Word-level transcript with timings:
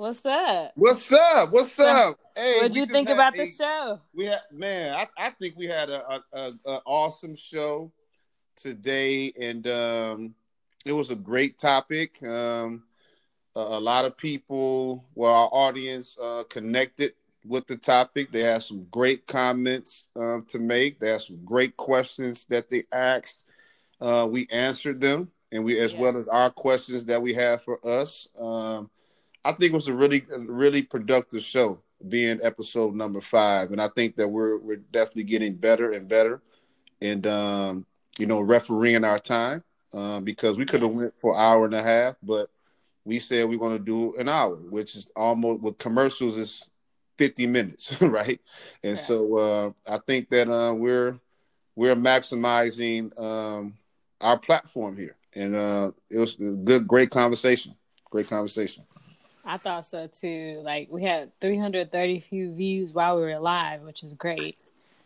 What's 0.00 0.24
up? 0.24 0.72
What's 0.76 1.12
up? 1.12 1.52
What's 1.52 1.78
up? 1.78 2.18
Hey, 2.34 2.60
what 2.62 2.72
do 2.72 2.80
you 2.80 2.86
think 2.86 3.10
about 3.10 3.34
a, 3.34 3.44
the 3.44 3.46
show? 3.46 4.00
We 4.14 4.24
had 4.24 4.40
man, 4.50 4.94
I, 4.94 5.06
I 5.18 5.28
think 5.28 5.58
we 5.58 5.66
had 5.66 5.90
a, 5.90 6.22
a, 6.32 6.52
a, 6.64 6.80
awesome 6.86 7.36
show 7.36 7.92
today, 8.56 9.30
and 9.38 9.66
um, 9.66 10.34
it 10.86 10.92
was 10.92 11.10
a 11.10 11.14
great 11.14 11.58
topic. 11.58 12.22
Um, 12.22 12.84
a, 13.54 13.60
a, 13.60 13.78
lot 13.78 14.06
of 14.06 14.16
people, 14.16 15.04
well, 15.14 15.34
our 15.34 15.50
audience 15.52 16.16
uh, 16.18 16.44
connected 16.48 17.12
with 17.44 17.66
the 17.66 17.76
topic. 17.76 18.32
They 18.32 18.40
had 18.40 18.62
some 18.62 18.86
great 18.90 19.26
comments 19.26 20.04
uh, 20.18 20.38
to 20.48 20.58
make. 20.58 20.98
They 20.98 21.10
had 21.10 21.20
some 21.20 21.44
great 21.44 21.76
questions 21.76 22.46
that 22.46 22.70
they 22.70 22.84
asked. 22.90 23.42
Uh, 24.00 24.26
we 24.30 24.48
answered 24.50 24.98
them, 24.98 25.30
and 25.52 25.62
we 25.62 25.78
as 25.78 25.92
yes. 25.92 26.00
well 26.00 26.16
as 26.16 26.26
our 26.26 26.48
questions 26.48 27.04
that 27.04 27.20
we 27.20 27.34
have 27.34 27.62
for 27.62 27.78
us. 27.86 28.28
Um, 28.40 28.88
I 29.44 29.52
think 29.52 29.72
it 29.72 29.76
was 29.76 29.88
a 29.88 29.94
really, 29.94 30.24
really 30.30 30.82
productive 30.82 31.42
show, 31.42 31.80
being 32.08 32.40
episode 32.42 32.94
number 32.94 33.20
five, 33.20 33.72
and 33.72 33.80
I 33.80 33.88
think 33.88 34.16
that 34.16 34.28
we're 34.28 34.58
we're 34.58 34.76
definitely 34.76 35.24
getting 35.24 35.54
better 35.54 35.92
and 35.92 36.08
better, 36.08 36.42
and 37.00 37.26
um, 37.26 37.86
you 38.18 38.26
know, 38.26 38.40
refereeing 38.40 39.04
our 39.04 39.18
time 39.18 39.64
uh, 39.94 40.20
because 40.20 40.56
we 40.56 40.66
could 40.66 40.82
have 40.82 40.94
went 40.94 41.18
for 41.18 41.34
an 41.34 41.40
hour 41.40 41.64
and 41.64 41.74
a 41.74 41.82
half, 41.82 42.16
but 42.22 42.50
we 43.04 43.18
said 43.18 43.48
we're 43.48 43.58
going 43.58 43.78
to 43.78 43.84
do 43.84 44.14
an 44.16 44.28
hour, 44.28 44.56
which 44.56 44.94
is 44.94 45.10
almost 45.16 45.62
with 45.62 45.78
commercials 45.78 46.36
is 46.36 46.68
50 47.18 47.46
minutes, 47.46 48.00
right? 48.02 48.40
And 48.82 48.96
yeah. 48.96 49.02
so 49.02 49.36
uh, 49.36 49.72
I 49.90 49.98
think 49.98 50.28
that 50.30 50.48
uh, 50.48 50.74
we're 50.74 51.18
we're 51.76 51.94
maximizing 51.94 53.18
um, 53.18 53.74
our 54.20 54.38
platform 54.38 54.96
here, 54.96 55.16
and 55.34 55.56
uh, 55.56 55.92
it 56.10 56.18
was 56.18 56.34
a 56.34 56.52
good, 56.52 56.86
great 56.86 57.10
conversation. 57.10 57.74
Great 58.10 58.28
conversation. 58.28 58.84
I 59.50 59.56
thought 59.56 59.84
so 59.84 60.06
too. 60.06 60.60
Like 60.64 60.88
we 60.90 61.02
had 61.02 61.32
330 61.40 62.20
few 62.20 62.54
views 62.54 62.92
while 62.92 63.16
we 63.16 63.22
were 63.22 63.38
live, 63.40 63.82
which 63.82 64.04
is 64.04 64.14
great. 64.14 64.56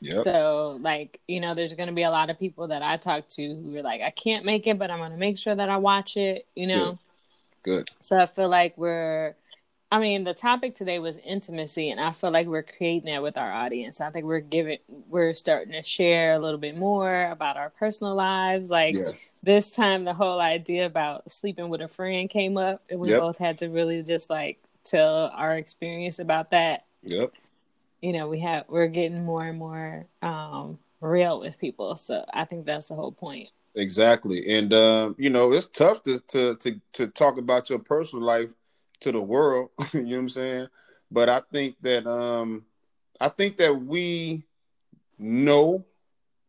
Yep. 0.01 0.23
So 0.23 0.79
like, 0.83 1.19
you 1.27 1.41
know, 1.41 1.55
there's 1.55 1.73
going 1.73 1.89
to 1.89 1.95
be 1.95 2.03
a 2.03 2.11
lot 2.11 2.29
of 2.29 2.39
people 2.39 2.69
that 2.69 2.83
I 2.83 2.99
talk 2.99 3.27
to 3.31 3.43
who 3.43 3.75
are 3.79 3.83
like, 3.83 4.03
I 4.03 4.11
can't 4.11 4.45
make 4.45 4.67
it, 4.67 4.79
but 4.79 4.91
I'm 4.91 4.99
going 4.99 5.13
to 5.13 5.17
make 5.17 5.39
sure 5.39 5.55
that 5.55 5.71
I 5.71 5.79
watch 5.79 6.19
it, 6.19 6.47
you 6.55 6.67
know? 6.67 6.99
Good. 7.63 7.87
Good. 7.87 7.91
So 8.03 8.19
I 8.19 8.27
feel 8.27 8.51
like 8.51 8.77
we're 8.77 9.35
I 9.95 10.01
mean, 10.01 10.25
the 10.25 10.35
topic 10.35 10.75
today 10.75 10.99
was 10.99 11.19
intimacy, 11.19 11.89
and 11.89 12.01
I 12.01 12.11
feel 12.11 12.33
like 12.33 12.49
we're 12.49 12.65
creating 12.65 13.13
that 13.13 13.23
with 13.23 13.37
our 13.37 13.53
audience. 13.53 14.01
I 14.01 14.11
think 14.11 14.27
we're 14.27 14.41
giving, 14.41 14.79
we're 14.89 15.35
starting 15.35 15.73
to 15.73 15.85
share 15.85 16.33
a 16.33 16.41
little 16.41 16.59
bit 16.59 16.77
more 16.77 17.31
about 17.31 17.57
our 17.57 17.71
personal 17.71 18.17
lives. 18.17 18.71
Like 18.71 18.97
this 19.45 19.69
time, 19.69 20.05
the 20.05 20.13
whole 20.13 20.41
idea 20.41 20.87
about 20.87 21.31
sleeping 21.31 21.69
with 21.69 21.81
a 21.81 21.87
friend 21.87 22.29
came 22.29 22.57
up, 22.57 22.83
and 22.91 22.99
we 22.99 23.11
yep. 23.11 23.21
both 23.21 23.39
had 23.39 23.59
to 23.59 23.69
really 23.69 24.03
just 24.03 24.29
like 24.29 24.61
tell 24.85 25.31
our 25.33 25.55
experience 25.55 26.19
about 26.19 26.51
that. 26.51 26.87
Yep. 27.05 27.33
You 28.03 28.15
know, 28.15 28.27
we 28.27 28.41
have 28.41 28.65
we're 28.67 28.89
getting 28.89 29.25
more 29.25 29.45
and 29.45 29.61
more 29.61 30.07
um, 30.23 30.81
real 31.01 31.39
with 31.39 31.57
people, 31.61 31.99
so 31.99 32.25
I 32.35 32.47
think 32.47 32.67
that's 32.67 32.89
the 32.89 32.97
whole 32.97 33.13
point. 33.13 33.51
Exactly, 33.77 34.59
and 34.59 34.75
um, 34.75 35.15
you 35.21 35.31
know, 35.31 35.53
it's 35.53 35.67
tough 35.67 36.03
to 36.03 36.19
to 36.19 36.57
to 36.57 36.81
to 36.95 37.07
talk 37.07 37.39
about 37.39 37.71
your 37.71 37.79
personal 37.79 38.25
life 38.25 38.49
to 39.05 39.13
the 39.13 39.23
world. 39.23 39.71
you 39.93 40.03
know 40.03 40.11
what 40.11 40.19
I'm 40.19 40.29
saying? 40.29 40.67
But 41.11 41.29
I 41.29 41.41
think 41.41 41.77
that 41.83 42.07
um 42.07 42.65
I 43.21 43.29
think 43.29 43.59
that 43.59 43.75
we 43.75 44.45
know 45.19 45.85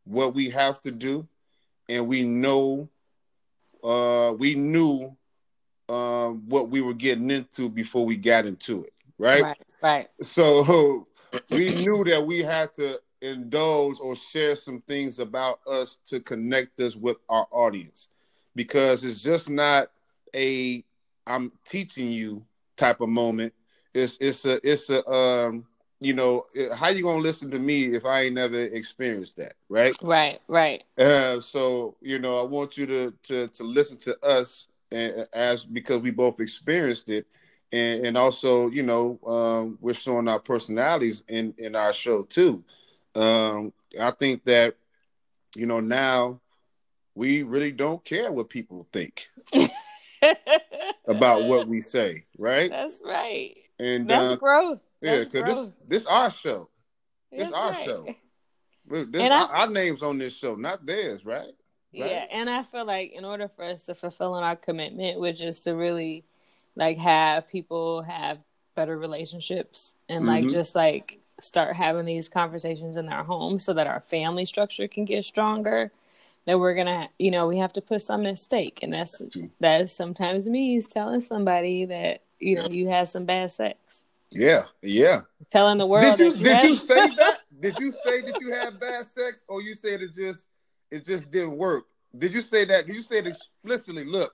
what 0.06 0.34
we 0.34 0.50
have 0.50 0.82
to 0.82 0.92
do 0.92 1.28
and 1.88 2.08
we 2.08 2.24
know 2.24 2.90
uh 3.84 4.34
we 4.38 4.56
knew 4.56 5.16
uh, 5.88 6.30
what 6.30 6.70
we 6.70 6.82
were 6.82 6.96
getting 6.96 7.30
into 7.30 7.70
before 7.70 8.06
we 8.06 8.18
got 8.18 8.48
into 8.48 8.84
it, 8.84 8.94
right? 9.20 9.44
Right. 9.44 9.58
right. 9.84 10.08
So 10.20 11.08
we 11.50 11.76
knew 11.76 12.04
that 12.06 12.26
we 12.26 12.40
had 12.40 12.74
to 12.76 13.00
indulge 13.22 13.98
or 14.02 14.16
share 14.16 14.56
some 14.56 14.82
things 14.82 15.20
about 15.20 15.60
us 15.68 15.98
to 16.08 16.20
connect 16.20 16.80
us 16.80 16.96
with 16.96 17.18
our 17.30 17.48
audience 17.52 18.10
because 18.56 19.04
it's 19.04 19.22
just 19.22 19.48
not 19.48 19.92
a 20.36 20.84
I'm 21.28 21.52
teaching 21.66 22.12
you 22.12 22.46
type 22.78 23.02
of 23.02 23.10
moment. 23.10 23.54
It's 23.94 24.18
it's 24.20 24.46
a 24.46 24.60
it's 24.70 24.90
a 24.90 25.08
um 25.10 25.66
you 26.00 26.14
know 26.14 26.44
how 26.76 26.90
you 26.90 27.04
gonna 27.04 27.22
listen 27.22 27.50
to 27.52 27.60
me 27.60 27.86
if 27.86 28.06
I 28.06 28.24
ain't 28.24 28.36
never 28.36 28.60
experienced 28.60 29.38
that, 29.38 29.54
right? 29.70 29.96
Right, 30.02 30.40
right. 30.48 30.84
Uh, 30.98 31.40
so 31.40 31.96
you 32.02 32.20
know 32.20 32.40
I 32.40 32.44
want 32.44 32.78
you 32.78 32.86
to 32.86 33.14
to 33.24 33.48
to 33.48 33.64
listen 33.64 33.98
to 34.00 34.18
us 34.26 34.68
and, 34.92 35.28
as 35.34 35.66
because 35.66 36.00
we 36.00 36.12
both 36.12 36.40
experienced 36.40 37.10
it, 37.10 37.26
and 37.72 38.06
and 38.06 38.18
also 38.18 38.70
you 38.70 38.84
know 38.84 39.20
um, 39.26 39.78
we're 39.82 39.94
showing 39.94 40.28
our 40.28 40.40
personalities 40.40 41.24
in 41.28 41.54
in 41.58 41.76
our 41.76 41.94
show 41.94 42.24
too. 42.24 42.64
Um, 43.16 43.74
I 44.00 44.12
think 44.12 44.44
that 44.44 44.76
you 45.56 45.66
know 45.66 45.80
now 45.80 46.42
we 47.16 47.44
really 47.44 47.72
don't 47.72 48.04
care 48.04 48.32
what 48.32 48.50
people 48.50 48.88
think. 48.92 49.30
about 51.08 51.44
what 51.46 51.68
we 51.68 51.80
say, 51.80 52.26
right? 52.38 52.70
That's 52.70 53.02
right. 53.04 53.56
And 53.80 54.10
that's 54.10 54.34
uh, 54.34 54.36
growth. 54.38 54.82
yeah, 55.02 55.24
because 55.24 55.44
this 55.44 55.72
this 55.88 56.06
our 56.06 56.30
show. 56.30 56.70
This 57.32 57.44
that's 57.44 57.56
our 57.56 57.72
right. 57.72 57.86
show. 57.86 58.16
This, 58.88 59.08
and 59.16 59.34
our, 59.34 59.52
I, 59.52 59.62
our, 59.62 59.68
names 59.68 60.04
on 60.04 60.20
this 60.20 60.38
show, 60.38 60.54
not 60.54 60.86
theirs, 60.86 61.26
right? 61.26 61.40
right? 61.40 61.54
Yeah, 61.92 62.28
and 62.32 62.48
I 62.48 62.62
feel 62.62 62.86
like 62.86 63.14
in 63.14 63.26
order 63.26 63.48
for 63.48 63.66
us 63.66 63.82
to 63.84 63.96
fulfill 63.96 64.34
on 64.34 64.44
our 64.44 64.56
commitment, 64.56 65.20
which 65.20 65.42
is 65.42 65.62
to 65.62 65.72
really 65.72 66.24
like 66.76 67.00
have 67.00 67.48
people 67.50 68.04
have 68.04 68.38
better 68.76 68.96
relationships 68.96 69.96
and 70.08 70.28
like 70.28 70.44
mm-hmm. 70.44 70.54
just 70.54 70.76
like 70.76 71.20
start 71.40 71.76
having 71.76 72.06
these 72.06 72.30
conversations 72.30 72.98
in 72.98 73.06
their 73.06 73.24
home 73.24 73.60
so 73.60 73.74
that 73.74 73.88
our 73.88 74.02
family 74.02 74.46
structure 74.46 74.88
can 74.88 75.06
get 75.06 75.26
stronger 75.26 75.92
that 76.46 76.60
we're 76.60 76.76
gonna 76.76 77.10
you 77.20 77.32
know 77.32 77.48
we 77.48 77.58
have 77.58 77.74
to 77.74 77.82
put 77.82 78.02
some 78.02 78.26
at 78.26 78.40
stake. 78.40 78.80
And 78.82 78.94
that's 78.94 79.22
that 79.60 79.90
sometimes 79.90 80.48
means 80.48 80.88
telling 80.88 81.22
somebody 81.22 81.86
that 81.86 82.24
you 82.40 82.56
know 82.56 82.68
you 82.68 82.88
had 82.90 83.08
some 83.08 83.26
bad 83.26 83.52
sex. 83.52 84.04
Yeah 84.32 84.66
yeah. 84.82 85.22
Telling 85.52 85.78
the 85.78 85.86
world 85.86 86.18
did 86.18 86.38
you, 86.38 86.44
did 86.44 86.64
you 86.64 86.76
say 86.76 87.08
that? 87.18 87.40
Did 87.60 87.80
you 87.80 87.92
say 87.92 88.22
that 88.22 88.40
you 88.42 88.52
had 88.52 88.80
bad 88.80 89.06
sex 89.06 89.46
or 89.48 89.62
you 89.62 89.74
said 89.74 90.02
it 90.02 90.14
just 90.14 90.48
it 90.92 91.06
just 91.06 91.32
didn't 91.32 91.58
work? 91.58 91.86
Did 92.18 92.34
you 92.34 92.42
say 92.42 92.66
that 92.66 92.88
did 92.88 92.96
you 92.96 93.02
say 93.02 93.18
it 93.18 93.28
explicitly 93.28 94.06
look 94.06 94.34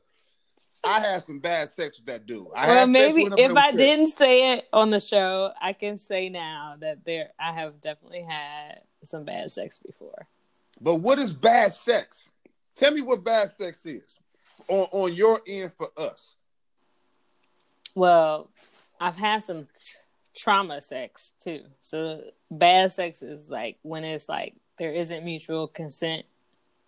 I 0.84 1.00
had 1.00 1.24
some 1.24 1.40
bad 1.40 1.70
sex 1.70 1.98
with 1.98 2.08
that 2.08 2.26
dude. 2.26 2.48
I 2.56 2.68
well, 2.68 2.88
maybe 2.88 3.28
if 3.38 3.56
I 3.56 3.70
didn't 3.70 4.08
say 4.08 4.54
it 4.54 4.68
on 4.74 4.90
the 4.90 5.00
show, 5.00 5.52
I 5.62 5.74
can 5.74 5.96
say 5.96 6.30
now 6.30 6.76
that 6.80 7.06
there 7.06 7.30
I 7.40 7.54
have 7.54 7.82
definitely 7.82 8.24
had 8.24 8.82
some 9.04 9.24
bad 9.24 9.52
sex 9.52 9.78
before. 9.78 10.28
But 10.82 10.96
what 10.96 11.20
is 11.20 11.32
bad 11.32 11.72
sex? 11.72 12.32
Tell 12.76 12.92
me 12.92 13.02
what 13.02 13.24
bad 13.24 13.52
sex 13.52 13.86
is 13.86 14.18
on, 14.68 14.88
on 14.92 15.14
your 15.14 15.40
end 15.48 15.72
for 15.74 15.90
us. 15.96 16.36
Well, 17.94 18.50
I've 19.00 19.16
had 19.16 19.44
some 19.44 19.68
trauma 20.36 20.82
sex 20.82 21.34
too. 21.40 21.64
So 21.82 22.22
bad 22.50 22.92
sex 22.92 23.22
is 23.22 23.50
like 23.50 23.78
when 23.84 24.04
it's 24.04 24.28
like 24.28 24.56
there 24.78 24.92
isn't 24.92 25.24
mutual 25.24 25.68
consent. 25.68 26.26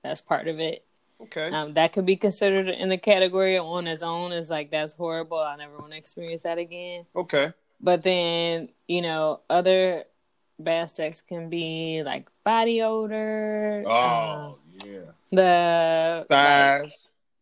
That's 0.03 0.21
part 0.21 0.47
of 0.47 0.59
it. 0.59 0.83
Okay. 1.21 1.49
Um, 1.49 1.73
that 1.73 1.93
could 1.93 2.05
be 2.05 2.15
considered 2.15 2.67
in 2.67 2.89
the 2.89 2.97
category 2.97 3.57
on 3.57 3.87
its 3.87 4.03
own 4.03 4.31
is 4.31 4.49
like 4.49 4.71
that's 4.71 4.93
horrible. 4.93 5.39
I 5.39 5.55
never 5.55 5.77
want 5.77 5.91
to 5.91 5.97
experience 5.97 6.41
that 6.41 6.57
again. 6.57 7.05
Okay. 7.15 7.53
But 7.79 8.03
then, 8.03 8.69
you 8.87 9.01
know, 9.01 9.41
other 9.49 10.05
bad 10.63 10.95
sex 10.95 11.21
can 11.21 11.49
be 11.49 12.03
like 12.03 12.27
body 12.43 12.81
odor. 12.81 13.83
Oh 13.85 13.91
uh, 13.91 14.53
yeah. 14.85 14.99
The 15.31 16.25
size, 16.29 16.81
like, 16.81 16.91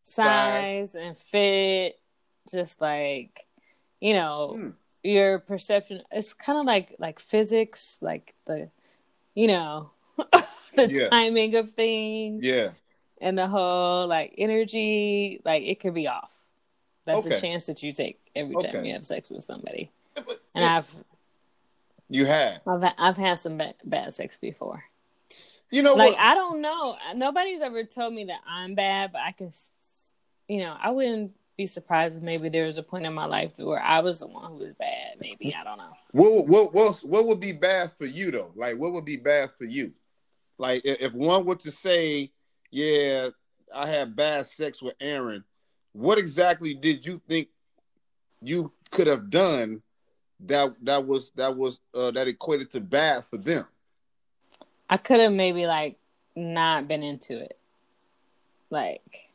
size, 0.04 0.96
and 0.96 1.18
fit. 1.18 2.00
Just 2.52 2.82
like 2.82 3.46
you 4.00 4.14
know, 4.14 4.54
hmm. 4.56 4.70
your 5.04 5.40
perception. 5.40 6.02
It's 6.12 6.34
kind 6.34 6.60
of 6.60 6.66
like 6.66 6.96
like 7.00 7.20
physics, 7.20 7.98
like 8.02 8.34
the 8.46 8.70
you 9.36 9.48
know 9.48 9.92
the 10.76 10.90
yeah. 10.90 11.10
timing 11.10 11.56
of 11.56 11.70
things. 11.70 12.44
Yeah. 12.44 12.72
And 13.22 13.38
the 13.38 13.48
whole 13.48 14.08
like 14.08 14.34
energy, 14.38 15.42
like 15.46 15.64
it 15.64 15.80
could 15.80 15.94
be 15.94 16.08
off. 16.08 16.32
That's 17.06 17.26
okay. 17.26 17.36
a 17.36 17.42
chance 17.42 17.66
that 17.66 17.84
you 17.84 17.94
take 17.94 18.20
every 18.36 18.56
time 18.56 18.78
okay. 18.78 18.88
you 18.88 18.94
have 18.94 19.06
sex 19.06 19.30
with 19.30 19.44
somebody. 19.44 19.92
and 20.56 20.66
I've 20.66 20.94
you 22.12 22.26
have. 22.26 22.62
I've 22.68 22.94
I've 22.98 23.18
had 23.18 23.40
some 23.40 23.58
bad, 23.58 23.76
bad 23.84 24.14
sex 24.14 24.38
before. 24.38 24.84
You 25.70 25.82
know, 25.82 25.94
like 25.94 26.12
what? 26.12 26.20
I 26.20 26.36
don't 26.36 26.62
know. 26.62 26.98
Nobody's 27.16 27.62
ever 27.62 27.86
told 27.86 28.14
me 28.14 28.26
that 28.26 28.42
I'm 28.48 28.76
bad, 28.76 29.14
but 29.14 29.22
I 29.22 29.32
can, 29.32 29.52
you 30.50 30.60
know, 30.60 30.76
I 30.80 30.92
wouldn't 30.92 31.32
be 31.56 31.68
surprised 31.68 32.18
if 32.18 32.22
maybe 32.22 32.50
there 32.50 32.66
was 32.66 32.78
a 32.78 32.84
point 32.84 33.06
in 33.06 33.14
my 33.14 33.26
life 33.26 33.52
where 33.58 33.82
I 33.82 34.02
was 34.02 34.20
the 34.20 34.28
one 34.28 34.52
who 34.52 34.58
was 34.58 34.74
bad. 34.74 35.20
Maybe 35.22 35.56
I 35.58 35.64
don't 35.64 35.78
know. 35.78 35.94
What 36.12 36.48
what 36.48 36.74
what 36.74 36.96
what 36.98 37.28
would 37.28 37.40
be 37.40 37.54
bad 37.54 37.94
for 37.94 38.06
you 38.06 38.30
though? 38.30 38.52
Like 38.56 38.76
what 38.76 38.92
would 38.92 39.06
be 39.06 39.18
bad 39.18 39.52
for 39.58 39.64
you? 39.64 39.94
Like 40.58 40.82
if 40.84 41.14
one 41.14 41.46
were 41.46 41.56
to 41.56 41.72
say, 41.72 42.32
"Yeah, 42.72 43.30
I 43.74 43.88
had 43.88 44.18
bad 44.18 44.46
sex 44.46 44.82
with 44.82 44.96
Aaron," 45.00 45.46
what 45.94 46.18
exactly 46.18 46.74
did 46.74 47.06
you 47.06 47.22
think 47.30 47.48
you 48.42 48.74
could 48.92 49.08
have 49.08 49.30
done 49.30 49.82
that 50.46 50.76
that 50.84 51.06
was 51.06 51.32
that 51.32 51.56
was 51.56 51.80
uh, 51.94 52.12
that 52.12 52.28
equated 52.28 52.72
to 52.72 52.82
bad 52.82 53.26
for 53.26 53.38
them? 53.38 53.66
I 54.90 54.98
could 54.98 55.20
have 55.20 55.32
maybe 55.32 55.66
like 55.66 55.98
not 56.36 56.88
been 56.88 57.04
into 57.04 57.40
it. 57.40 57.58
Like 58.70 59.30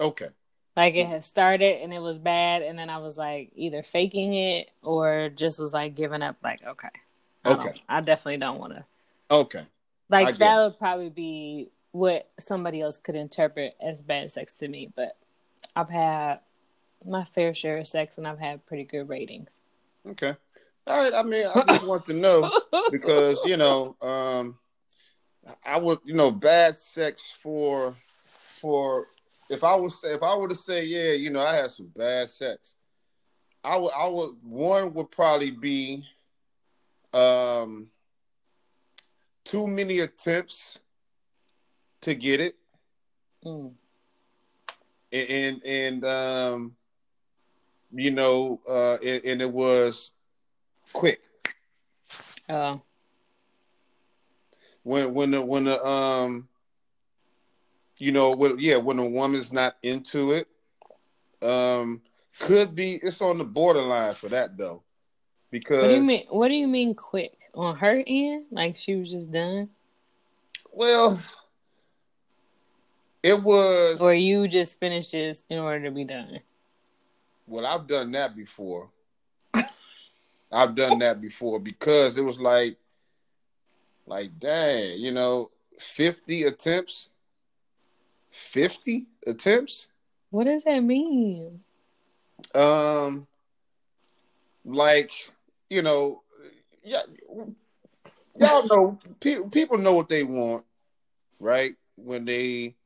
okay. 0.00 0.28
Like 0.76 0.94
it 0.94 1.06
had 1.06 1.24
started 1.24 1.82
and 1.82 1.92
it 1.92 2.00
was 2.00 2.18
bad 2.18 2.62
and 2.62 2.78
then 2.78 2.90
I 2.90 2.98
was 2.98 3.16
like 3.16 3.50
either 3.56 3.82
faking 3.82 4.34
it 4.34 4.70
or 4.82 5.30
just 5.34 5.58
was 5.58 5.72
like 5.72 5.94
giving 5.94 6.22
up 6.22 6.36
like 6.42 6.62
okay. 6.66 6.88
I 7.44 7.52
okay. 7.52 7.82
I 7.88 8.00
definitely 8.00 8.38
don't 8.38 8.58
want 8.58 8.74
to. 8.74 8.84
Okay. 9.30 9.62
Like 10.08 10.36
that 10.38 10.58
would 10.58 10.78
probably 10.78 11.08
be 11.08 11.70
what 11.92 12.28
somebody 12.38 12.80
else 12.80 12.98
could 12.98 13.14
interpret 13.14 13.74
as 13.80 14.02
bad 14.02 14.30
sex 14.30 14.52
to 14.52 14.68
me, 14.68 14.92
but 14.94 15.16
I've 15.74 15.88
had 15.88 16.40
my 17.04 17.24
fair 17.34 17.54
share 17.54 17.78
of 17.78 17.86
sex 17.86 18.18
and 18.18 18.26
I've 18.26 18.38
had 18.38 18.66
pretty 18.66 18.84
good 18.84 19.08
ratings. 19.08 19.48
Okay. 20.08 20.36
All 20.86 20.98
right. 20.98 21.14
I 21.14 21.22
mean, 21.22 21.46
I 21.46 21.62
just 21.66 21.86
want 21.86 22.04
to 22.06 22.14
know 22.14 22.50
because, 22.90 23.40
you 23.44 23.56
know, 23.56 23.96
um, 24.00 24.58
I 25.64 25.78
would, 25.78 25.98
you 26.04 26.14
know, 26.14 26.30
bad 26.30 26.76
sex 26.76 27.32
for, 27.32 27.94
for, 28.24 29.06
if 29.50 29.64
I 29.64 29.74
was, 29.74 30.02
if 30.04 30.22
I 30.22 30.36
were 30.36 30.48
to 30.48 30.54
say, 30.54 30.84
yeah, 30.84 31.12
you 31.12 31.30
know, 31.30 31.40
I 31.40 31.54
had 31.54 31.70
some 31.70 31.90
bad 31.96 32.28
sex, 32.30 32.76
I 33.64 33.76
would, 33.76 33.92
I 33.96 34.06
would, 34.06 34.36
one 34.42 34.94
would 34.94 35.10
probably 35.10 35.50
be, 35.50 36.04
um, 37.12 37.90
too 39.44 39.66
many 39.66 40.00
attempts 40.00 40.80
to 42.02 42.14
get 42.14 42.40
it. 42.40 42.56
Mm. 43.44 43.72
And, 45.12 45.30
and, 45.30 45.64
and 45.64 46.04
um, 46.04 46.76
you 47.92 48.10
know, 48.10 48.60
uh, 48.68 48.94
and, 49.04 49.24
and 49.24 49.42
it 49.42 49.52
was 49.52 50.12
quick. 50.92 51.20
Oh. 52.48 52.80
When 54.82 55.14
when 55.14 55.30
the 55.32 55.44
when 55.44 55.64
the 55.64 55.84
um 55.84 56.48
you 57.98 58.12
know 58.12 58.32
when 58.32 58.56
yeah 58.58 58.76
when 58.76 58.98
a 58.98 59.06
woman's 59.06 59.52
not 59.52 59.76
into 59.82 60.32
it 60.32 60.48
um 61.42 62.00
could 62.38 62.74
be 62.74 62.94
it's 63.02 63.20
on 63.20 63.38
the 63.38 63.44
borderline 63.44 64.14
for 64.14 64.28
that 64.28 64.56
though 64.56 64.82
because 65.50 65.82
what 65.82 65.88
do 65.88 65.94
you 65.94 66.02
mean 66.02 66.26
what 66.28 66.48
do 66.48 66.54
you 66.54 66.68
mean 66.68 66.94
quick 66.94 67.50
on 67.54 67.76
her 67.76 68.02
end 68.06 68.44
like 68.50 68.76
she 68.76 68.96
was 68.96 69.10
just 69.10 69.30
done 69.32 69.68
well 70.72 71.18
it 73.22 73.42
was 73.42 74.00
or 74.00 74.14
you 74.14 74.46
just 74.46 74.78
finished 74.78 75.12
this 75.12 75.42
in 75.48 75.58
order 75.58 75.84
to 75.84 75.90
be 75.90 76.04
done 76.04 76.40
well 77.46 77.66
i've 77.66 77.86
done 77.86 78.12
that 78.12 78.34
before 78.36 78.90
I've 80.52 80.74
done 80.74 80.98
that 81.00 81.20
before 81.20 81.58
because 81.58 82.18
it 82.18 82.24
was 82.24 82.40
like, 82.40 82.76
like, 84.06 84.38
dang, 84.38 84.98
you 84.98 85.12
know, 85.12 85.50
50 85.78 86.44
attempts, 86.44 87.10
50 88.30 89.06
attempts. 89.26 89.88
What 90.30 90.44
does 90.44 90.64
that 90.64 90.80
mean? 90.80 91.60
Um, 92.54 93.26
like, 94.64 95.10
you 95.68 95.82
know, 95.82 96.22
yeah, 96.84 97.02
y'all 98.36 98.66
know, 98.68 98.98
pe- 99.18 99.48
people 99.50 99.78
know 99.78 99.94
what 99.94 100.08
they 100.08 100.22
want, 100.22 100.64
right? 101.40 101.74
When 101.96 102.24
they, 102.24 102.76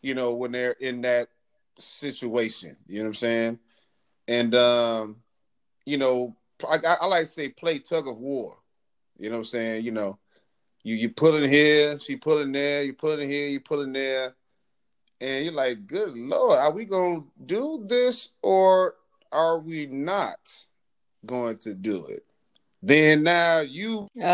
you 0.00 0.14
know, 0.14 0.34
when 0.34 0.52
they're 0.52 0.72
in 0.72 1.02
that 1.02 1.28
situation, 1.78 2.76
you 2.86 2.98
know 2.98 3.04
what 3.04 3.08
I'm 3.08 3.14
saying? 3.14 3.58
And, 4.26 4.54
um, 4.54 5.16
you 5.84 5.98
know, 5.98 6.36
I, 6.68 6.78
I, 7.00 7.06
like 7.06 7.26
to 7.26 7.30
say 7.30 7.48
play 7.48 7.78
tug 7.78 8.08
of 8.08 8.16
war. 8.18 8.58
You 9.18 9.28
know 9.28 9.36
what 9.36 9.40
I'm 9.40 9.44
saying? 9.46 9.84
You 9.84 9.92
know, 9.92 10.18
you 10.82 10.94
you 10.96 11.10
pull 11.10 11.36
in 11.36 11.48
here, 11.48 11.98
she 11.98 12.16
pull 12.16 12.40
in 12.40 12.52
there, 12.52 12.82
you 12.82 12.92
pull 12.94 13.18
in 13.18 13.28
here, 13.28 13.48
you 13.48 13.60
pull 13.60 13.82
in 13.82 13.92
there, 13.92 14.34
and 15.20 15.44
you're 15.44 15.54
like, 15.54 15.86
good 15.86 16.16
lord, 16.16 16.58
are 16.58 16.70
we 16.70 16.84
gonna 16.84 17.22
do 17.46 17.84
this 17.86 18.30
or 18.42 18.94
are 19.32 19.58
we 19.58 19.86
not 19.86 20.38
going 21.24 21.58
to 21.58 21.74
do 21.74 22.06
it? 22.06 22.24
Then 22.82 23.22
now 23.22 23.60
you. 23.60 24.08
Oh, 24.22 24.28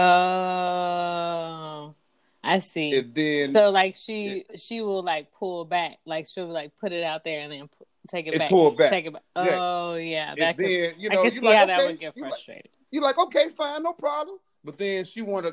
I 2.43 2.58
see. 2.58 2.90
And 2.96 3.14
then 3.14 3.54
so 3.54 3.70
like 3.70 3.94
she 3.94 4.44
she 4.56 4.81
will 4.81 5.02
like 5.02 5.31
pull 5.32 5.64
back, 5.64 5.98
like 6.04 6.26
she'll 6.26 6.48
like 6.48 6.72
put 6.81 6.90
it 6.93 7.04
out 7.04 7.22
there 7.22 7.40
and 7.40 7.52
then 7.52 7.69
take 8.10 8.26
it, 8.26 8.34
it 8.34 8.38
back. 8.38 8.48
Pull 8.48 8.72
back. 8.72 8.90
Take 8.90 9.06
it 9.06 9.12
back. 9.12 9.22
Oh 9.34 9.94
yeah, 9.94 10.34
that 10.36 10.56
could, 10.56 10.66
then, 10.66 10.94
you 10.98 11.08
know, 11.08 11.20
I 11.20 11.30
can 11.30 11.38
see 11.38 11.46
like, 11.46 11.56
how 11.56 11.64
okay. 11.64 11.76
that 11.76 11.86
would 11.86 12.00
get 12.00 12.18
frustrated. 12.18 12.70
You're 12.90 13.02
like, 13.02 13.16
you're 13.16 13.24
like, 13.24 13.36
okay, 13.36 13.54
fine, 13.56 13.82
no 13.82 13.92
problem. 13.92 14.38
But 14.64 14.78
then 14.78 15.04
she 15.04 15.22
wanna 15.22 15.52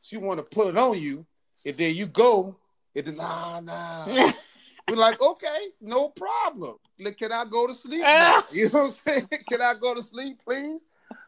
she 0.00 0.16
wanna 0.16 0.42
put 0.42 0.68
it 0.68 0.76
on 0.76 0.98
you, 0.98 1.24
and 1.64 1.76
then 1.76 1.94
you 1.94 2.06
go, 2.06 2.56
and 2.94 3.06
then 3.06 3.16
nah 3.16 3.60
nah. 3.60 4.32
We're 4.88 4.96
like, 4.96 5.22
okay, 5.22 5.68
no 5.80 6.08
problem. 6.08 6.76
Like, 6.98 7.16
can 7.16 7.32
I 7.32 7.44
go 7.44 7.66
to 7.66 7.74
sleep? 7.74 8.00
Now? 8.02 8.42
You 8.50 8.64
know 8.64 8.86
what 8.86 8.86
I'm 8.86 8.92
saying? 8.92 9.28
Can 9.48 9.62
I 9.62 9.74
go 9.80 9.94
to 9.94 10.02
sleep, 10.02 10.40
please? 10.44 10.80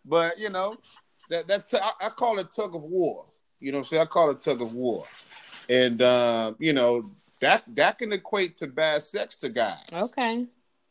But 0.05 0.39
you 0.39 0.51
know, 0.51 0.77
that 1.31 1.47
that 1.49 1.67
t- 1.67 1.79
I, 1.81 2.07
I 2.07 2.09
call 2.11 2.39
it 2.39 2.49
tug 2.55 2.75
of 2.75 2.83
war. 2.83 3.27
You 3.61 3.73
know 3.73 3.79
what 3.79 3.85
I'm 3.85 3.89
saying? 3.89 4.03
I 4.03 4.07
call 4.07 4.31
it 4.31 4.41
tug 4.41 4.61
of 4.61 4.75
war. 4.75 5.05
And 5.69 6.03
uh, 6.03 6.55
you 6.59 6.73
know, 6.73 7.11
that 7.41 7.65
that 7.75 7.99
can 7.99 8.13
equate 8.13 8.57
to 8.59 8.67
bad 8.67 9.03
sex 9.03 9.35
to 9.37 9.49
guys. 9.49 9.79
Okay. 9.93 10.47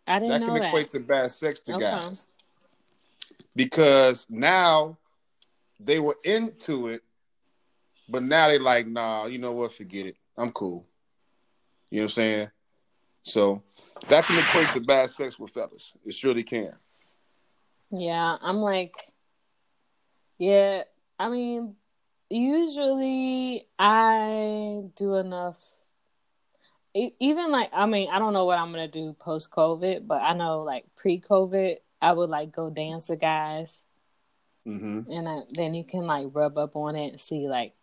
I 0.07 0.19
didn't 0.19 0.31
that 0.31 0.41
know 0.41 0.53
can 0.53 0.61
that. 0.61 0.67
equate 0.67 0.91
to 0.91 0.99
bad 0.99 1.31
sex 1.31 1.59
to 1.61 1.75
okay. 1.75 1.83
guys. 1.83 2.27
Because 3.55 4.25
now 4.29 4.97
they 5.79 5.99
were 5.99 6.17
into 6.23 6.87
it, 6.87 7.03
but 8.09 8.23
now 8.23 8.47
they 8.47 8.59
like, 8.59 8.87
nah, 8.87 9.25
you 9.25 9.37
know 9.37 9.51
what, 9.51 9.73
forget 9.73 10.07
it. 10.07 10.15
I'm 10.37 10.51
cool. 10.51 10.85
You 11.89 11.99
know 11.99 12.05
what 12.05 12.11
I'm 12.11 12.15
saying? 12.15 12.51
So 13.21 13.63
that 14.07 14.25
can 14.25 14.39
equate 14.39 14.69
to 14.73 14.81
bad 14.81 15.09
sex 15.09 15.37
with 15.39 15.51
fellas. 15.51 15.93
It 16.05 16.13
surely 16.13 16.43
can. 16.43 16.73
Yeah, 17.91 18.37
I'm 18.41 18.57
like, 18.57 18.95
yeah, 20.39 20.83
I 21.19 21.29
mean, 21.29 21.75
usually 22.29 23.67
I 23.77 24.81
do 24.95 25.15
enough 25.15 25.61
even 26.93 27.51
like 27.51 27.69
I 27.73 27.85
mean 27.85 28.09
I 28.11 28.19
don't 28.19 28.33
know 28.33 28.45
what 28.45 28.59
I'm 28.59 28.71
gonna 28.71 28.87
do 28.87 29.13
post 29.19 29.49
COVID, 29.49 30.07
but 30.07 30.21
I 30.21 30.33
know 30.33 30.63
like 30.63 30.85
pre 30.95 31.19
COVID 31.19 31.77
I 32.01 32.11
would 32.11 32.29
like 32.29 32.51
go 32.51 32.69
dance 32.69 33.07
with 33.07 33.21
guys, 33.21 33.79
mm-hmm. 34.67 35.09
and 35.11 35.29
I, 35.29 35.41
then 35.51 35.73
you 35.73 35.83
can 35.83 36.05
like 36.05 36.27
rub 36.31 36.57
up 36.57 36.75
on 36.75 36.95
it 36.95 37.13
and 37.13 37.21
see 37.21 37.47
like 37.47 37.73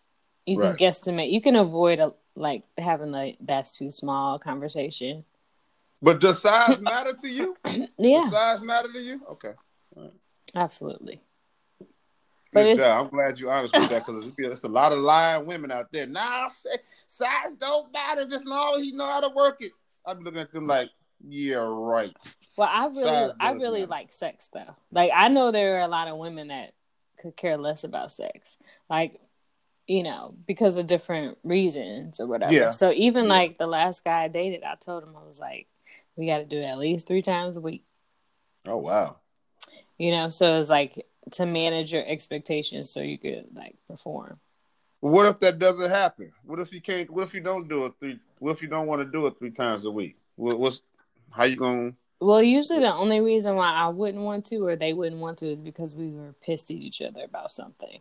you 0.47 0.61
right. 0.61 0.77
can 0.77 0.87
guesstimate. 0.87 1.33
You 1.33 1.41
can 1.41 1.57
avoid 1.57 2.01
a, 2.01 2.13
like 2.37 2.65
having 2.77 3.13
like 3.13 3.39
that's 3.41 3.71
too 3.71 3.91
small 3.91 4.39
conversation. 4.39 5.25
But 6.03 6.21
does 6.21 6.43
size 6.43 6.81
matter 6.83 7.15
to 7.15 7.29
you? 7.29 7.57
yeah, 7.99 8.23
does 8.23 8.31
size 8.31 8.63
matter 8.63 8.93
to 8.93 9.01
you? 9.01 9.21
Okay, 9.31 9.53
right. 9.97 10.13
absolutely. 10.55 11.21
Good 12.53 12.79
job. 12.79 13.07
I'm 13.07 13.11
glad 13.11 13.39
you're 13.39 13.53
honest 13.53 13.75
with 13.75 13.89
that 13.91 14.05
because 14.05 14.33
there's 14.37 14.65
a 14.65 14.69
lot 14.69 14.93
of 14.93 14.99
lying 14.99 15.47
women 15.47 15.71
out 15.71 15.93
there. 15.93 16.07
Nah, 16.07 16.49
size 17.07 17.55
don't 17.59 17.93
matter 17.93 18.27
just 18.29 18.47
long 18.47 18.77
as 18.77 18.87
you 18.87 18.93
know 18.93 19.07
how 19.07 19.21
to 19.21 19.29
work 19.35 19.59
it. 19.61 19.73
I'm 20.05 20.21
looking 20.21 20.41
at 20.41 20.53
them 20.53 20.67
like, 20.67 20.91
yeah, 21.29 21.57
right. 21.57 22.17
Well, 22.57 22.69
I 22.71 22.87
really, 22.87 23.33
I 23.39 23.53
really 23.53 23.81
matter. 23.81 23.91
like 23.91 24.13
sex 24.13 24.49
though. 24.53 24.75
Like 24.91 25.13
I 25.15 25.29
know 25.29 25.53
there 25.53 25.77
are 25.77 25.83
a 25.83 25.89
lot 25.89 26.09
of 26.09 26.19
women 26.19 26.49
that 26.49 26.73
could 27.21 27.37
care 27.37 27.57
less 27.57 27.85
about 27.85 28.11
sex, 28.13 28.57
like 28.89 29.21
you 29.87 30.05
know, 30.05 30.35
because 30.47 30.77
of 30.77 30.87
different 30.87 31.37
reasons 31.43 32.21
or 32.21 32.27
whatever. 32.27 32.53
Yeah. 32.53 32.71
So 32.71 32.93
even 32.93 33.25
yeah. 33.25 33.31
like 33.31 33.59
the 33.59 33.67
last 33.67 34.05
guy 34.05 34.23
I 34.23 34.29
dated, 34.29 34.63
I 34.63 34.77
told 34.77 35.03
him 35.03 35.17
I 35.17 35.27
was 35.27 35.41
like, 35.41 35.67
we 36.17 36.27
got 36.27 36.39
to 36.39 36.45
do 36.45 36.59
it 36.59 36.65
at 36.65 36.79
least 36.79 37.09
three 37.09 37.23
times 37.23 37.57
a 37.57 37.61
week. 37.61 37.85
Oh 38.67 38.77
wow. 38.77 39.17
You 39.99 40.13
know, 40.13 40.31
so 40.31 40.59
it's 40.59 40.71
like 40.71 41.07
to 41.33 41.47
manage 41.47 41.93
your 41.93 42.05
expectations 42.07 42.91
so 42.91 43.01
you 43.01 43.19
could 43.19 43.47
like 43.55 43.77
perform. 43.89 44.39
What 45.01 45.27
if 45.27 45.39
that 45.41 45.59
doesn't 45.59 45.91
happen? 45.91 46.33
What 46.45 46.61
if 46.61 46.73
you 46.73 46.81
can't? 46.81 47.09
What 47.11 47.25
if 47.25 47.35
you 47.35 47.41
don't 47.41 47.69
do 47.69 47.87
it 47.87 47.95
three? 47.99 48.19
What 48.39 48.53
if 48.53 48.63
you 48.63 48.69
don't 48.69 48.87
want 48.87 49.03
to 49.03 49.11
do 49.11 49.27
it 49.27 49.39
three 49.39 49.51
times 49.51 49.85
a 49.85 49.91
week? 49.91 50.17
What, 50.37 50.59
what's 50.59 50.83
how 51.31 51.45
you 51.45 51.57
going? 51.57 51.93
To? 51.93 51.97
Well, 52.21 52.43
usually 52.43 52.81
the 52.81 52.93
only 52.93 53.21
reason 53.21 53.57
why 53.57 53.73
I 53.73 53.89
wouldn't 53.89 54.23
want 54.23 54.45
to 54.47 54.67
or 54.67 54.77
they 54.77 54.93
wouldn't 54.93 55.21
want 55.21 55.39
to 55.39 55.47
is 55.47 55.63
because 55.63 55.95
we 55.95 56.11
were 56.11 56.35
pissed 56.43 56.71
at 56.71 56.77
each 56.77 57.01
other 57.01 57.23
about 57.25 57.51
something, 57.51 58.01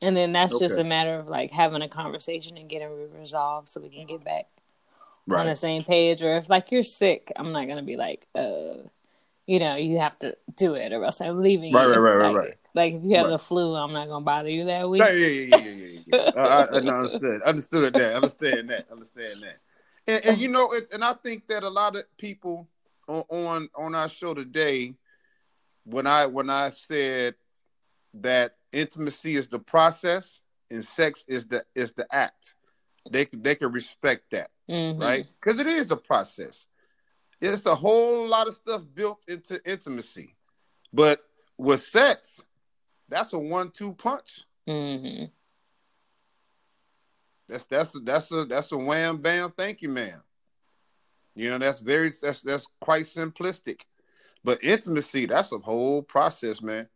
and 0.00 0.16
then 0.16 0.32
that's 0.32 0.54
okay. 0.54 0.64
just 0.64 0.78
a 0.78 0.84
matter 0.84 1.18
of 1.18 1.28
like 1.28 1.50
having 1.50 1.82
a 1.82 1.88
conversation 1.88 2.56
and 2.56 2.70
getting 2.70 2.88
resolved 3.12 3.68
so 3.68 3.80
we 3.80 3.90
can 3.90 4.06
get 4.06 4.24
back 4.24 4.46
right. 5.26 5.40
on 5.40 5.46
the 5.46 5.56
same 5.56 5.84
page. 5.84 6.22
Or 6.22 6.36
if 6.38 6.48
like 6.48 6.72
you're 6.72 6.82
sick, 6.82 7.30
I'm 7.36 7.52
not 7.52 7.68
gonna 7.68 7.82
be 7.82 7.96
like, 7.96 8.26
uh, 8.34 8.88
you 9.48 9.58
know, 9.58 9.76
you 9.76 9.96
have 9.96 10.18
to 10.18 10.36
do 10.56 10.74
it 10.74 10.92
or 10.92 11.02
else 11.06 11.22
I'm 11.22 11.40
leaving. 11.40 11.72
Right, 11.72 11.88
you. 11.88 11.94
right, 11.94 11.98
right, 11.98 12.26
like, 12.26 12.36
right, 12.36 12.44
right. 12.48 12.58
Like 12.74 12.94
if 12.94 13.02
you 13.02 13.16
have 13.16 13.24
right. 13.24 13.30
the 13.30 13.38
flu, 13.38 13.74
I'm 13.74 13.94
not 13.94 14.06
gonna 14.06 14.24
bother 14.24 14.50
you 14.50 14.66
that 14.66 14.88
week. 14.88 15.00
Right, 15.00 15.16
yeah, 15.16 15.26
yeah, 15.26 15.56
yeah, 15.56 15.70
yeah, 15.70 16.00
yeah. 16.06 16.30
I, 16.36 16.64
I 16.64 16.64
understood, 16.76 17.42
understood 17.42 17.94
that, 17.94 18.14
understand 18.14 18.68
that, 18.68 18.90
understand 18.92 19.42
that. 19.42 19.56
And, 20.06 20.26
and 20.26 20.40
you 20.40 20.48
know, 20.48 20.74
and 20.92 21.02
I 21.02 21.14
think 21.14 21.48
that 21.48 21.62
a 21.62 21.68
lot 21.68 21.96
of 21.96 22.04
people 22.18 22.68
on, 23.08 23.24
on 23.30 23.68
on 23.74 23.94
our 23.94 24.10
show 24.10 24.34
today, 24.34 24.94
when 25.84 26.06
I 26.06 26.26
when 26.26 26.50
I 26.50 26.68
said 26.68 27.34
that 28.20 28.56
intimacy 28.72 29.36
is 29.36 29.48
the 29.48 29.58
process 29.58 30.42
and 30.70 30.84
sex 30.84 31.24
is 31.26 31.46
the 31.46 31.64
is 31.74 31.92
the 31.92 32.06
act. 32.14 32.54
They 33.10 33.24
they 33.32 33.54
can 33.54 33.72
respect 33.72 34.30
that, 34.32 34.50
mm-hmm. 34.68 35.00
right? 35.00 35.26
Because 35.40 35.58
it 35.58 35.66
is 35.66 35.90
a 35.90 35.96
process. 35.96 36.66
It's 37.40 37.66
a 37.66 37.74
whole 37.74 38.28
lot 38.28 38.48
of 38.48 38.54
stuff 38.54 38.82
built 38.94 39.24
into 39.28 39.60
intimacy, 39.64 40.34
but 40.92 41.20
with 41.56 41.82
sex, 41.82 42.40
that's 43.08 43.32
a 43.32 43.38
one-two 43.38 43.92
punch. 43.94 44.42
Mm-hmm. 44.68 45.26
That's 47.48 47.66
that's 47.66 47.94
a, 47.94 48.00
that's 48.00 48.30
a 48.30 48.44
that's 48.44 48.72
a 48.72 48.76
wham 48.76 49.18
bam 49.18 49.52
thank 49.56 49.80
you 49.80 49.88
man. 49.88 50.20
You 51.34 51.50
know 51.50 51.58
that's 51.58 51.78
very 51.78 52.10
that's 52.20 52.42
that's 52.42 52.66
quite 52.80 53.04
simplistic, 53.04 53.82
but 54.44 54.62
intimacy 54.62 55.26
that's 55.26 55.52
a 55.52 55.58
whole 55.58 56.02
process, 56.02 56.60
man, 56.60 56.88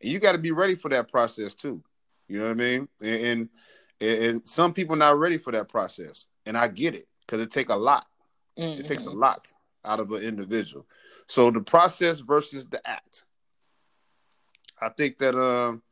and 0.00 0.10
you 0.10 0.18
got 0.18 0.32
to 0.32 0.38
be 0.38 0.50
ready 0.50 0.74
for 0.74 0.88
that 0.88 1.10
process 1.10 1.54
too. 1.54 1.82
You 2.26 2.38
know 2.38 2.46
what 2.46 2.52
I 2.52 2.54
mean? 2.54 2.88
And, 3.00 3.20
and 3.20 3.48
and 4.00 4.48
some 4.48 4.72
people 4.72 4.96
not 4.96 5.18
ready 5.18 5.38
for 5.38 5.52
that 5.52 5.68
process, 5.68 6.26
and 6.46 6.58
I 6.58 6.66
get 6.66 6.94
it 6.94 7.06
because 7.24 7.40
it 7.40 7.52
takes 7.52 7.72
a 7.72 7.76
lot. 7.76 8.06
Mm-hmm. 8.58 8.80
It 8.80 8.86
takes 8.86 9.04
a 9.04 9.10
mm-hmm. 9.10 9.20
lot 9.20 9.52
out 9.84 10.00
of 10.00 10.10
an 10.12 10.22
individual. 10.22 10.86
So 11.26 11.50
the 11.50 11.60
process 11.60 12.20
versus 12.20 12.66
the 12.66 12.86
act. 12.88 13.24
I 14.80 14.88
think 14.88 15.18
that 15.18 15.34
um, 15.34 15.82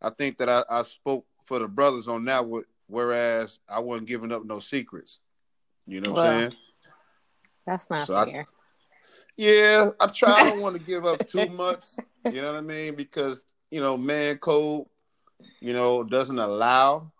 I 0.00 0.10
think 0.10 0.38
that 0.38 0.48
I, 0.48 0.62
I 0.68 0.82
spoke 0.82 1.26
for 1.44 1.58
the 1.58 1.68
brothers 1.68 2.08
on 2.08 2.24
that. 2.26 2.44
Whereas 2.86 3.58
I 3.68 3.80
wasn't 3.80 4.08
giving 4.08 4.32
up 4.32 4.44
no 4.44 4.58
secrets. 4.58 5.20
You 5.86 6.00
know 6.00 6.10
what 6.10 6.24
well, 6.24 6.32
I'm 6.32 6.40
saying? 6.40 6.54
That's 7.66 7.90
not 7.90 8.06
so 8.06 8.24
fair. 8.24 8.40
I, 8.40 8.44
yeah, 9.36 9.90
I 10.00 10.06
try. 10.08 10.32
I 10.32 10.50
don't 10.50 10.60
want 10.60 10.76
to 10.76 10.82
give 10.86 11.06
up 11.06 11.26
too 11.26 11.48
much. 11.48 11.84
You 12.24 12.42
know 12.42 12.52
what 12.52 12.58
I 12.58 12.60
mean? 12.60 12.94
Because 12.94 13.40
you 13.70 13.80
know, 13.80 13.96
man 13.96 14.38
code, 14.38 14.86
you 15.60 15.72
know, 15.72 16.02
doesn't 16.04 16.38
allow 16.38 17.12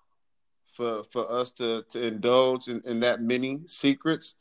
for 0.75 1.05
for 1.05 1.31
us 1.31 1.51
to 1.53 1.85
to 1.91 2.07
indulge 2.07 2.69
in, 2.69 2.83
in 2.85 3.01
that 3.01 3.23
many 3.23 3.61
secrets. 3.67 4.35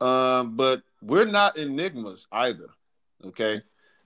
Um, 0.00 0.56
but 0.56 0.82
we're 1.02 1.26
not 1.26 1.56
enigmas 1.56 2.26
either. 2.32 2.68
Okay, 3.24 3.62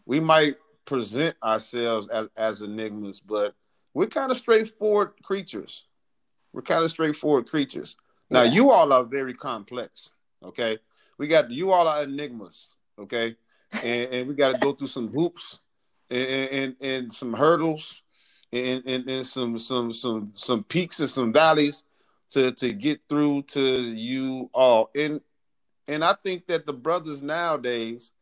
we 0.06 0.20
might 0.20 0.56
present 0.84 1.36
ourselves 1.42 2.08
as 2.08 2.28
as 2.36 2.62
enigmas, 2.62 3.20
but 3.20 3.54
we're 3.94 4.06
kind 4.06 4.30
of 4.30 4.36
straightforward 4.36 5.12
creatures. 5.22 5.84
We're 6.52 6.62
kind 6.62 6.84
of 6.84 6.90
straightforward 6.90 7.48
creatures. 7.48 7.96
Now, 8.30 8.42
yeah. 8.42 8.52
you 8.52 8.70
all 8.70 8.92
are 8.92 9.04
very 9.04 9.34
complex. 9.34 10.10
Okay, 10.42 10.78
we 11.18 11.28
got 11.28 11.50
you 11.50 11.72
all 11.72 11.88
are 11.88 12.02
enigmas. 12.02 12.74
Okay, 12.98 13.36
and, 13.84 14.12
and 14.12 14.28
we 14.28 14.34
got 14.34 14.52
to 14.52 14.58
go 14.58 14.72
through 14.72 14.88
some 14.88 15.08
hoops 15.08 15.60
and, 16.10 16.50
and, 16.50 16.76
and 16.80 17.12
some 17.12 17.32
hurdles 17.32 18.02
and, 18.52 18.82
and, 18.86 19.08
and 19.08 19.26
some 19.26 19.58
some 19.58 19.92
some 19.92 20.32
some 20.34 20.64
peaks 20.64 21.00
and 21.00 21.10
some 21.10 21.32
valleys 21.32 21.84
to 22.30 22.52
to 22.52 22.72
get 22.72 23.00
through 23.08 23.42
to 23.42 23.60
you 23.60 24.50
all. 24.54 24.90
And 24.94 25.20
and 25.88 26.04
I 26.04 26.14
think 26.22 26.46
that 26.46 26.66
the 26.66 26.72
brothers 26.72 27.22
nowadays, 27.22 28.12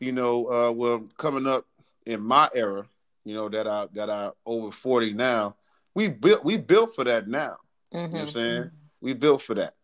you 0.00 0.12
know, 0.12 0.46
uh, 0.46 0.72
well, 0.72 1.04
coming 1.16 1.46
up 1.46 1.64
in 2.04 2.20
my 2.20 2.50
era, 2.54 2.86
you 3.24 3.34
know, 3.34 3.48
that 3.48 3.66
I 3.66 3.86
that 3.94 4.10
I 4.10 4.30
over 4.44 4.72
forty 4.72 5.12
now, 5.12 5.54
we 5.94 6.08
built 6.08 6.44
we 6.44 6.58
built 6.58 6.94
for 6.94 7.04
that 7.04 7.28
now. 7.28 7.56
Mm-hmm. 7.94 7.96
You 7.96 8.00
know 8.00 8.08
what 8.08 8.20
I'm 8.20 8.26
mm-hmm. 8.26 8.32
saying? 8.34 8.70
We 9.00 9.12
built 9.14 9.42
for 9.42 9.54
that. 9.54 9.74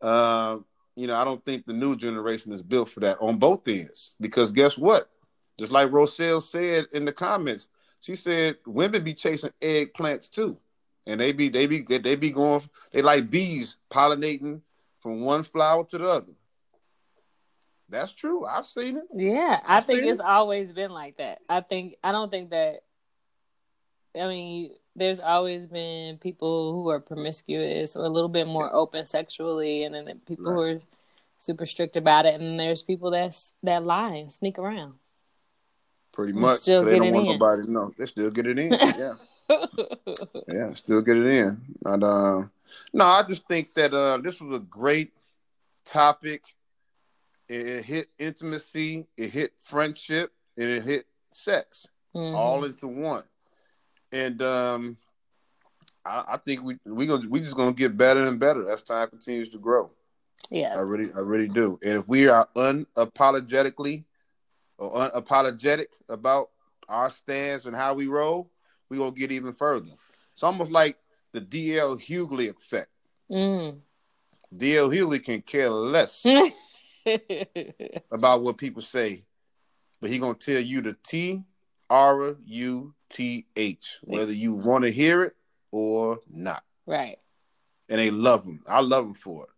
Uh, 0.00 0.58
you 0.96 1.06
know, 1.06 1.16
I 1.16 1.24
don't 1.24 1.44
think 1.44 1.66
the 1.66 1.72
new 1.72 1.96
generation 1.96 2.52
is 2.52 2.62
built 2.62 2.88
for 2.88 3.00
that 3.00 3.18
on 3.20 3.38
both 3.38 3.66
ends. 3.68 4.14
Because 4.20 4.52
guess 4.52 4.78
what? 4.78 5.10
Just 5.58 5.72
like 5.72 5.92
Rochelle 5.92 6.40
said 6.40 6.86
in 6.92 7.04
the 7.04 7.12
comments, 7.12 7.68
she 8.00 8.14
said 8.14 8.56
women 8.64 9.04
be 9.04 9.12
chasing 9.12 9.52
eggplants 9.60 10.30
too, 10.30 10.56
and 11.06 11.20
they 11.20 11.32
be 11.32 11.48
they 11.48 11.66
be 11.66 11.82
they 11.82 12.16
be 12.16 12.30
going 12.30 12.62
they 12.92 13.02
like 13.02 13.28
bees 13.28 13.76
pollinating 13.90 14.60
from 15.00 15.22
one 15.22 15.42
flower 15.42 15.84
to 15.84 15.98
the 15.98 16.08
other. 16.08 16.32
That's 17.90 18.12
true. 18.12 18.46
I've 18.46 18.66
seen 18.66 18.96
it. 18.96 19.04
Yeah, 19.14 19.60
I 19.64 19.78
I've 19.78 19.86
think 19.86 20.04
it's 20.04 20.20
it. 20.20 20.24
always 20.24 20.72
been 20.72 20.92
like 20.92 21.16
that. 21.16 21.40
I 21.48 21.60
think 21.60 21.96
I 22.02 22.12
don't 22.12 22.30
think 22.30 22.50
that. 22.50 22.80
I 24.18 24.26
mean, 24.26 24.72
there's 24.96 25.20
always 25.20 25.66
been 25.66 26.18
people 26.18 26.72
who 26.72 26.88
are 26.90 27.00
promiscuous 27.00 27.96
or 27.96 28.04
a 28.04 28.08
little 28.08 28.28
bit 28.28 28.46
more 28.46 28.72
open 28.74 29.06
sexually, 29.06 29.84
and 29.84 29.94
then 29.94 30.20
people 30.26 30.46
right. 30.46 30.54
who 30.54 30.60
are 30.60 30.80
super 31.38 31.66
strict 31.66 31.96
about 31.96 32.26
it, 32.26 32.40
and 32.40 32.58
there's 32.58 32.82
people 32.82 33.10
that's 33.10 33.52
that 33.62 33.84
lie 33.84 34.14
and 34.14 34.32
sneak 34.32 34.58
around. 34.58 34.94
Pretty 36.12 36.32
much. 36.32 36.60
Still 36.60 36.84
they 36.84 36.98
don't 36.98 37.12
want 37.12 37.26
in. 37.26 37.32
nobody 37.32 37.62
to 37.62 37.70
know. 37.70 37.92
They 37.96 38.06
still 38.06 38.30
get 38.30 38.46
it 38.46 38.58
in. 38.58 38.72
Yeah. 38.72 39.14
yeah, 40.48 40.74
still 40.74 41.02
get 41.02 41.16
it 41.16 41.26
in. 41.26 41.60
And 41.84 42.04
uh, 42.04 42.42
no, 42.92 43.04
I 43.04 43.22
just 43.22 43.46
think 43.46 43.72
that 43.74 43.94
uh, 43.94 44.18
this 44.18 44.40
was 44.40 44.56
a 44.56 44.60
great 44.60 45.12
topic. 45.84 46.42
It, 47.50 47.66
it, 47.66 47.84
hit 47.84 48.08
intimacy, 48.16 49.08
it 49.16 49.30
hit 49.30 49.52
friendship, 49.58 50.32
and 50.56 50.70
it 50.70 50.84
hit 50.84 51.06
sex 51.32 51.88
mm-hmm. 52.14 52.36
all 52.36 52.64
into 52.64 52.86
one. 52.86 53.24
And 54.12 54.40
um, 54.40 54.96
I, 56.06 56.24
I 56.28 56.36
think 56.36 56.62
we 56.62 56.78
we 56.84 57.06
gonna 57.06 57.28
we 57.28 57.40
just 57.40 57.56
gonna 57.56 57.72
get 57.72 57.96
better 57.96 58.22
and 58.26 58.38
better 58.38 58.70
as 58.70 58.84
time 58.84 59.08
continues 59.08 59.48
to 59.48 59.58
grow. 59.58 59.90
Yeah, 60.48 60.74
I 60.76 60.82
really 60.82 61.12
I 61.12 61.18
really 61.18 61.48
do. 61.48 61.76
And 61.82 61.94
if 61.94 62.08
we 62.08 62.28
are 62.28 62.48
unapologetically 62.54 64.04
or 64.78 65.10
unapologetic 65.10 65.86
about 66.08 66.50
our 66.88 67.10
stance 67.10 67.66
and 67.66 67.74
how 67.74 67.94
we 67.94 68.06
roll, 68.06 68.48
we 68.88 68.98
gonna 68.98 69.10
get 69.10 69.32
even 69.32 69.54
further. 69.54 69.90
It's 70.34 70.44
almost 70.44 70.70
like 70.70 70.98
the 71.32 71.40
DL 71.40 72.00
Hughley 72.00 72.48
effect. 72.48 72.90
Mm. 73.28 73.80
DL 74.56 74.88
Hughley 74.92 75.24
can 75.24 75.42
care 75.42 75.68
less 75.68 76.24
about 78.12 78.42
what 78.42 78.58
people 78.58 78.82
say, 78.82 79.24
but 80.00 80.10
he 80.10 80.18
gonna 80.18 80.34
tell 80.34 80.60
you 80.60 80.80
the 80.80 80.96
T 81.02 81.42
R 81.88 82.36
U 82.46 82.94
T 83.08 83.46
H, 83.56 83.98
whether 84.02 84.32
you 84.32 84.54
want 84.54 84.84
to 84.84 84.92
hear 84.92 85.24
it 85.24 85.36
or 85.72 86.20
not. 86.30 86.62
Right. 86.86 87.18
And 87.88 87.98
they 87.98 88.10
love 88.10 88.44
him. 88.44 88.62
I 88.68 88.80
love 88.80 89.06
him 89.06 89.14
for 89.14 89.44
it. 89.44 89.50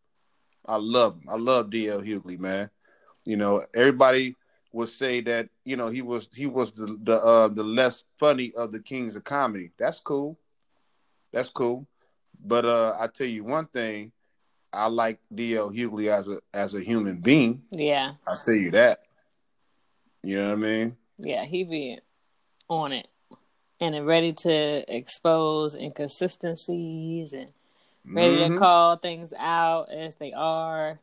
I 0.66 0.76
love 0.76 1.16
him. 1.16 1.24
I 1.28 1.36
love 1.36 1.66
DL 1.70 2.06
Hughley, 2.06 2.38
man. 2.38 2.70
You 3.24 3.36
know, 3.36 3.64
everybody 3.74 4.36
would 4.72 4.88
say 4.88 5.20
that 5.20 5.48
you 5.64 5.76
know 5.76 5.88
he 5.88 6.02
was 6.02 6.28
he 6.34 6.46
was 6.46 6.72
the 6.72 6.98
the 7.02 7.16
uh, 7.16 7.48
the 7.48 7.62
less 7.62 8.04
funny 8.18 8.52
of 8.56 8.72
the 8.72 8.80
kings 8.80 9.16
of 9.16 9.24
comedy. 9.24 9.70
That's 9.78 10.00
cool. 10.00 10.38
That's 11.32 11.50
cool. 11.50 11.86
But 12.44 12.64
uh, 12.66 12.96
I 12.98 13.06
tell 13.06 13.26
you 13.26 13.44
one 13.44 13.66
thing, 13.66 14.12
I 14.72 14.86
like 14.86 15.18
DL 15.34 15.74
Hughley 15.74 16.08
as 16.08 16.26
a 16.28 16.40
as 16.54 16.74
a 16.74 16.80
human 16.80 17.20
being. 17.20 17.62
Yeah, 17.70 18.14
I 18.26 18.36
tell 18.44 18.54
you 18.54 18.70
that. 18.72 19.00
You 20.22 20.38
know 20.38 20.48
what 20.48 20.52
I 20.52 20.56
mean? 20.56 20.96
Yeah, 21.18 21.44
he 21.44 21.64
be 21.64 21.98
on 22.68 22.92
it 22.92 23.08
and 23.82 24.06
ready 24.06 24.32
to 24.32 24.94
expose 24.94 25.74
inconsistencies 25.74 27.32
and 27.32 27.48
ready 28.06 28.36
mm-hmm. 28.36 28.54
to 28.54 28.58
call 28.58 28.96
things 28.96 29.32
out 29.36 29.90
as 29.90 30.14
they 30.16 30.32
are. 30.32 31.00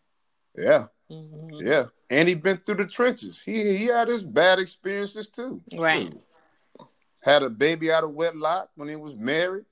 Yeah. 0.57 0.85
Mm-hmm. 1.11 1.67
Yeah. 1.67 1.85
And 2.09 2.29
he 2.29 2.35
been 2.35 2.57
through 2.57 2.75
the 2.75 2.85
trenches. 2.85 3.41
He 3.45 3.77
he 3.77 3.85
had 3.85 4.07
his 4.07 4.23
bad 4.23 4.59
experiences 4.59 5.27
too. 5.27 5.61
Right. 5.73 6.13
Had 7.21 7.43
a 7.43 7.49
baby 7.49 7.91
out 7.91 8.05
of 8.05 8.11
wedlock 8.11 8.69
when 8.75 8.87
he 8.87 8.95
was 8.95 9.15
married, 9.15 9.65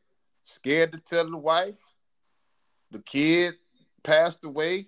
scared 0.43 0.91
to 0.91 0.99
tell 0.99 1.29
the 1.29 1.37
wife. 1.37 1.79
The 2.91 2.99
kid 2.99 3.55
passed 4.07 4.45
away 4.45 4.87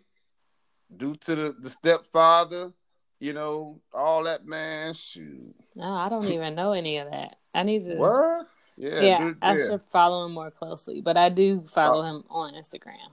due 0.96 1.16
to 1.16 1.36
the, 1.36 1.56
the 1.60 1.70
stepfather, 1.70 2.72
you 3.20 3.34
know, 3.34 3.82
all 3.94 4.24
that 4.24 4.46
man. 4.46 4.94
Shoot. 4.94 5.54
No, 5.76 5.92
I 5.92 6.10
don't 6.10 6.26
even 6.32 6.56
know 6.56 6.72
any 6.72 6.98
of 6.98 7.12
that. 7.12 7.36
I 7.54 7.64
need 7.64 7.84
to 7.84 7.96
What? 7.96 8.48
Yeah, 8.78 9.02
yeah, 9.02 9.18
dude, 9.18 9.38
I 9.42 9.58
should 9.58 9.82
follow 9.92 10.26
him 10.26 10.32
more 10.32 10.52
closely, 10.52 11.02
but 11.02 11.18
I 11.18 11.28
do 11.28 11.66
follow 11.68 12.02
uh, 12.02 12.06
him 12.06 12.24
on 12.30 12.54
Instagram. 12.54 13.12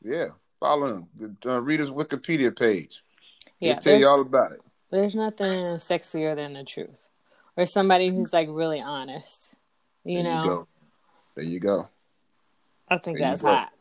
Yeah, 0.00 0.26
follow 0.60 0.86
him. 1.20 1.36
Uh, 1.44 1.60
read 1.60 1.80
his 1.80 1.90
Wikipedia 1.90 2.56
page. 2.56 3.02
Yeah, 3.58 3.72
He'll 3.72 3.80
tell 3.80 3.98
you 3.98 4.06
all 4.06 4.20
about 4.20 4.52
it. 4.52 4.60
There's 4.92 5.16
nothing 5.16 5.48
sexier 5.78 6.36
than 6.36 6.52
the 6.52 6.62
truth, 6.62 7.08
or 7.56 7.66
somebody 7.66 8.10
who's 8.10 8.32
like 8.32 8.46
really 8.48 8.80
honest. 8.80 9.56
You 10.04 10.22
there 10.22 10.34
know. 10.34 10.44
You 10.44 10.68
there 11.34 11.44
you 11.44 11.58
go. 11.58 11.88
I 12.88 12.98
think 12.98 13.18
there 13.18 13.28
that's 13.28 13.42
hot. 13.42 13.72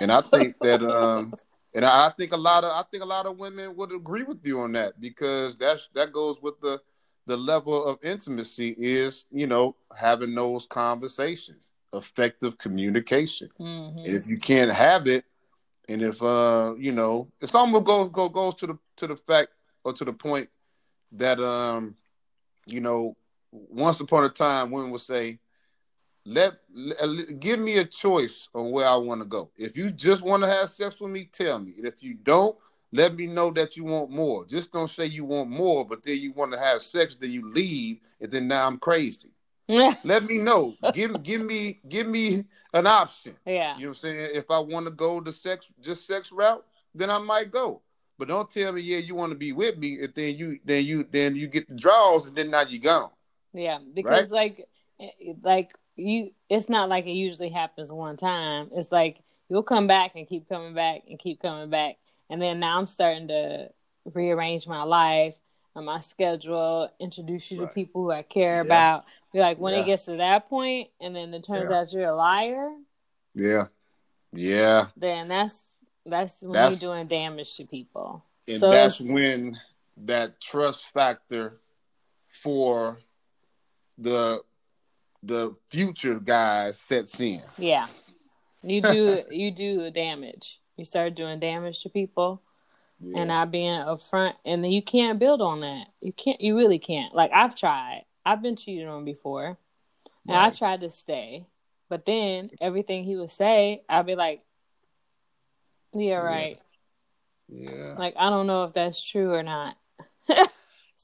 And 0.00 0.10
I 0.12 0.20
think 0.20 0.56
that 0.60 0.82
um 0.82 1.34
and 1.74 1.84
I 1.84 2.10
think 2.10 2.32
a 2.32 2.36
lot 2.36 2.64
of 2.64 2.72
I 2.72 2.82
think 2.90 3.02
a 3.02 3.06
lot 3.06 3.26
of 3.26 3.38
women 3.38 3.76
would 3.76 3.92
agree 3.92 4.22
with 4.22 4.38
you 4.44 4.60
on 4.60 4.72
that 4.72 5.00
because 5.00 5.56
that's 5.56 5.88
that 5.94 6.12
goes 6.12 6.40
with 6.40 6.60
the 6.60 6.80
the 7.26 7.36
level 7.36 7.84
of 7.84 7.98
intimacy 8.04 8.74
is, 8.78 9.24
you 9.32 9.48
know, 9.48 9.74
having 9.96 10.34
those 10.34 10.64
conversations, 10.66 11.72
effective 11.92 12.56
communication. 12.56 13.48
Mm-hmm. 13.58 13.98
If 14.04 14.28
you 14.28 14.38
can't 14.38 14.70
have 14.70 15.08
it, 15.08 15.24
and 15.88 16.02
if 16.02 16.22
uh, 16.22 16.74
you 16.78 16.92
know, 16.92 17.28
it's 17.40 17.54
almost 17.54 17.84
goes 17.84 18.10
go, 18.12 18.28
goes 18.28 18.54
to 18.56 18.66
the 18.68 18.78
to 18.96 19.06
the 19.08 19.16
fact 19.16 19.48
or 19.84 19.92
to 19.92 20.04
the 20.04 20.12
point 20.12 20.48
that 21.12 21.40
um 21.40 21.94
you 22.66 22.80
know, 22.80 23.16
once 23.52 24.00
upon 24.00 24.24
a 24.24 24.28
time, 24.28 24.70
women 24.70 24.90
would 24.90 25.00
say, 25.00 25.38
let, 26.26 26.54
let 26.74 27.38
give 27.40 27.60
me 27.60 27.78
a 27.78 27.84
choice 27.84 28.48
on 28.54 28.70
where 28.70 28.86
I 28.86 28.96
want 28.96 29.22
to 29.22 29.26
go. 29.26 29.50
If 29.56 29.76
you 29.76 29.90
just 29.90 30.22
want 30.22 30.42
to 30.42 30.48
have 30.48 30.70
sex 30.70 31.00
with 31.00 31.10
me, 31.10 31.28
tell 31.30 31.58
me. 31.58 31.74
And 31.76 31.86
if 31.86 32.02
you 32.02 32.14
don't, 32.14 32.56
let 32.92 33.14
me 33.14 33.26
know 33.26 33.50
that 33.52 33.76
you 33.76 33.84
want 33.84 34.10
more. 34.10 34.44
Just 34.44 34.72
don't 34.72 34.90
say 34.90 35.06
you 35.06 35.24
want 35.24 35.50
more, 35.50 35.84
but 35.84 36.02
then 36.02 36.18
you 36.18 36.32
want 36.32 36.52
to 36.52 36.58
have 36.58 36.82
sex, 36.82 37.14
then 37.14 37.30
you 37.30 37.52
leave, 37.52 38.00
and 38.20 38.30
then 38.30 38.48
now 38.48 38.66
I'm 38.66 38.78
crazy. 38.78 39.30
let 39.68 40.24
me 40.24 40.38
know. 40.38 40.74
Give 40.92 41.22
give 41.22 41.40
me 41.40 41.80
give 41.88 42.06
me 42.06 42.44
an 42.72 42.86
option. 42.86 43.34
Yeah. 43.44 43.76
You 43.76 43.86
know 43.86 43.88
what 43.88 43.96
I'm 43.98 44.00
saying? 44.02 44.30
If 44.34 44.50
I 44.50 44.60
want 44.60 44.86
to 44.86 44.92
go 44.92 45.20
the 45.20 45.32
sex 45.32 45.72
just 45.80 46.06
sex 46.06 46.30
route, 46.30 46.64
then 46.94 47.10
I 47.10 47.18
might 47.18 47.50
go. 47.50 47.82
But 48.18 48.28
don't 48.28 48.50
tell 48.50 48.72
me, 48.72 48.80
yeah, 48.80 48.98
you 48.98 49.14
want 49.14 49.30
to 49.30 49.36
be 49.36 49.52
with 49.52 49.76
me, 49.76 49.98
and 50.00 50.12
then 50.14 50.36
you 50.36 50.58
then 50.64 50.86
you 50.86 51.06
then 51.10 51.36
you 51.36 51.48
get 51.48 51.68
the 51.68 51.74
draws, 51.74 52.28
and 52.28 52.36
then 52.36 52.50
now 52.50 52.62
you 52.62 52.78
gone. 52.78 53.10
Yeah, 53.52 53.78
because 53.92 54.30
right? 54.30 54.30
like 54.30 54.68
eh, 55.00 55.32
like 55.42 55.74
you, 55.96 56.30
it's 56.48 56.68
not 56.68 56.88
like 56.88 57.06
it 57.06 57.12
usually 57.12 57.48
happens 57.48 57.90
one 57.90 58.16
time. 58.16 58.70
It's 58.72 58.92
like 58.92 59.18
you'll 59.48 59.62
come 59.62 59.86
back 59.86 60.12
and 60.14 60.26
keep 60.28 60.48
coming 60.48 60.74
back 60.74 61.02
and 61.08 61.18
keep 61.18 61.40
coming 61.40 61.70
back, 61.70 61.96
and 62.30 62.40
then 62.40 62.60
now 62.60 62.78
I'm 62.78 62.86
starting 62.86 63.28
to 63.28 63.70
rearrange 64.04 64.66
my 64.66 64.82
life 64.82 65.34
and 65.74 65.84
my 65.86 66.00
schedule, 66.00 66.90
introduce 66.98 67.50
you 67.50 67.60
right. 67.60 67.68
to 67.68 67.74
people 67.74 68.02
who 68.02 68.10
I 68.10 68.22
care 68.22 68.56
yeah. 68.56 68.62
about. 68.62 69.04
Be 69.32 69.40
like 69.40 69.58
when 69.58 69.74
yeah. 69.74 69.80
it 69.80 69.86
gets 69.86 70.06
to 70.06 70.16
that 70.16 70.48
point, 70.48 70.88
and 71.00 71.14
then 71.14 71.32
it 71.34 71.44
turns 71.44 71.70
yeah. 71.70 71.78
out 71.78 71.92
you're 71.92 72.08
a 72.08 72.14
liar. 72.14 72.70
Yeah, 73.34 73.66
yeah. 74.32 74.86
Then 74.96 75.28
that's 75.28 75.60
that's 76.04 76.34
when 76.40 76.52
that's, 76.52 76.82
you're 76.82 76.94
doing 76.94 77.06
damage 77.06 77.54
to 77.56 77.64
people. 77.64 78.24
And 78.48 78.60
so 78.60 78.70
that's 78.70 79.00
when 79.00 79.58
that 79.98 80.40
trust 80.40 80.92
factor 80.92 81.60
for 82.28 82.98
the 83.98 84.40
the 85.26 85.54
future 85.70 86.18
guys 86.18 86.78
sets 86.78 87.18
in. 87.20 87.42
Yeah. 87.58 87.86
You 88.62 88.80
do 88.80 89.22
you 89.30 89.50
do 89.50 89.90
damage. 89.90 90.60
You 90.76 90.84
start 90.84 91.14
doing 91.14 91.40
damage 91.40 91.82
to 91.82 91.88
people 91.88 92.42
yeah. 93.00 93.20
and 93.20 93.28
not 93.28 93.50
being 93.50 93.80
upfront 93.80 94.34
and 94.44 94.62
then 94.62 94.72
you 94.72 94.82
can't 94.82 95.18
build 95.18 95.40
on 95.40 95.60
that. 95.60 95.86
You 96.00 96.12
can't 96.12 96.40
you 96.40 96.56
really 96.56 96.78
can't. 96.78 97.14
Like 97.14 97.30
I've 97.32 97.54
tried. 97.54 98.04
I've 98.24 98.42
been 98.42 98.56
cheated 98.56 98.88
on 98.88 99.04
before. 99.04 99.58
And 100.26 100.36
right. 100.36 100.46
I 100.46 100.50
tried 100.50 100.80
to 100.80 100.88
stay. 100.88 101.46
But 101.88 102.04
then 102.04 102.50
everything 102.60 103.04
he 103.04 103.14
would 103.16 103.30
say, 103.30 103.82
I'd 103.88 104.06
be 104.06 104.16
like, 104.16 104.42
Yeah, 105.94 106.16
right. 106.16 106.60
Yeah. 107.48 107.70
yeah. 107.72 107.94
Like 107.98 108.14
I 108.18 108.30
don't 108.30 108.46
know 108.46 108.64
if 108.64 108.72
that's 108.72 109.02
true 109.02 109.32
or 109.32 109.42
not. 109.42 109.76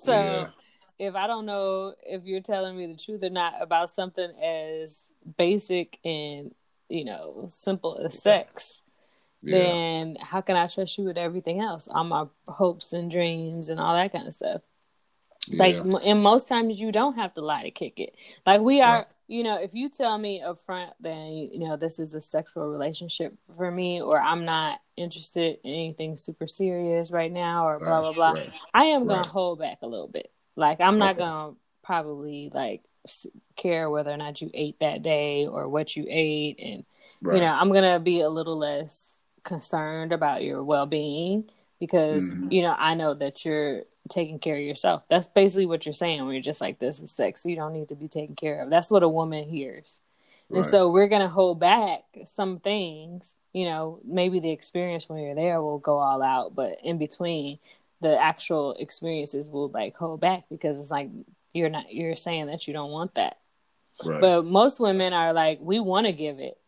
so 0.05 0.13
yeah 0.13 0.47
if 1.03 1.17
I 1.17 1.27
don't 1.27 1.47
know 1.47 1.95
if 2.07 2.25
you're 2.25 2.41
telling 2.41 2.77
me 2.77 2.87
the 2.87 2.97
truth 2.97 3.25
or 3.25 3.31
not 3.31 3.55
about 3.61 3.91
something 3.91 4.31
as 4.41 5.01
basic 5.37 5.99
and 6.05 6.55
you 6.89 7.05
know 7.05 7.47
simple 7.49 7.99
as 8.05 8.23
sex, 8.23 8.81
yeah. 9.43 9.59
then 9.59 10.17
how 10.21 10.41
can 10.43 10.55
I 10.55 10.69
trust 10.69 10.97
you 10.99 11.05
with 11.05 11.19
everything 11.19 11.61
else? 11.61 11.89
All 11.89 12.05
my 12.05 12.27
hopes 12.47 12.93
and 12.93 13.11
dreams 13.11 13.69
and 13.69 13.81
all 13.81 13.97
that 13.97 14.13
kind 14.13 14.29
of 14.29 14.35
stuff. 14.35 14.61
It's 15.49 15.59
yeah. 15.59 15.81
like, 15.83 16.05
and 16.05 16.23
most 16.23 16.47
times 16.47 16.79
you 16.79 16.93
don't 16.93 17.17
have 17.17 17.35
to 17.35 17.41
lie 17.41 17.65
to 17.65 17.73
kick 17.73 17.99
it. 17.99 18.15
Like 18.47 18.61
we 18.61 18.81
are, 18.81 18.99
right. 18.99 19.07
you 19.27 19.43
know, 19.43 19.61
if 19.61 19.71
you 19.75 19.89
tell 19.89 20.17
me 20.17 20.41
up 20.41 20.61
front, 20.61 20.93
then 21.01 21.33
you 21.53 21.67
know 21.67 21.77
this 21.77 21.99
is 21.99 22.15
a 22.15 22.23
sexual 22.23 22.69
relationship 22.69 23.35
for 23.57 23.73
me, 23.73 24.01
or 24.01 24.21
I'm 24.21 24.45
not 24.45 24.79
interested 24.97 25.59
in 25.65 25.73
anything 25.73 26.17
super 26.17 26.47
serious 26.47 27.11
right 27.11 27.33
now, 27.33 27.67
or 27.67 27.81
blah 27.81 28.03
blah 28.03 28.13
blah. 28.13 28.33
Right. 28.35 28.53
I 28.73 28.85
am 28.85 29.09
gonna 29.09 29.27
hold 29.27 29.59
back 29.59 29.79
a 29.83 29.89
little 29.89 30.07
bit. 30.07 30.31
Like 30.57 30.81
I'm 30.81 30.99
not 30.99 31.17
gonna 31.17 31.55
probably 31.83 32.51
like 32.53 32.83
care 33.57 33.91
whether 33.91 34.11
or 34.11 34.17
not 34.17 34.41
you 34.41 34.51
ate 34.55 34.79
that 34.81 35.03
day 35.03 35.47
or 35.47 35.69
what 35.69 35.97
you 35.97 36.07
ate, 36.09 36.59
and 36.61 36.85
right. 37.21 37.37
you 37.37 37.41
know 37.41 37.53
I'm 37.53 37.73
gonna 37.73 38.01
be 38.01 38.21
a 38.21 38.29
little 38.29 38.59
less 38.59 39.05
concerned 39.45 40.13
about 40.13 40.45
your 40.45 40.63
well 40.63 40.87
being 40.87 41.51
because 41.81 42.23
mm-hmm. 42.23 42.53
you 42.53 42.63
know 42.63 42.75
I 42.79 42.95
know 42.95 43.15
that 43.15 43.45
you're 43.45 43.83
taking 44.09 44.39
care 44.39 44.57
of 44.57 44.63
yourself. 44.63 45.03
That's 45.09 45.29
basically 45.29 45.67
what 45.67 45.87
you're 45.87 45.95
saying 45.95 46.25
when 46.25 46.35
you're 46.35 46.43
just 46.43 46.61
like 46.61 46.79
this 46.79 47.01
is 47.01 47.11
sex. 47.11 47.45
You 47.45 47.57
don't 47.57 47.73
need 47.73 47.89
to 47.89 47.95
be 47.95 48.09
taken 48.09 48.37
care 48.37 48.63
of. 48.63 48.71
That's 48.71 48.91
what 48.91 49.03
a 49.03 49.09
woman 49.09 49.45
hears. 49.45 50.01
Right. 50.49 50.59
And 50.59 50.67
so 50.67 50.91
we're 50.91 51.09
gonna 51.09 51.29
hold 51.29 51.61
back 51.61 52.03
some 52.25 52.61
things. 52.61 53.35
You 53.53 53.67
know, 53.67 54.01
maybe 54.05 54.41
the 54.41 54.51
experience 54.51 55.09
when 55.09 55.23
you're 55.23 55.35
there 55.35 55.61
will 55.61 55.79
go 55.79 55.99
all 55.99 56.23
out, 56.23 56.55
but 56.55 56.79
in 56.83 56.99
between, 56.99 57.59
the 58.03 58.21
actual 58.21 58.75
experiences 58.75 59.49
will 59.49 59.69
like 59.69 59.97
hold 59.97 60.21
back 60.21 60.45
because 60.51 60.79
it's 60.79 60.91
like 60.91 61.09
you're 61.55 61.71
not 61.71 61.93
you're 61.93 62.17
saying 62.17 62.47
that 62.47 62.67
you 62.67 62.75
don't 62.75 62.91
want 62.91 63.15
that. 63.15 63.39
Right. 64.05 64.21
But 64.21 64.45
most 64.45 64.81
women 64.81 65.13
are 65.13 65.33
like, 65.33 65.59
we 65.61 65.79
want 65.79 66.07
to 66.07 66.13
give 66.13 66.41
it, 66.41 66.59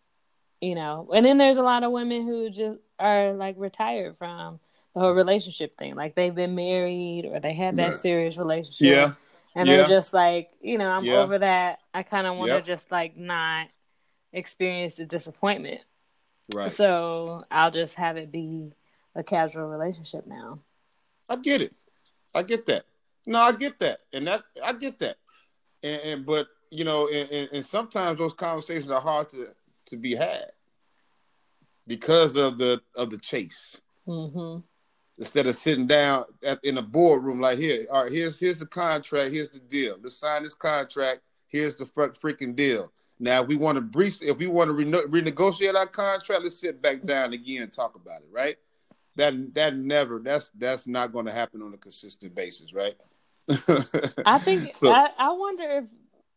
you 0.61 0.75
know. 0.75 1.09
And 1.15 1.27
then 1.27 1.39
there's 1.39 1.57
a 1.57 1.63
lot 1.63 1.83
of 1.83 1.91
women 1.91 2.27
who 2.27 2.49
just 2.51 2.79
are 2.99 3.33
like 3.33 3.57
retired 3.59 4.17
from 4.17 4.61
the 4.95 5.01
whole 5.01 5.13
relationship 5.13 5.77
thing. 5.77 5.97
Like 5.97 6.15
they've 6.15 6.35
been 6.35 6.55
married 6.55 7.25
or 7.25 7.41
they 7.41 7.55
had 7.55 7.77
that 7.77 7.97
serious 7.97 8.37
relationship. 8.37 8.87
Yeah. 8.87 9.13
And 9.57 9.69
yeah. 9.69 9.79
they're 9.79 9.89
just 9.89 10.13
like, 10.13 10.51
you 10.61 10.79
know, 10.79 10.89
I'm 10.89 11.05
yeah. 11.05 11.19
over 11.19 11.39
that. 11.39 11.81
I 11.93 12.03
kind 12.03 12.27
of 12.27 12.37
want 12.37 12.51
to 12.51 12.57
yep. 12.57 12.65
just 12.65 12.91
like 12.91 13.17
not 13.17 13.69
experience 14.33 14.97
the 14.97 15.07
disappointment. 15.07 15.81
Right. 16.55 16.71
So 16.71 17.45
I'll 17.51 17.71
just 17.71 17.95
have 17.95 18.17
it 18.17 18.31
be 18.31 18.73
a 19.15 19.23
casual 19.23 19.67
relationship 19.67 20.27
now. 20.27 20.61
I 21.29 21.37
get 21.37 21.61
it. 21.61 21.75
I 22.35 22.43
get 22.43 22.67
that. 22.67 22.85
No, 23.27 23.39
I 23.39 23.53
get 23.53 23.79
that, 23.79 24.01
and 24.13 24.27
that 24.27 24.43
I 24.63 24.73
get 24.75 24.99
that. 24.99 25.17
And, 25.83 26.01
and 26.03 26.27
but 26.27 26.49
you 26.71 26.85
know, 26.85 27.09
and, 27.09 27.49
and, 27.53 27.65
sometimes 27.65 28.19
those 28.19 28.35
conversations 28.35 28.91
are 28.91 29.01
hard 29.01 29.29
to 29.31 29.49
to 29.87 29.97
be 29.97 30.15
had 30.15 30.51
because 31.87 32.37
of 32.37 32.59
the 32.59 32.83
of 32.97 33.11
the 33.11 33.19
chase. 33.19 33.81
Mm-hmm. 34.07 34.61
Instead 35.17 35.47
of 35.47 35.55
sitting 35.55 35.87
down 35.87 36.25
at, 36.45 36.59
in 36.65 36.77
a 36.77 36.83
boardroom 36.83 37.41
like 37.41 37.59
here, 37.59 37.87
all 37.91 38.03
right, 38.03 38.13
here's 38.13 38.39
here's 38.39 38.59
the 38.59 38.67
contract, 38.67 39.33
here's 39.33 39.49
the 39.49 39.61
deal. 39.61 39.97
Let's 40.03 40.19
sign 40.19 40.43
this 40.43 40.55
contract. 40.55 41.21
Here's 41.47 41.77
the 41.77 41.85
freaking 41.85 42.57
deal. 42.57 42.93
Now, 43.21 43.43
if 43.43 43.49
we 43.49 43.55
want 43.55 43.77
to 43.77 43.81
breach, 43.81 44.21
if 44.23 44.39
we 44.39 44.49
want 44.49 44.69
to 44.69 44.73
rene- 44.73 45.07
renegotiate 45.07 45.77
our 45.77 45.87
contract, 45.87 46.43
let's 46.43 46.59
sit 46.59 46.83
back 46.83 47.05
down 47.05 47.33
again 47.33 47.63
and 47.63 47.73
talk 47.73 47.95
about 47.95 48.21
it, 48.21 48.29
right? 48.33 48.57
That 49.17 49.55
that 49.55 49.77
never 49.77 50.19
that's 50.19 50.51
that's 50.57 50.87
not 50.87 51.13
going 51.13 51.27
to 51.27 51.33
happen 51.33 51.63
on 51.63 51.75
a 51.75 51.79
consistent 51.79 52.35
basis, 52.35 52.73
right? 52.73 52.95
I 54.27 54.39
think 54.39 54.75
so, 54.75 54.91
I, 54.91 55.11
I 55.19 55.33
wonder 55.33 55.69
if 55.69 55.85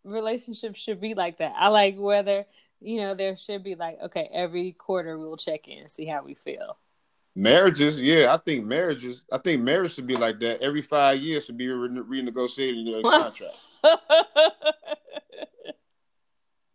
relationships 0.04 0.80
should 0.80 1.00
be 1.00 1.14
like 1.14 1.38
that. 1.40 1.54
I 1.58 1.70
like 1.70 1.96
whether 1.98 2.46
you 2.80 3.02
know 3.02 3.16
there 3.16 3.36
should 3.38 3.64
be 3.64 3.76
like 3.76 3.98
okay 4.06 4.30
every 4.34 4.74
quarter 4.74 5.18
we'll 5.18 5.38
check 5.38 5.68
in 5.68 5.80
and 5.80 5.92
see 5.92 6.06
how 6.06 6.24
we 6.24 6.36
feel. 6.36 6.78
Marriages, 7.36 8.02
yeah, 8.02 8.34
I 8.34 8.38
think 8.38 8.66
marriages. 8.66 9.24
I 9.32 9.38
think 9.38 9.62
marriage 9.62 9.94
should 9.94 10.08
be 10.08 10.16
like 10.16 10.40
that. 10.40 10.60
Every 10.60 10.82
five 10.82 11.20
years 11.20 11.46
should 11.46 11.58
be 11.58 11.68
re- 11.68 11.88
renegotiating 12.24 12.86
the 12.86 13.02
contract. 13.04 13.58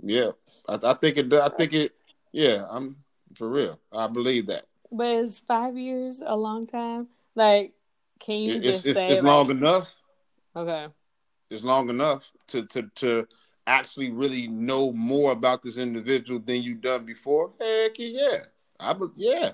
yeah, 0.00 0.30
I, 0.68 0.78
I 0.84 0.94
think 0.94 1.16
it. 1.18 1.32
I 1.32 1.48
think 1.48 1.74
it. 1.74 1.92
Yeah, 2.30 2.64
I'm 2.70 2.96
for 3.34 3.48
real. 3.50 3.80
I 3.92 4.06
believe 4.06 4.46
that. 4.46 4.66
But 4.92 5.06
is 5.06 5.38
five 5.38 5.76
years 5.76 6.20
a 6.24 6.36
long 6.36 6.66
time? 6.66 7.08
Like, 7.34 7.72
can 8.20 8.36
you 8.36 8.56
it's, 8.56 8.64
just 8.64 8.86
it's, 8.86 8.98
say 8.98 9.08
it's 9.08 9.22
like, 9.22 9.32
long 9.32 9.50
enough? 9.50 9.94
Okay. 10.54 10.88
It's 11.50 11.64
long 11.64 11.88
enough 11.88 12.30
to 12.48 12.66
to 12.66 12.90
to 12.96 13.26
actually 13.66 14.10
really 14.10 14.48
know 14.48 14.92
more 14.92 15.32
about 15.32 15.62
this 15.62 15.78
individual 15.78 16.40
than 16.40 16.62
you've 16.62 16.82
done 16.82 17.04
before. 17.04 17.52
Heck 17.60 17.98
yeah, 17.98 18.44
I 18.78 18.94
yeah, 19.16 19.52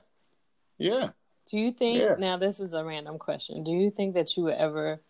yeah. 0.77 1.11
Do 1.51 1.59
you 1.59 1.73
think 1.73 2.01
yeah. 2.01 2.17
now? 2.19 2.37
This 2.37 2.61
is 2.61 2.73
a 2.73 2.85
random 2.85 3.19
question. 3.19 3.65
Do 3.65 3.71
you 3.71 3.91
think 3.91 4.15
that 4.15 4.37
you 4.37 4.43
would 4.45 4.55
ever 4.55 5.01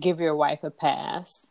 give 0.00 0.20
your 0.20 0.34
wife 0.34 0.64
a 0.64 0.70
pass 0.70 1.46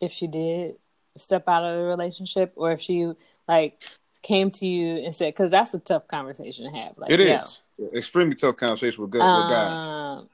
if 0.00 0.12
she 0.12 0.26
did 0.26 0.76
step 1.16 1.48
out 1.48 1.64
of 1.64 1.76
the 1.76 1.84
relationship, 1.84 2.52
or 2.56 2.72
if 2.72 2.80
she 2.80 3.12
like 3.48 3.82
came 4.22 4.50
to 4.50 4.66
you 4.66 5.04
and 5.04 5.14
said, 5.14 5.34
because 5.34 5.50
that's 5.50 5.74
a 5.74 5.78
tough 5.78 6.08
conversation 6.08 6.64
to 6.64 6.78
have. 6.78 6.96
Like, 6.96 7.10
it 7.10 7.20
is 7.20 7.62
extremely 7.94 8.34
tough 8.34 8.56
conversation 8.56 9.02
with, 9.02 9.10
good, 9.10 9.20
um, 9.20 9.42
with 9.42 9.54
guys. 9.54 10.28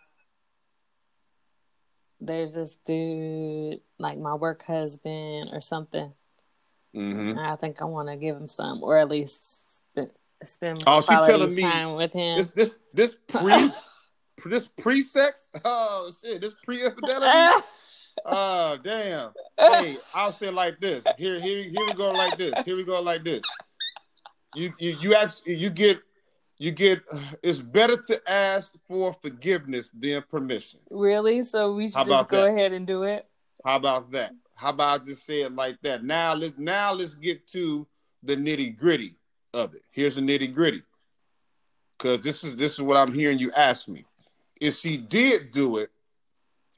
There's 2.20 2.54
this 2.54 2.76
dude, 2.84 3.80
like 3.98 4.18
my 4.18 4.34
work 4.34 4.64
husband 4.64 5.50
or 5.52 5.60
something. 5.60 6.12
Mm-hmm. 6.94 7.38
I 7.38 7.56
think 7.56 7.80
I 7.80 7.84
want 7.84 8.08
to 8.08 8.16
give 8.16 8.36
him 8.36 8.48
some, 8.48 8.82
or 8.82 8.98
at 8.98 9.08
least 9.08 9.60
spend, 9.92 10.10
spend 10.44 10.82
oh, 10.86 11.00
she 11.00 11.08
telling 11.08 11.54
me 11.54 11.62
time 11.62 11.94
with 11.94 12.12
him. 12.12 12.38
This 12.38 12.52
this 12.52 12.74
this 12.92 13.16
pre 13.28 13.70
this 14.44 14.68
pre 14.78 15.00
sex. 15.00 15.48
Oh 15.64 16.10
shit! 16.20 16.40
This 16.42 16.54
pre 16.64 16.84
infidelity. 16.84 17.64
oh 18.26 18.76
damn! 18.82 19.30
Hey, 19.56 19.96
I'll 20.12 20.32
say 20.32 20.50
like 20.50 20.80
this. 20.80 21.04
Here, 21.16 21.40
here, 21.40 21.62
here 21.62 21.86
we 21.86 21.94
go 21.94 22.10
like 22.10 22.36
this. 22.36 22.52
Here 22.64 22.76
we 22.76 22.84
go 22.84 23.00
like 23.00 23.24
this 23.24 23.42
you 24.54 24.72
you 24.78 24.96
you 25.00 25.14
actually 25.14 25.54
you 25.54 25.70
get 25.70 26.00
you 26.60 26.70
get 26.70 27.02
it's 27.42 27.58
better 27.58 27.96
to 27.96 28.30
ask 28.30 28.74
for 28.86 29.16
forgiveness 29.22 29.90
than 29.98 30.22
permission. 30.30 30.78
Really? 30.90 31.42
So 31.42 31.72
we 31.72 31.88
should 31.88 32.06
just 32.06 32.28
go 32.28 32.42
that? 32.42 32.50
ahead 32.50 32.72
and 32.72 32.86
do 32.86 33.04
it. 33.04 33.26
How 33.64 33.76
about 33.76 34.10
that? 34.12 34.32
How 34.54 34.68
about 34.68 35.00
I 35.00 35.04
just 35.04 35.24
say 35.24 35.40
it 35.40 35.56
like 35.56 35.78
that? 35.82 36.04
Now 36.04 36.34
let's 36.34 36.58
now 36.58 36.92
let's 36.92 37.14
get 37.14 37.46
to 37.48 37.86
the 38.22 38.36
nitty 38.36 38.76
gritty 38.76 39.14
of 39.54 39.74
it. 39.74 39.80
Here's 39.90 40.16
the 40.16 40.20
nitty 40.20 40.54
gritty. 40.54 40.82
Cause 41.98 42.20
this 42.20 42.44
is 42.44 42.56
this 42.56 42.74
is 42.74 42.82
what 42.82 42.98
I'm 42.98 43.14
hearing 43.14 43.38
you 43.38 43.50
ask 43.56 43.88
me. 43.88 44.04
If 44.60 44.76
she 44.76 44.98
did 44.98 45.52
do 45.52 45.78
it, 45.78 45.88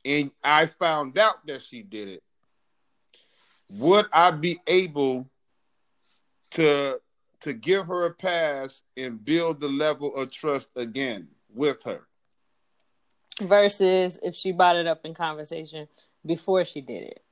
and 0.05 0.31
I 0.45 0.67
found 0.67 1.19
out 1.19 1.45
that 1.49 1.61
she 1.61 1.83
did 1.83 2.09
it, 2.09 2.23
would 3.69 4.07
I 4.13 4.31
be 4.31 4.61
able 4.69 5.29
to 6.53 7.01
to 7.43 7.53
give 7.53 7.87
her 7.87 8.07
a 8.07 8.15
pass 8.15 8.83
and 8.97 9.25
build 9.25 9.61
the 9.61 9.69
level 9.69 10.15
of 10.15 10.33
trust 10.33 10.71
again 10.77 11.29
with 11.53 11.83
her? 11.85 12.07
Versus 13.41 14.19
if 14.23 14.35
she 14.35 14.53
brought 14.53 14.77
it 14.77 14.87
up 14.87 15.05
in 15.05 15.15
conversation 15.15 15.89
before 16.25 16.65
she 16.65 16.81
did 16.81 17.03
it. 17.05 17.23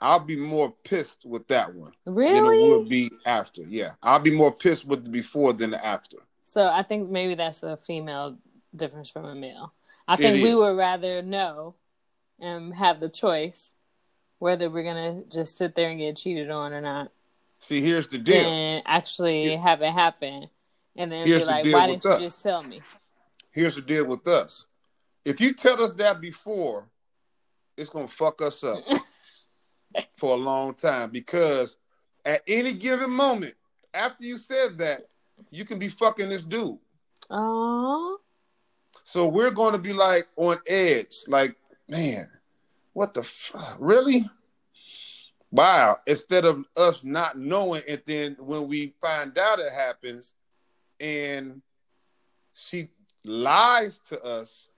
I'll 0.00 0.20
be 0.20 0.36
more 0.36 0.74
pissed 0.84 1.26
with 1.26 1.46
that 1.48 1.74
one 1.74 1.92
really? 2.06 2.34
than 2.34 2.46
it 2.46 2.78
would 2.78 2.88
be 2.88 3.10
after. 3.26 3.62
Yeah, 3.62 3.92
I'll 4.02 4.18
be 4.18 4.30
more 4.30 4.52
pissed 4.52 4.86
with 4.86 5.04
the 5.04 5.10
before 5.10 5.52
than 5.52 5.70
the 5.70 5.84
after. 5.84 6.16
So 6.46 6.66
I 6.66 6.82
think 6.82 7.10
maybe 7.10 7.34
that's 7.34 7.62
a 7.62 7.76
female 7.76 8.38
difference 8.74 9.10
from 9.10 9.26
a 9.26 9.34
male. 9.34 9.72
I 10.08 10.16
think 10.16 10.42
we 10.42 10.54
would 10.54 10.76
rather 10.76 11.22
know 11.22 11.74
and 12.40 12.74
have 12.74 12.98
the 12.98 13.08
choice 13.08 13.74
whether 14.38 14.70
we're 14.70 14.82
gonna 14.82 15.22
just 15.30 15.58
sit 15.58 15.74
there 15.74 15.90
and 15.90 15.98
get 15.98 16.16
cheated 16.16 16.50
on 16.50 16.72
or 16.72 16.80
not. 16.80 17.12
See, 17.60 17.80
here's 17.80 18.08
the 18.08 18.18
deal. 18.18 18.46
And 18.46 18.82
actually 18.86 19.42
Here. 19.50 19.60
have 19.60 19.82
it 19.82 19.92
happen, 19.92 20.48
and 20.96 21.12
then 21.12 21.24
be 21.24 21.44
like, 21.44 21.64
"Why 21.66 21.86
didn't 21.86 22.06
us. 22.06 22.20
you 22.20 22.26
just 22.26 22.42
tell 22.42 22.62
me?" 22.62 22.80
Here's 23.52 23.74
the 23.74 23.82
deal 23.82 24.06
with 24.06 24.26
us. 24.26 24.66
If 25.24 25.40
you 25.40 25.52
tell 25.52 25.82
us 25.82 25.92
that 25.94 26.20
before, 26.20 26.88
it's 27.76 27.90
gonna 27.90 28.08
fuck 28.08 28.42
us 28.42 28.64
up. 28.64 28.78
for 30.16 30.34
a 30.34 30.38
long 30.38 30.74
time 30.74 31.10
because 31.10 31.76
at 32.24 32.42
any 32.46 32.72
given 32.72 33.10
moment 33.10 33.54
after 33.94 34.24
you 34.24 34.36
said 34.36 34.78
that, 34.78 35.06
you 35.50 35.64
can 35.64 35.78
be 35.78 35.88
fucking 35.88 36.28
this 36.28 36.44
dude. 36.44 36.78
Aww. 37.30 38.16
So 39.04 39.28
we're 39.28 39.50
going 39.50 39.72
to 39.72 39.78
be 39.78 39.92
like 39.92 40.28
on 40.36 40.58
edge, 40.66 41.24
like, 41.26 41.56
man, 41.88 42.28
what 42.92 43.14
the 43.14 43.24
fuck? 43.24 43.76
Really? 43.80 44.28
Wow. 45.50 45.98
Instead 46.06 46.44
of 46.44 46.64
us 46.76 47.04
not 47.04 47.38
knowing, 47.38 47.82
and 47.88 48.02
then 48.06 48.36
when 48.38 48.68
we 48.68 48.94
find 49.00 49.36
out 49.36 49.58
it 49.58 49.72
happens 49.72 50.34
and 51.00 51.60
she 52.54 52.88
lies 53.24 53.98
to 54.08 54.22
us, 54.22 54.70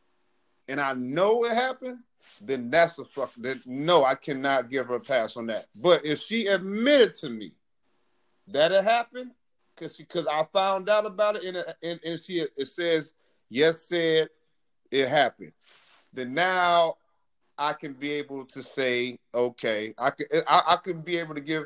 and 0.68 0.80
I 0.80 0.94
know 0.94 1.44
it 1.44 1.52
happened, 1.52 1.98
then 2.40 2.70
that's 2.70 2.98
a 2.98 3.04
fuck. 3.04 3.32
Then 3.36 3.60
no, 3.66 4.04
I 4.04 4.14
cannot 4.14 4.70
give 4.70 4.86
her 4.86 4.96
a 4.96 5.00
pass 5.00 5.36
on 5.36 5.46
that. 5.46 5.66
But 5.74 6.04
if 6.06 6.20
she 6.20 6.46
admitted 6.46 7.16
to 7.16 7.28
me 7.28 7.52
that 8.48 8.72
it 8.72 8.84
happened, 8.84 9.32
because 9.74 9.96
she 9.96 10.04
because 10.04 10.26
I 10.26 10.44
found 10.52 10.88
out 10.88 11.04
about 11.04 11.36
it, 11.36 11.44
and, 11.44 11.64
and, 11.82 12.00
and 12.04 12.20
she 12.20 12.44
it 12.56 12.68
says 12.68 13.12
yes, 13.50 13.82
said 13.82 14.28
it 14.90 15.08
happened. 15.08 15.52
Then 16.12 16.34
now 16.34 16.96
I 17.58 17.72
can 17.74 17.92
be 17.92 18.12
able 18.12 18.44
to 18.46 18.62
say 18.62 19.18
okay. 19.34 19.94
I 19.98 20.10
could 20.10 20.26
I, 20.48 20.62
I 20.68 20.76
can 20.76 21.00
be 21.00 21.18
able 21.18 21.34
to 21.34 21.40
give. 21.40 21.64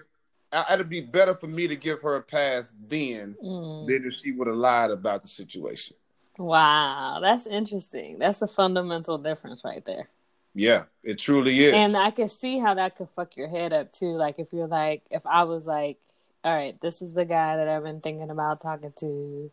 It'd 0.73 0.89
be 0.89 1.01
better 1.01 1.35
for 1.35 1.49
me 1.49 1.67
to 1.69 1.77
give 1.77 2.01
her 2.03 2.17
a 2.17 2.23
pass 2.23 2.73
then 2.89 3.37
mm. 3.43 3.87
than 3.89 4.05
if 4.05 4.15
she 4.15 4.33
would 4.33 4.47
have 4.47 4.57
lied 4.57 4.91
about 4.91 5.23
the 5.23 5.29
situation. 5.29 5.97
Wow, 6.39 7.19
that's 7.21 7.47
interesting. 7.47 8.19
That's 8.19 8.43
a 8.43 8.47
fundamental 8.47 9.19
difference 9.19 9.65
right 9.65 9.85
there. 9.85 10.09
Yeah, 10.55 10.85
it 11.03 11.19
truly 11.19 11.59
is. 11.59 11.75
And 11.75 11.97
I 11.97 12.11
can 12.11 12.29
see 12.29 12.59
how 12.59 12.75
that 12.75 12.97
could 12.97 13.09
fuck 13.17 13.37
your 13.37 13.49
head 13.49 13.73
up 13.73 13.93
too. 13.93 14.13
Like 14.13 14.39
if 14.39 14.53
you're 14.53 14.67
like, 14.67 15.03
if 15.11 15.27
I 15.27 15.45
was 15.45 15.67
like, 15.67 15.99
all 16.45 16.55
right, 16.55 16.81
this 16.81 17.03
is 17.03 17.13
the 17.13 17.25
guy 17.25 17.57
that 17.57 17.69
I've 17.69 17.83
been 17.83 18.01
thinking 18.01 18.31
about 18.31 18.61
talking 18.61 18.93
to, 19.01 19.51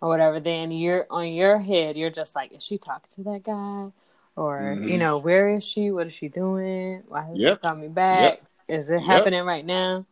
or 0.00 0.08
whatever, 0.08 0.40
then 0.40 0.70
you're 0.70 1.06
on 1.10 1.28
your 1.28 1.58
head, 1.58 1.96
you're 1.96 2.10
just 2.10 2.34
like, 2.34 2.52
is 2.52 2.62
she 2.62 2.78
talking 2.78 3.10
to 3.16 3.30
that 3.30 3.42
guy? 3.42 3.90
Or, 4.36 4.60
mm-hmm. 4.60 4.88
you 4.88 4.98
know, 4.98 5.18
where 5.18 5.54
is 5.54 5.64
she? 5.64 5.90
What 5.90 6.06
is 6.06 6.12
she 6.12 6.28
doing? 6.28 7.02
Why 7.06 7.22
hasn't 7.22 7.38
yep. 7.38 7.58
she 7.58 7.68
called 7.68 7.80
me 7.80 7.88
back? 7.88 8.40
Yep. 8.68 8.78
Is 8.78 8.90
it 8.90 9.00
happening 9.00 9.40
yep. 9.40 9.46
right 9.46 9.66
now? 9.66 10.06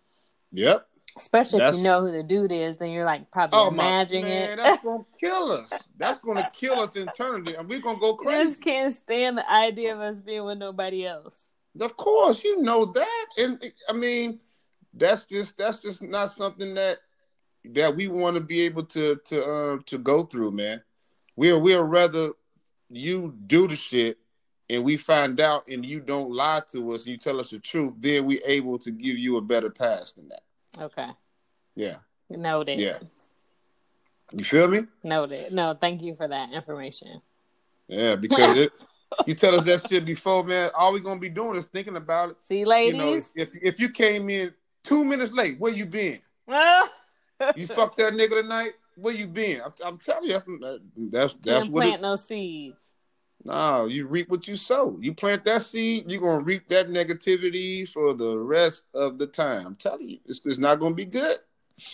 Yep. 0.52 0.87
Especially 1.16 1.59
that's, 1.59 1.72
if 1.72 1.78
you 1.78 1.83
know 1.83 2.00
who 2.02 2.12
the 2.12 2.22
dude 2.22 2.52
is, 2.52 2.76
then 2.76 2.90
you're 2.90 3.04
like 3.04 3.30
probably 3.30 3.59
oh 3.59 3.68
imagining 3.68 4.24
man, 4.24 4.52
it. 4.52 4.56
That's 4.56 4.83
gonna 4.83 5.04
kill 5.20 5.52
us. 5.52 5.72
That's 5.98 6.20
gonna 6.20 6.48
kill 6.52 6.78
us 6.78 6.94
internally, 6.94 7.56
and 7.56 7.68
we're 7.68 7.80
gonna 7.80 7.98
go 7.98 8.14
crazy. 8.14 8.50
Just 8.50 8.62
can't 8.62 8.92
stand 8.92 9.37
the 9.37 9.50
idea 9.50 9.92
of 9.92 10.00
us 10.00 10.20
being 10.20 10.44
with 10.44 10.59
nobody 10.59 11.06
else. 11.06 11.42
Of 11.80 11.96
course, 11.96 12.44
you 12.44 12.62
know 12.62 12.85
that, 12.85 13.26
and 13.38 13.61
I 13.88 13.92
mean, 13.92 14.38
that's 14.94 15.24
just 15.24 15.56
that's 15.56 15.83
just 15.83 16.00
not 16.00 16.30
something 16.30 16.74
that 16.74 16.98
that 17.72 17.94
we 17.94 18.09
want 18.09 18.35
to 18.35 18.40
be 18.40 18.61
able 18.62 18.85
to 18.85 19.16
to 19.24 19.44
uh, 19.44 19.78
to 19.87 19.98
go 19.98 20.22
through, 20.22 20.52
man. 20.52 20.83
We'll 21.37 21.61
we'll 21.61 21.85
rather 21.85 22.30
you 22.90 23.35
do 23.46 23.68
the 23.68 23.76
shit 23.76 24.18
and 24.68 24.85
we 24.85 24.96
find 24.96 25.40
out 25.40 25.66
and 25.68 25.85
you 25.85 26.00
don't 26.00 26.31
lie 26.31 26.62
to 26.72 26.92
us 26.92 27.05
and 27.05 27.12
you 27.12 27.16
tell 27.16 27.40
us 27.40 27.50
the 27.50 27.59
truth, 27.59 27.94
then 27.98 28.26
we 28.26 28.40
able 28.46 28.79
to 28.79 28.90
give 28.90 29.16
you 29.16 29.37
a 29.37 29.40
better 29.40 29.70
pass 29.70 30.12
than 30.12 30.29
that. 30.29 30.42
Okay. 30.81 31.09
Yeah. 31.74 31.96
Noted. 32.29 32.79
Yeah. 32.79 32.98
You 34.33 34.44
feel 34.44 34.68
me? 34.68 34.83
Noted. 35.03 35.53
No, 35.53 35.76
thank 35.81 36.03
you 36.03 36.14
for 36.14 36.29
that 36.29 36.53
information. 36.53 37.20
Yeah, 37.88 38.14
because 38.14 38.57
it, 38.57 38.72
you 39.26 39.35
tell 39.35 39.57
us 39.57 39.64
that 39.64 39.88
shit 39.88 40.05
before, 40.05 40.44
man. 40.44 40.70
All 40.76 40.92
we 40.92 41.00
gonna 41.00 41.18
be 41.18 41.29
doing 41.29 41.57
is 41.57 41.66
thinking 41.66 41.96
about 41.96 42.31
it. 42.31 42.37
See, 42.42 42.64
ladies. 42.64 42.92
You 42.92 42.98
know, 42.98 43.14
if, 43.14 43.29
if, 43.35 43.48
if 43.61 43.81
you 43.81 43.88
came 43.88 44.31
in 44.31 44.55
two 44.85 45.05
minutes 45.05 45.33
late, 45.33 45.59
where 45.59 45.72
you 45.72 45.87
been? 45.87 46.20
Well 46.46 46.88
you 47.57 47.66
fucked 47.66 47.98
that 47.98 48.12
nigga 48.12 48.42
tonight. 48.42 48.72
Where 49.00 49.14
you 49.14 49.26
been? 49.26 49.60
I'm, 49.64 49.72
I'm 49.84 49.98
telling 49.98 50.30
you, 50.30 50.32
that's 50.32 50.44
that's, 50.96 51.34
that's 51.34 51.68
what. 51.68 51.84
You 51.84 51.90
plant 51.90 51.94
it, 51.94 52.02
no 52.02 52.16
seeds. 52.16 52.82
No, 53.42 53.86
you 53.86 54.06
reap 54.06 54.28
what 54.28 54.46
you 54.46 54.56
sow. 54.56 54.98
You 55.00 55.14
plant 55.14 55.44
that 55.46 55.62
seed, 55.62 56.10
you're 56.10 56.20
gonna 56.20 56.44
reap 56.44 56.68
that 56.68 56.88
negativity 56.88 57.88
for 57.88 58.12
the 58.12 58.38
rest 58.38 58.84
of 58.94 59.18
the 59.18 59.26
time. 59.26 59.66
I'm 59.66 59.76
telling 59.76 60.10
you, 60.10 60.18
it's, 60.26 60.42
it's 60.44 60.58
not 60.58 60.78
gonna 60.78 60.94
be 60.94 61.06
good. 61.06 61.38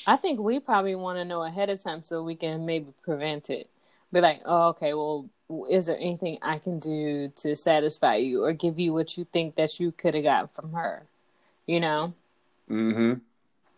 I 0.07 0.17
think 0.17 0.41
we 0.41 0.59
probably 0.59 0.97
want 0.97 1.19
to 1.19 1.25
know 1.25 1.45
ahead 1.45 1.71
of 1.71 1.81
time 1.81 2.03
so 2.03 2.23
we 2.23 2.35
can 2.35 2.67
maybe 2.67 2.87
prevent 3.05 3.51
it. 3.51 3.71
Be 4.13 4.21
like, 4.21 4.41
oh, 4.45 4.71
okay, 4.71 4.95
well, 4.95 5.29
is 5.71 5.87
there 5.87 5.97
anything 5.97 6.39
I 6.43 6.59
can 6.59 6.81
do 6.81 7.29
to 7.37 7.55
satisfy 7.55 8.17
you 8.17 8.43
or 8.43 8.53
give 8.53 8.81
you 8.81 8.93
what 8.93 9.17
you 9.17 9.25
think 9.25 9.55
that 9.55 9.79
you 9.79 9.93
could 9.93 10.15
have 10.15 10.25
gotten 10.25 10.49
from 10.49 10.73
her? 10.73 11.05
You 11.67 11.79
know? 11.79 12.15
Mm-hmm. 12.69 13.15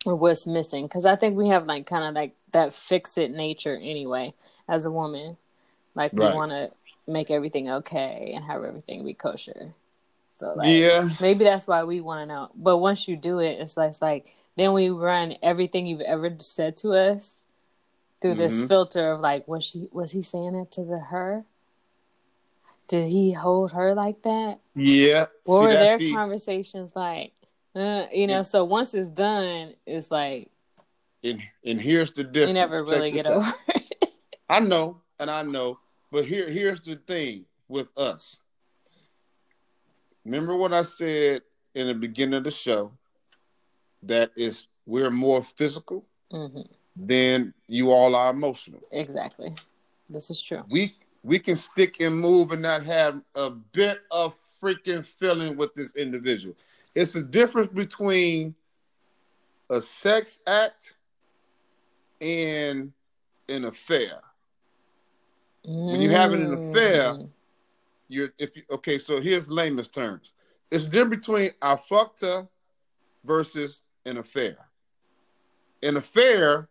Or 0.06 0.16
what's 0.16 0.46
missing? 0.46 0.86
Because 0.86 1.04
I 1.04 1.16
think 1.16 1.36
we 1.36 1.48
have 1.48 1.66
like 1.66 1.86
kind 1.86 2.04
of 2.04 2.14
like 2.14 2.34
that 2.52 2.72
fix 2.72 3.18
it 3.18 3.30
nature 3.30 3.76
anyway 3.76 4.34
as 4.68 4.84
a 4.84 4.90
woman. 4.90 5.36
Like 5.94 6.12
we 6.12 6.24
right. 6.24 6.34
want 6.34 6.52
to 6.52 6.70
make 7.06 7.30
everything 7.30 7.70
okay 7.70 8.32
and 8.34 8.44
have 8.44 8.62
everything 8.64 9.04
be 9.04 9.14
kosher. 9.14 9.74
So 10.36 10.54
like, 10.54 10.68
yeah, 10.68 11.08
maybe 11.20 11.44
that's 11.44 11.66
why 11.66 11.84
we 11.84 12.00
want 12.00 12.22
to 12.22 12.26
know. 12.26 12.50
But 12.54 12.78
once 12.78 13.08
you 13.08 13.16
do 13.16 13.40
it, 13.40 13.58
it's 13.60 13.76
like, 13.76 13.90
it's 13.90 14.02
like 14.02 14.26
then 14.56 14.72
we 14.72 14.90
run 14.90 15.34
everything 15.42 15.86
you've 15.86 16.00
ever 16.00 16.34
said 16.38 16.76
to 16.78 16.92
us 16.92 17.34
through 18.20 18.32
mm-hmm. 18.32 18.40
this 18.40 18.64
filter 18.64 19.12
of 19.12 19.20
like, 19.20 19.48
was 19.48 19.64
she 19.64 19.88
was 19.92 20.12
he 20.12 20.22
saying 20.22 20.52
that 20.52 20.70
to 20.72 20.84
the 20.84 20.98
her? 20.98 21.44
Did 22.86 23.08
he 23.08 23.32
hold 23.32 23.72
her 23.72 23.94
like 23.94 24.22
that? 24.22 24.60
Yeah. 24.74 25.26
What 25.44 25.60
See, 25.60 25.66
were 25.66 25.72
their 25.72 25.98
the... 25.98 26.12
conversations 26.14 26.92
like? 26.94 27.32
Uh, 27.74 28.06
you 28.12 28.26
know, 28.26 28.38
yeah. 28.38 28.42
so 28.42 28.64
once 28.64 28.94
it's 28.94 29.08
done, 29.08 29.74
it's 29.86 30.10
like. 30.10 30.50
And 31.24 31.42
and 31.64 31.80
here's 31.80 32.12
the 32.12 32.24
difference. 32.24 32.48
You 32.48 32.54
never 32.54 32.84
really 32.84 33.10
get 33.10 33.26
over 33.26 33.52
it. 33.68 34.10
I 34.48 34.60
know, 34.60 35.00
and 35.18 35.30
I 35.30 35.42
know 35.42 35.78
but 36.10 36.24
here, 36.24 36.48
here's 36.48 36.80
the 36.80 36.96
thing 36.96 37.44
with 37.68 37.96
us. 37.98 38.40
Remember 40.24 40.56
what 40.56 40.72
I 40.72 40.82
said 40.82 41.42
in 41.74 41.86
the 41.86 41.94
beginning 41.94 42.34
of 42.34 42.44
the 42.44 42.50
show 42.50 42.92
that 44.02 44.30
is 44.36 44.66
we're 44.86 45.10
more 45.10 45.44
physical 45.44 46.06
mm-hmm. 46.32 46.62
than 46.96 47.52
you 47.66 47.90
all 47.90 48.14
are 48.14 48.30
emotional. 48.30 48.80
Exactly. 48.92 49.54
This 50.08 50.30
is 50.30 50.42
true. 50.42 50.64
We 50.68 50.96
we 51.22 51.38
can 51.38 51.56
stick 51.56 52.00
and 52.00 52.18
move 52.18 52.52
and 52.52 52.62
not 52.62 52.84
have 52.84 53.20
a 53.34 53.50
bit 53.50 54.00
of 54.10 54.34
freaking 54.62 55.04
feeling 55.04 55.56
with 55.56 55.74
this 55.74 55.94
individual. 55.94 56.56
It's 56.94 57.12
the 57.12 57.22
difference 57.22 57.68
between 57.68 58.54
a 59.68 59.80
sex 59.80 60.40
act 60.46 60.94
and 62.20 62.92
an 63.48 63.64
affair. 63.64 64.20
When 65.64 66.00
you're 66.00 66.12
having 66.12 66.46
an 66.46 66.54
affair, 66.54 67.12
mm. 67.12 67.28
you're 68.08 68.30
if 68.38 68.56
you, 68.56 68.62
okay. 68.70 68.98
So 68.98 69.20
here's 69.20 69.50
layman's 69.50 69.88
terms. 69.88 70.32
It's 70.70 70.84
different 70.84 71.10
between 71.10 71.50
I 71.60 71.76
fucked 71.76 72.22
her 72.22 72.48
versus 73.24 73.82
an 74.06 74.16
affair. 74.16 74.56
An 75.82 75.96
affair, 75.96 76.68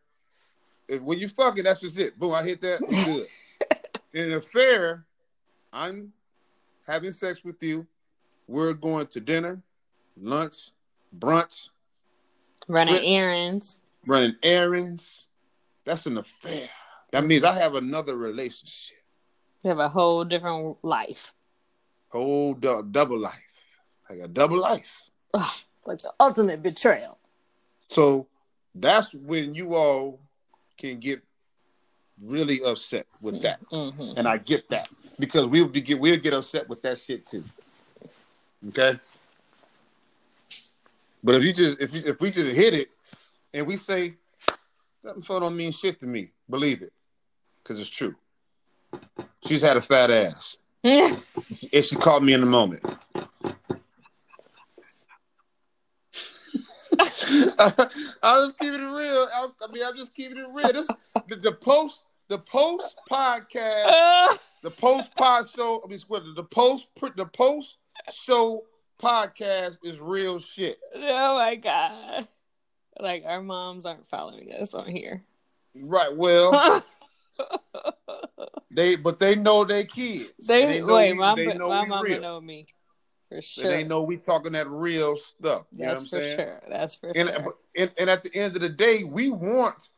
if 0.87 1.01
when 1.01 1.19
you 1.19 1.29
fucking, 1.29 1.63
that's 1.63 1.81
just 1.81 1.99
it. 1.99 2.17
Boom, 2.17 2.33
I 2.33 2.43
hit 2.43 2.61
that. 2.61 2.79
good. 2.89 3.25
In 4.13 4.31
an 4.31 4.37
affair, 4.37 5.05
I'm 5.71 6.11
having 6.87 7.11
sex 7.11 7.43
with 7.43 7.61
you, 7.61 7.85
we're 8.47 8.73
going 8.73 9.07
to 9.07 9.19
dinner, 9.19 9.61
lunch, 10.19 10.71
brunch, 11.17 11.69
running 12.67 12.95
trips, 12.95 13.05
errands, 13.07 13.77
running 14.05 14.35
errands. 14.41 15.26
That's 15.87 16.05
an 16.05 16.17
affair. 16.17 16.67
That 17.13 17.25
means 17.25 17.45
I 17.45 17.53
have 17.53 17.75
another 17.75 18.17
relationship. 18.17 18.97
You 19.63 19.69
have 19.69 19.79
a 19.79 19.87
whole 19.87 20.25
different 20.25 20.83
life. 20.83 21.33
Whole 22.09 22.55
du- 22.55 22.85
double 22.91 23.17
life. 23.17 23.41
Like 24.09 24.19
a 24.19 24.27
double 24.27 24.59
life. 24.59 25.09
Ugh, 25.33 25.53
it's 25.77 25.87
like 25.87 25.99
the 25.99 26.11
ultimate 26.19 26.61
betrayal. 26.61 27.17
So 27.87 28.27
that's 28.75 29.13
when 29.13 29.53
you 29.53 29.75
all 29.75 30.19
can 30.77 30.99
get 30.99 31.23
really 32.21 32.61
upset 32.63 33.07
with 33.21 33.41
that. 33.43 33.61
Mm-hmm. 33.71 34.17
And 34.17 34.27
I 34.27 34.39
get 34.39 34.67
that. 34.69 34.89
Because 35.17 35.47
we'll 35.47 35.69
be 35.69 35.79
get 35.79 36.01
we'll 36.01 36.17
get 36.17 36.33
upset 36.33 36.67
with 36.67 36.81
that 36.81 36.97
shit 36.97 37.25
too. 37.25 37.45
Okay? 38.67 38.99
But 41.23 41.35
if 41.35 41.43
you 41.43 41.53
just 41.53 41.79
if 41.79 41.93
you, 41.93 42.03
if 42.05 42.19
we 42.19 42.29
just 42.29 42.53
hit 42.53 42.73
it 42.73 42.89
and 43.53 43.65
we 43.65 43.77
say 43.77 44.15
that 45.03 45.15
info 45.15 45.39
don't 45.39 45.55
mean 45.55 45.71
shit 45.71 45.99
to 45.99 46.07
me, 46.07 46.31
believe 46.49 46.81
it, 46.81 46.93
because 47.63 47.79
it's 47.79 47.89
true. 47.89 48.15
She's 49.45 49.61
had 49.61 49.77
a 49.77 49.81
fat 49.81 50.11
ass, 50.11 50.57
and 50.83 51.17
she 51.81 51.95
caught 51.95 52.23
me 52.23 52.33
in 52.33 52.41
the 52.41 52.47
moment. 52.47 52.83
I, 57.59 57.87
I 58.23 58.37
was 58.37 58.53
keeping 58.59 58.79
it 58.79 58.83
real. 58.83 59.27
I, 59.33 59.47
I, 59.61 59.71
mean, 59.71 59.83
I'm 59.85 59.97
just 59.97 60.13
keeping 60.13 60.37
it 60.37 60.47
real. 60.51 60.71
This, 60.71 60.87
the, 61.27 61.35
the 61.35 61.51
post, 61.51 62.03
the 62.27 62.39
post 62.39 62.95
podcast, 63.11 64.37
the 64.63 64.71
post 64.71 65.13
pod 65.15 65.45
show. 65.55 65.81
I 65.83 65.87
mean, 65.87 65.99
the 66.35 66.43
post, 66.43 66.87
the 67.15 67.25
post 67.25 67.77
show 68.11 68.63
podcast 69.01 69.79
is 69.83 69.99
real 69.99 70.39
shit. 70.39 70.79
Oh 70.95 71.37
my 71.37 71.55
god! 71.55 72.27
Like 72.99 73.23
our 73.25 73.41
moms 73.41 73.85
aren't 73.85 74.09
following 74.09 74.51
us 74.53 74.73
on 74.73 74.87
here. 74.87 75.23
Right. 75.75 76.15
Well, 76.15 76.83
they 78.71 78.95
but 78.95 79.19
they 79.19 79.35
know 79.35 79.63
their 79.63 79.83
kids. 79.83 80.47
They, 80.47 80.65
they 80.65 80.83
wait. 80.83 81.13
We, 81.13 81.19
my 81.19 81.35
they 81.35 81.53
know 81.53 81.69
my 81.69 81.85
mama 81.85 82.03
real. 82.03 82.21
know 82.21 82.41
me 82.41 82.67
for 83.29 83.41
sure. 83.41 83.69
they 83.69 83.83
know 83.83 84.01
we 84.01 84.17
talking 84.17 84.53
that 84.53 84.69
real 84.69 85.17
stuff. 85.17 85.65
You 85.71 85.85
That's 85.85 86.11
know 86.11 86.17
what 86.17 86.23
I'm 86.23 86.23
saying? 86.23 86.37
Sure. 86.37 86.61
That's 86.69 86.95
for 86.95 87.11
and, 87.15 87.29
sure. 87.29 87.55
And, 87.75 87.91
and 87.99 88.09
at 88.09 88.23
the 88.23 88.33
end 88.33 88.55
of 88.55 88.61
the 88.61 88.69
day, 88.69 89.03
we 89.03 89.29
want 89.29 89.89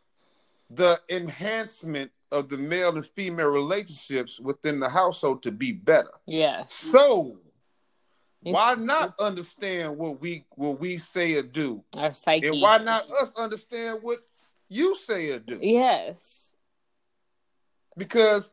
the 0.70 1.00
enhancement 1.10 2.12
of 2.32 2.50
the 2.50 2.58
male 2.58 2.96
and 2.96 3.06
female 3.06 3.50
relationships 3.50 4.40
within 4.40 4.80
the 4.80 4.90
household 4.90 5.44
to 5.44 5.52
be 5.52 5.72
better. 5.72 6.12
Yes. 6.28 6.74
So 6.74 7.38
why 8.42 8.76
not 8.76 9.20
understand 9.20 9.98
what 9.98 10.22
we 10.22 10.46
what 10.52 10.80
we 10.80 10.98
say 10.98 11.36
or 11.36 11.44
do? 11.44 11.84
Our 11.96 12.14
psyche. 12.14 12.48
And 12.48 12.62
why 12.62 12.78
not 12.78 13.10
us 13.10 13.32
understand 13.38 14.00
what 14.02 14.20
you 14.70 14.96
say 14.96 15.32
or 15.32 15.40
do? 15.40 15.60
Yes. 15.62 16.36
Because 17.98 18.52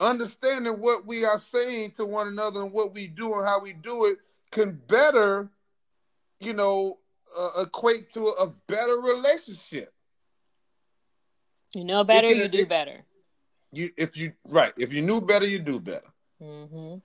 understanding 0.00 0.80
what 0.80 1.06
we 1.06 1.24
are 1.24 1.38
saying 1.38 1.92
to 1.92 2.04
one 2.04 2.26
another 2.26 2.62
and 2.62 2.72
what 2.72 2.92
we 2.92 3.06
do 3.06 3.34
and 3.34 3.46
how 3.46 3.60
we 3.60 3.72
do 3.72 4.06
it 4.06 4.18
can 4.50 4.80
better, 4.88 5.48
you 6.40 6.52
know, 6.52 6.98
uh, 7.38 7.62
equate 7.62 8.10
to 8.10 8.26
a, 8.26 8.52
better 8.66 8.98
relationship. 8.98 9.92
You 11.72 11.84
know 11.84 12.02
better, 12.04 12.28
can, 12.28 12.36
you 12.36 12.48
do 12.48 12.58
it, 12.58 12.68
better. 12.68 13.04
You 13.72 13.90
if 13.96 14.16
you 14.16 14.32
right, 14.46 14.72
if 14.76 14.92
you 14.92 15.00
knew 15.00 15.20
better, 15.20 15.46
you 15.46 15.60
do 15.60 15.78
better. 15.78 16.12
Mm-hmm. 16.42 16.98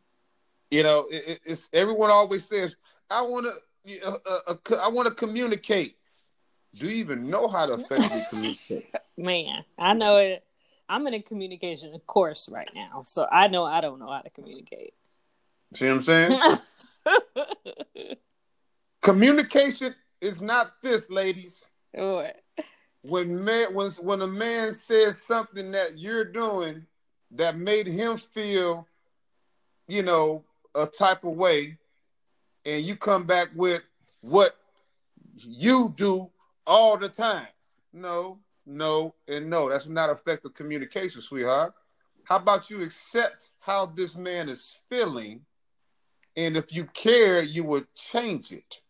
You 0.71 0.84
know, 0.84 1.06
it, 1.10 1.39
it's 1.45 1.69
everyone 1.73 2.10
always 2.10 2.45
says, 2.45 2.75
"I 3.10 3.21
want 3.21 3.47
to, 3.86 4.08
uh, 4.08 4.12
uh, 4.25 4.53
uh 4.71 4.75
I 4.84 4.89
want 4.89 5.08
to 5.08 5.13
communicate." 5.13 5.97
Do 6.75 6.88
you 6.88 6.95
even 6.97 7.30
know 7.30 7.47
how 7.47 7.65
to 7.65 7.73
effectively 7.73 8.25
communicate? 8.30 8.95
Man, 9.17 9.63
I 9.80 9.93
know 9.93 10.17
it. 10.17 10.43
I'm 10.89 11.06
in 11.08 11.13
a 11.15 11.21
communication 11.21 11.97
course 12.06 12.47
right 12.49 12.69
now, 12.73 13.03
so 13.06 13.27
I 13.30 13.47
know 13.47 13.65
I 13.65 13.82
don't 13.82 13.99
know 13.99 14.12
how 14.12 14.21
to 14.21 14.30
communicate. 14.30 14.93
See 15.73 15.88
what 15.88 15.95
I'm 15.95 16.01
saying? 16.01 16.34
communication 19.01 19.95
is 20.21 20.41
not 20.41 20.73
this, 20.82 21.10
ladies. 21.10 21.65
What? 21.93 22.41
When 23.01 23.43
man, 23.43 23.73
when 23.73 23.91
when 24.01 24.21
a 24.21 24.27
man 24.27 24.73
says 24.73 25.21
something 25.21 25.71
that 25.71 25.97
you're 25.97 26.25
doing 26.25 26.86
that 27.32 27.58
made 27.58 27.88
him 27.88 28.17
feel, 28.17 28.88
you 29.88 30.03
know, 30.03 30.43
a 30.75 30.86
type 30.86 31.23
of 31.23 31.34
way 31.34 31.77
and 32.65 32.86
you 32.86 32.95
come 32.95 33.23
back 33.23 33.47
with 33.56 33.82
what 34.21 34.58
you 35.36 35.93
do 35.95 36.30
all 36.65 36.97
the 36.97 37.10
time. 37.10 37.47
No, 37.93 38.39
no, 38.65 39.15
and 39.27 39.49
no. 39.49 39.69
That's 39.69 39.88
not 39.88 40.10
effective 40.10 40.53
communication, 40.53 41.21
sweetheart. 41.21 41.73
How 42.25 42.36
about 42.36 42.69
you 42.69 42.84
accept 42.84 43.51
how 43.60 43.86
this 43.86 44.15
man 44.15 44.49
is 44.49 44.80
feeling? 44.89 45.41
And 46.36 46.58
if 46.58 46.75
you 46.75 46.86
care, 46.93 47.41
you 47.41 47.63
would 47.63 47.88
change 47.95 48.51
it. 48.51 48.82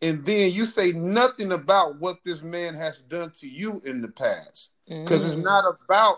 And 0.00 0.24
then 0.24 0.50
you 0.50 0.64
say 0.64 0.92
nothing 0.92 1.52
about 1.52 2.00
what 2.00 2.16
this 2.24 2.42
man 2.42 2.74
has 2.74 2.98
done 2.98 3.30
to 3.38 3.48
you 3.48 3.80
in 3.84 4.00
the 4.00 4.08
past. 4.08 4.72
Because 4.88 5.22
mm. 5.22 5.26
it's 5.26 5.36
not 5.36 5.64
about 5.84 6.16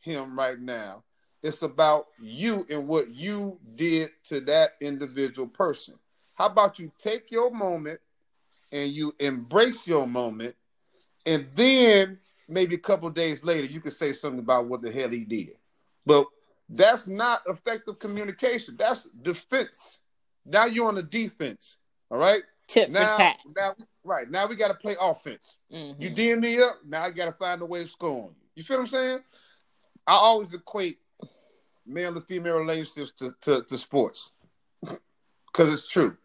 him 0.00 0.36
right 0.36 0.58
now. 0.58 1.04
It's 1.42 1.62
about 1.62 2.08
you 2.20 2.66
and 2.70 2.86
what 2.86 3.14
you 3.14 3.58
did 3.74 4.10
to 4.24 4.40
that 4.42 4.72
individual 4.80 5.48
person. 5.48 5.94
How 6.34 6.46
about 6.46 6.78
you 6.78 6.92
take 6.98 7.30
your 7.30 7.50
moment 7.50 8.00
and 8.72 8.92
you 8.92 9.14
embrace 9.18 9.86
your 9.86 10.06
moment, 10.06 10.54
and 11.26 11.46
then 11.54 12.18
maybe 12.48 12.74
a 12.74 12.78
couple 12.78 13.08
days 13.10 13.44
later 13.44 13.66
you 13.66 13.80
can 13.80 13.92
say 13.92 14.12
something 14.12 14.38
about 14.38 14.66
what 14.66 14.82
the 14.82 14.90
hell 14.90 15.08
he 15.08 15.24
did. 15.24 15.56
But 16.06 16.26
that's 16.68 17.08
not 17.08 17.40
effective 17.46 17.98
communication. 17.98 18.76
That's 18.78 19.08
defense. 19.22 19.98
Now 20.44 20.66
you're 20.66 20.88
on 20.88 20.94
the 20.94 21.02
defense. 21.02 21.78
All 22.10 22.18
right. 22.18 22.42
Tip 22.68 22.90
now, 22.90 23.16
for 23.16 23.22
tat. 23.22 23.36
Now, 23.56 23.74
right 24.04 24.30
now 24.30 24.46
we 24.46 24.54
got 24.54 24.68
to 24.68 24.74
play 24.74 24.94
offense. 25.00 25.56
Mm-hmm. 25.72 26.00
You 26.00 26.10
DM 26.10 26.40
me 26.40 26.62
up. 26.62 26.78
Now 26.86 27.02
I 27.02 27.10
got 27.10 27.26
to 27.26 27.32
find 27.32 27.60
a 27.62 27.66
way 27.66 27.82
to 27.82 27.88
score 27.88 28.24
on 28.24 28.28
you. 28.28 28.46
You 28.54 28.62
feel 28.62 28.78
what 28.78 28.82
I'm 28.84 28.88
saying? 28.88 29.18
I 30.06 30.14
always 30.14 30.54
equate 30.54 30.98
male 31.90 32.14
and 32.14 32.24
female 32.26 32.58
relationships 32.58 33.12
to, 33.12 33.34
to, 33.42 33.62
to 33.62 33.78
sports. 33.78 34.30
Cause 35.52 35.72
it's 35.72 35.88
true. 35.88 36.16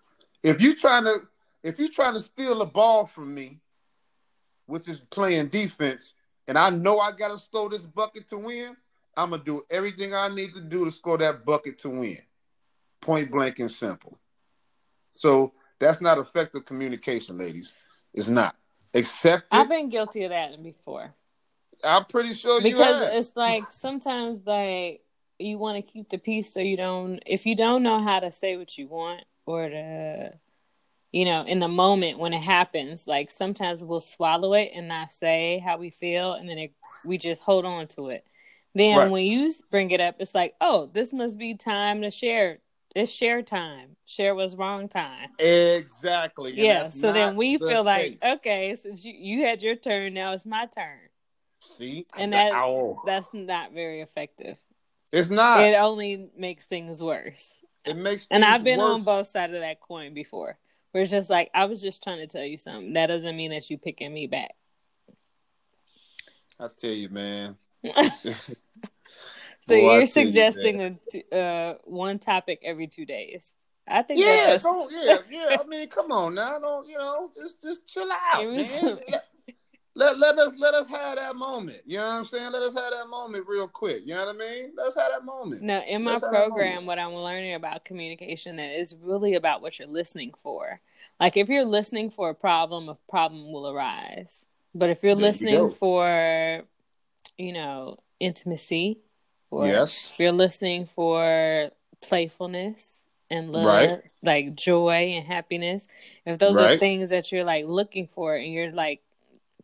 If 0.43 0.61
you 0.61 0.75
trying 0.75 1.03
to 1.05 1.21
if 1.63 1.79
you 1.79 1.89
trying 1.89 2.13
to 2.13 2.19
steal 2.19 2.61
a 2.61 2.65
ball 2.65 3.07
from 3.07 3.33
me, 3.33 3.59
which 4.67 4.87
is 4.87 4.99
playing 4.99 5.47
defense, 5.47 6.13
and 6.47 6.57
I 6.57 6.69
know 6.69 6.99
I 6.99 7.11
gotta 7.11 7.39
score 7.39 7.69
this 7.69 7.85
bucket 7.85 8.27
to 8.29 8.37
win, 8.37 8.77
I'm 9.17 9.31
gonna 9.31 9.43
do 9.43 9.65
everything 9.71 10.13
I 10.13 10.27
need 10.29 10.53
to 10.53 10.61
do 10.61 10.85
to 10.85 10.91
score 10.91 11.17
that 11.17 11.43
bucket 11.43 11.79
to 11.79 11.89
win. 11.89 12.19
Point 13.01 13.31
blank 13.31 13.59
and 13.59 13.71
simple. 13.71 14.19
So 15.15 15.53
that's 15.79 16.01
not 16.01 16.19
effective 16.19 16.65
communication, 16.65 17.37
ladies. 17.37 17.73
It's 18.13 18.29
not. 18.29 18.55
Accept 18.93 19.47
I've 19.51 19.67
been 19.67 19.89
guilty 19.89 20.23
of 20.23 20.29
that 20.29 20.61
before. 20.61 21.13
I'm 21.83 22.05
pretty 22.05 22.33
sure 22.33 22.61
because 22.61 23.09
it's 23.13 23.35
like 23.35 23.63
sometimes 23.65 24.39
like 24.45 25.01
you 25.39 25.57
want 25.57 25.75
to 25.75 25.91
keep 25.91 26.09
the 26.09 26.17
peace 26.17 26.53
so 26.53 26.59
you 26.59 26.77
don't 26.77 27.19
if 27.25 27.45
you 27.45 27.55
don't 27.55 27.83
know 27.83 28.01
how 28.01 28.19
to 28.19 28.31
say 28.31 28.55
what 28.55 28.77
you 28.77 28.87
want 28.87 29.23
or 29.45 29.67
to 29.67 30.31
you 31.11 31.25
know 31.25 31.43
in 31.43 31.59
the 31.59 31.67
moment 31.67 32.19
when 32.19 32.33
it 32.33 32.41
happens 32.41 33.05
like 33.07 33.29
sometimes 33.29 33.83
we'll 33.83 34.01
swallow 34.01 34.53
it 34.53 34.71
and 34.73 34.87
not 34.87 35.11
say 35.11 35.61
how 35.65 35.77
we 35.77 35.89
feel 35.89 36.33
and 36.33 36.47
then 36.49 36.57
it, 36.57 36.73
we 37.03 37.17
just 37.17 37.41
hold 37.41 37.65
on 37.65 37.87
to 37.87 38.09
it. 38.09 38.25
Then 38.73 38.97
right. 38.97 39.09
when 39.09 39.25
you 39.25 39.51
bring 39.69 39.91
it 39.91 40.01
up 40.01 40.15
it's 40.19 40.35
like 40.35 40.55
oh 40.61 40.89
this 40.93 41.13
must 41.13 41.37
be 41.37 41.55
time 41.55 42.01
to 42.01 42.11
share 42.11 42.59
it's 42.95 43.11
share 43.11 43.41
time. 43.41 43.97
Share 44.05 44.35
was 44.35 44.55
wrong 44.55 44.87
time. 44.87 45.29
Exactly 45.37 46.51
and 46.51 46.59
yeah 46.59 46.89
so 46.89 47.11
then 47.11 47.35
we 47.35 47.57
the 47.57 47.67
feel 47.67 47.83
case. 47.83 48.21
like 48.23 48.37
okay 48.37 48.75
since 48.75 49.03
you, 49.03 49.13
you 49.13 49.45
had 49.45 49.61
your 49.61 49.75
turn 49.75 50.13
now 50.13 50.31
it's 50.31 50.45
my 50.45 50.65
turn. 50.65 50.99
See 51.61 52.05
and 52.17 52.31
that, 52.33 52.51
that's 53.05 53.29
not 53.33 53.73
very 53.73 54.01
effective 54.01 54.57
it's 55.15 55.29
not. 55.29 55.61
It 55.63 55.75
only 55.75 56.29
makes 56.37 56.65
things 56.65 57.01
worse. 57.01 57.61
It 57.85 57.95
makes 57.95 58.27
And 58.29 58.43
I've 58.43 58.63
been 58.63 58.79
worse. 58.79 58.95
on 58.95 59.03
both 59.03 59.27
sides 59.27 59.53
of 59.53 59.61
that 59.61 59.79
coin 59.79 60.13
before. 60.13 60.57
Where 60.91 61.03
it's 61.03 61.11
just 61.11 61.29
like 61.29 61.49
I 61.53 61.65
was 61.65 61.81
just 61.81 62.03
trying 62.03 62.19
to 62.19 62.27
tell 62.27 62.43
you 62.43 62.57
something. 62.57 62.93
That 62.93 63.07
doesn't 63.07 63.35
mean 63.35 63.51
that 63.51 63.69
you 63.69 63.77
picking 63.77 64.13
me 64.13 64.27
back. 64.27 64.55
I 66.59 66.67
tell 66.75 66.91
you, 66.91 67.09
man. 67.09 67.57
so 67.93 68.53
Boy, 69.67 69.97
you're 69.97 70.05
suggesting 70.05 70.79
you, 70.79 71.23
a 71.31 71.37
uh, 71.37 71.75
one 71.83 72.19
topic 72.19 72.59
every 72.63 72.87
two 72.87 73.05
days. 73.05 73.51
I 73.87 74.01
think. 74.01 74.19
Yeah, 74.19 74.57
don't, 74.57 74.91
yeah, 74.91 75.17
yeah. 75.29 75.57
I 75.59 75.67
mean, 75.67 75.87
come 75.89 76.11
on 76.11 76.35
now. 76.35 76.59
Don't 76.59 76.87
you 76.87 76.97
know? 76.97 77.29
Just, 77.35 77.61
just 77.61 77.87
chill 77.87 78.09
out, 78.33 78.43
man. 78.45 78.57
let 78.57 79.23
let 79.95 80.17
let 80.17 80.37
us 80.37 80.53
let 80.57 80.73
us 80.73 80.87
have 80.87 81.15
that 81.15 81.35
moment. 81.35 81.81
You 81.85 81.97
know 81.97 82.03
what 82.03 82.15
I'm 82.15 82.25
saying? 82.25 82.51
Let 82.51 82.61
us 82.61 82.73
have 82.73 82.91
that 82.91 83.07
moment 83.09 83.45
real 83.47 83.67
quick. 83.67 84.01
You 84.05 84.13
know 84.13 84.25
what 84.25 84.35
I 84.35 84.37
mean? 84.37 84.71
Let's 84.75 84.95
have 84.95 85.11
that 85.11 85.23
moment. 85.23 85.61
No, 85.61 85.81
in 85.87 86.03
my 86.03 86.19
program, 86.19 86.85
what 86.85 86.99
I'm 86.99 87.13
learning 87.13 87.53
about 87.53 87.85
communication 87.85 88.57
that 88.57 88.77
is 88.77 88.93
really 89.01 89.35
about 89.35 89.61
what 89.61 89.79
you're 89.79 89.87
listening 89.87 90.33
for. 90.43 90.81
Like 91.19 91.37
if 91.37 91.47
you're 91.47 91.65
listening 91.65 92.09
for 92.09 92.29
a 92.29 92.35
problem, 92.35 92.89
a 92.89 92.97
problem 93.09 93.53
will 93.53 93.69
arise. 93.69 94.45
But 94.73 94.89
if 94.89 95.01
you're 95.01 95.15
there 95.15 95.23
listening 95.23 95.53
you 95.53 95.69
for, 95.71 96.63
you 97.37 97.53
know, 97.53 97.99
intimacy, 98.19 98.99
or 99.49 99.65
yes, 99.65 100.11
if 100.11 100.19
you're 100.19 100.33
listening 100.33 100.87
for 100.87 101.71
playfulness 102.01 102.91
and 103.29 103.53
love, 103.53 103.65
right. 103.65 104.01
like 104.21 104.55
joy 104.55 105.13
and 105.15 105.25
happiness, 105.25 105.87
if 106.25 106.37
those 106.37 106.57
right. 106.57 106.75
are 106.75 106.77
things 106.77 107.11
that 107.11 107.31
you're 107.31 107.45
like 107.45 107.65
looking 107.65 108.07
for 108.07 108.35
and 108.35 108.51
you're 108.51 108.73
like 108.73 109.01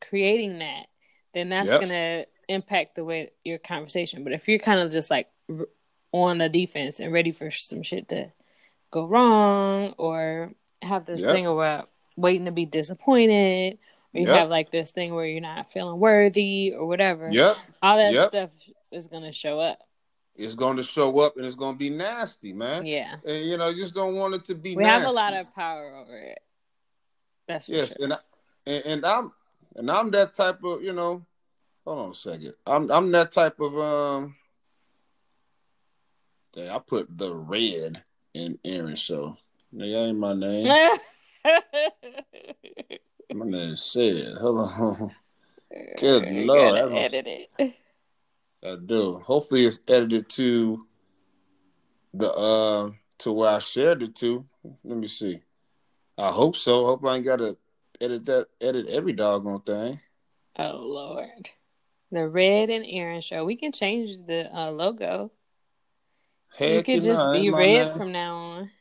creating 0.02 0.60
that, 0.60 0.88
then 1.34 1.50
that's 1.50 1.68
yep. 1.68 1.82
gonna 1.82 2.26
impact 2.50 2.96
the 2.96 3.06
way 3.06 3.32
your 3.44 3.58
conversation. 3.58 4.24
But 4.24 4.34
if 4.34 4.48
you're 4.48 4.60
kind 4.60 4.80
of 4.80 4.92
just 4.92 5.10
like 5.10 5.28
on 6.12 6.38
the 6.38 6.50
defense 6.50 7.00
and 7.00 7.14
ready 7.14 7.32
for 7.32 7.52
some 7.52 7.84
shit 7.84 8.10
to 8.10 8.32
go 8.92 9.06
wrong, 9.06 9.94
or 9.98 10.52
have 10.82 11.06
this 11.06 11.20
yep. 11.20 11.32
thing 11.32 11.46
about 11.46 11.86
uh, 11.86 11.88
waiting 12.18 12.46
to 12.46 12.52
be 12.52 12.66
disappointed, 12.66 13.78
or 14.14 14.20
you 14.20 14.28
yep. 14.28 14.36
have 14.36 14.50
like 14.50 14.72
this 14.72 14.92
thing 14.92 15.14
where 15.14 15.26
you're 15.26 15.42
not 15.42 15.72
feeling 15.72 16.00
worthy 16.00 16.74
or 16.76 16.86
whatever. 16.86 17.30
Yep. 17.32 17.56
All 17.82 17.98
that 17.98 18.30
stuff 18.30 18.50
is 18.92 19.08
gonna 19.08 19.32
show 19.32 19.60
up. 19.60 19.80
It's 20.36 20.56
going 20.56 20.78
to 20.78 20.84
show 20.84 21.20
up 21.20 21.36
and 21.38 21.46
it's 21.46 21.56
going 21.56 21.74
to 21.74 21.78
be 21.78 21.90
nasty, 21.90 22.54
man. 22.54 22.86
Yeah. 22.86 23.16
And 23.26 23.46
you 23.46 23.58
know, 23.58 23.68
you 23.68 23.84
just 23.84 23.94
don't 23.94 24.16
want 24.16 24.34
it 24.34 24.46
to 24.46 24.56
be. 24.56 24.76
We 24.76 24.84
nasty. 24.84 25.04
have 25.04 25.12
a 25.12 25.14
lot 25.14 25.34
of 25.34 25.54
power 25.54 25.94
over 25.96 26.18
it. 26.18 26.40
That's 27.48 27.68
yes, 27.68 27.90
sure. 27.90 28.06
and, 28.06 28.14
I, 28.14 28.18
and 28.66 28.86
and 28.86 29.06
I'm 29.06 29.32
and 29.76 29.90
I'm 29.90 30.12
that 30.12 30.34
type 30.34 30.64
of, 30.64 30.84
you 30.84 30.94
know, 30.94 31.26
hold 31.86 32.00
on 32.00 32.12
a 32.12 32.14
second. 32.14 32.54
I'm 32.66 32.92
I'm 32.92 33.12
that 33.12 33.32
type 33.32 33.60
of 33.60 33.78
um 33.78 34.36
Dang, 36.54 36.70
I 36.70 36.80
put 36.80 37.18
the 37.18 37.34
red 37.34 38.04
in 38.34 38.60
Aaron 38.66 38.96
show. 38.96 39.38
That 39.74 39.86
ain't 39.86 40.18
my 40.18 40.34
name. 40.34 40.66
my 43.34 43.46
name 43.46 43.76
said. 43.78 44.36
Hold 44.38 44.70
on. 44.70 45.16
Good 45.98 46.28
lord. 46.28 46.92
Edit 46.94 47.28
it. 47.28 47.74
I 48.64 48.76
do. 48.86 49.20
Hopefully 49.20 49.66
it's 49.66 49.80
edited 49.88 50.28
to 50.32 50.86
the 52.14 52.30
uh 52.34 52.92
to 53.20 53.32
where 53.32 53.56
I 53.56 53.60
shared 53.60 54.04
it 54.04 54.16
to. 54.16 54.44
Let 54.84 54.98
me 54.98 55.08
see. 55.08 55.40
I 56.18 56.28
hope 56.28 56.58
so. 56.58 56.86
Hope 56.86 57.06
I 57.06 57.16
ain't 57.16 57.26
gotta 57.26 57.56
edit 58.02 58.26
that 58.26 58.48
edit 58.60 58.90
every 58.90 59.14
doggone 59.14 59.62
thing. 59.62 60.00
Oh 60.58 60.78
Lord. 60.78 61.50
The 62.12 62.28
Red 62.28 62.70
and 62.70 62.86
Aaron 62.86 63.22
show. 63.22 63.46
We 63.46 63.56
can 63.56 63.72
change 63.72 64.26
the 64.28 64.54
uh, 64.54 64.70
logo. 64.72 65.32
Heck 66.54 66.88
you 66.88 66.96
could 66.96 67.04
just 67.04 67.32
be 67.32 67.50
red 67.50 67.94
from 67.96 68.12
now 68.12 68.36
on. 68.36 68.72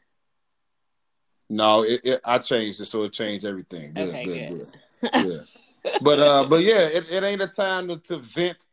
No, 1.49 1.85
it, 1.85 2.01
it, 2.05 2.21
I 2.25 2.39
changed 2.39 2.81
it 2.81 2.87
so 2.87 3.05
it 3.05 3.13
changed 3.13 3.45
everything. 3.45 3.93
Good, 3.93 4.09
okay, 4.09 4.25
good, 4.25 4.49
good. 4.49 5.13
good. 5.13 5.47
yeah. 5.85 5.91
But 6.01 6.21
uh, 6.21 6.47
but 6.49 6.63
yeah, 6.63 6.89
it, 6.89 7.11
it 7.11 7.23
ain't 7.23 7.43
a 7.43 7.47
time 7.47 7.89
to, 7.89 7.97
to 7.99 8.19
vent 8.19 8.67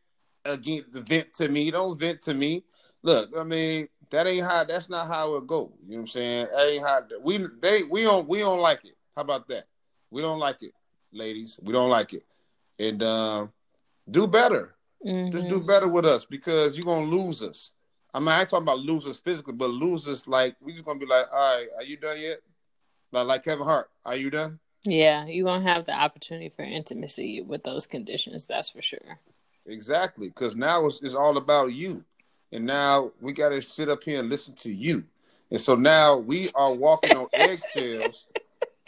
again. 0.45 0.83
Vent 0.91 1.33
to 1.33 1.49
me. 1.49 1.71
Don't 1.71 1.99
vent 1.99 2.21
to 2.23 2.33
me. 2.33 2.63
Look, 3.03 3.29
I 3.37 3.43
mean 3.43 3.87
that 4.09 4.27
ain't 4.27 4.45
how. 4.45 4.63
That's 4.63 4.89
not 4.89 5.07
how 5.07 5.35
it 5.35 5.47
go. 5.47 5.73
You 5.85 5.91
know 5.91 5.97
what 5.97 6.01
I'm 6.01 6.07
saying? 6.07 6.47
That 6.51 6.67
ain't 6.67 6.85
how. 6.85 7.01
We 7.21 7.47
they 7.61 7.83
we 7.83 8.03
don't 8.03 8.27
we 8.27 8.39
don't 8.39 8.59
like 8.59 8.85
it. 8.85 8.95
How 9.15 9.21
about 9.21 9.47
that? 9.49 9.65
We 10.11 10.21
don't 10.21 10.39
like 10.39 10.63
it, 10.63 10.73
ladies. 11.11 11.59
We 11.61 11.73
don't 11.73 11.89
like 11.89 12.13
it. 12.13 12.23
And 12.79 13.01
um, 13.03 13.51
do 14.09 14.27
better. 14.27 14.75
Mm-hmm. 15.05 15.31
Just 15.31 15.49
do 15.49 15.61
better 15.61 15.87
with 15.87 16.05
us 16.05 16.25
because 16.25 16.77
you're 16.77 16.85
gonna 16.85 17.05
lose 17.05 17.43
us. 17.43 17.71
I 18.13 18.19
mean, 18.19 18.29
I 18.29 18.39
ain't 18.39 18.49
talking 18.49 18.63
about 18.63 18.79
losers 18.79 19.19
physically, 19.19 19.53
but 19.53 19.69
losers 19.69 20.27
like 20.27 20.55
we 20.61 20.73
just 20.73 20.85
gonna 20.85 20.99
be 20.99 21.05
like, 21.05 21.25
all 21.31 21.57
right, 21.57 21.67
are 21.77 21.83
you 21.83 21.97
done 21.97 22.19
yet? 22.19 22.39
Like 23.11 23.27
like 23.27 23.43
Kevin 23.43 23.65
Hart, 23.65 23.89
are 24.05 24.15
you 24.15 24.29
done? 24.29 24.59
Yeah, 24.83 25.25
you 25.25 25.45
won't 25.45 25.63
have 25.63 25.85
the 25.85 25.93
opportunity 25.93 26.49
for 26.49 26.63
intimacy 26.63 27.41
with 27.41 27.63
those 27.63 27.85
conditions. 27.85 28.47
That's 28.47 28.69
for 28.69 28.81
sure. 28.81 29.19
Exactly, 29.65 30.29
because 30.29 30.55
now 30.55 30.85
it's, 30.85 31.01
it's 31.01 31.13
all 31.13 31.37
about 31.37 31.73
you, 31.73 32.03
and 32.51 32.65
now 32.65 33.11
we 33.19 33.33
got 33.33 33.49
to 33.49 33.61
sit 33.61 33.89
up 33.89 34.01
here 34.03 34.19
and 34.19 34.29
listen 34.29 34.55
to 34.55 34.73
you, 34.73 35.03
and 35.51 35.59
so 35.59 35.75
now 35.75 36.17
we 36.17 36.49
are 36.55 36.73
walking 36.73 37.15
on 37.17 37.27
eggshells 37.33 38.27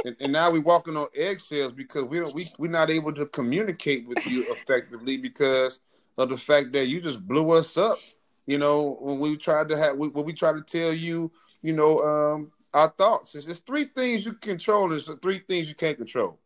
and, 0.06 0.16
and, 0.20 0.32
now 0.32 0.52
we're 0.52 0.62
walking 0.62 0.96
on 0.96 1.08
eggshells 1.16 1.74
because 1.74 2.04
we 2.04 2.20
don't 2.20 2.34
we 2.34 2.52
we're 2.58 2.72
not 2.72 2.90
able 2.90 3.14
to 3.14 3.26
communicate 3.28 4.08
with 4.08 4.26
you 4.28 4.46
effectively 4.50 5.18
because 5.18 5.80
of 6.18 6.30
the 6.30 6.38
fact 6.38 6.72
that 6.74 6.88
you 6.88 7.02
just 7.02 7.26
blew 7.28 7.52
us 7.52 7.78
up. 7.78 7.98
You 8.46 8.58
know, 8.58 8.98
when 9.02 9.20
we 9.20 9.38
tried 9.38 9.70
to 9.70 9.78
have 9.78 9.98
when 9.98 10.12
we 10.14 10.34
tried 10.34 10.58
to 10.58 10.62
tell 10.62 10.94
you, 10.94 11.32
you 11.62 11.74
know, 11.74 12.00
um, 12.00 12.52
our 12.74 12.90
thoughts. 12.90 13.36
It's, 13.36 13.48
it's 13.48 13.60
three 13.60 13.86
things 13.86 14.26
you 14.26 14.34
control. 14.34 14.90
There's 14.90 15.10
three 15.22 15.40
things 15.40 15.70
you 15.70 15.76
can't 15.76 15.98
control. 15.98 16.40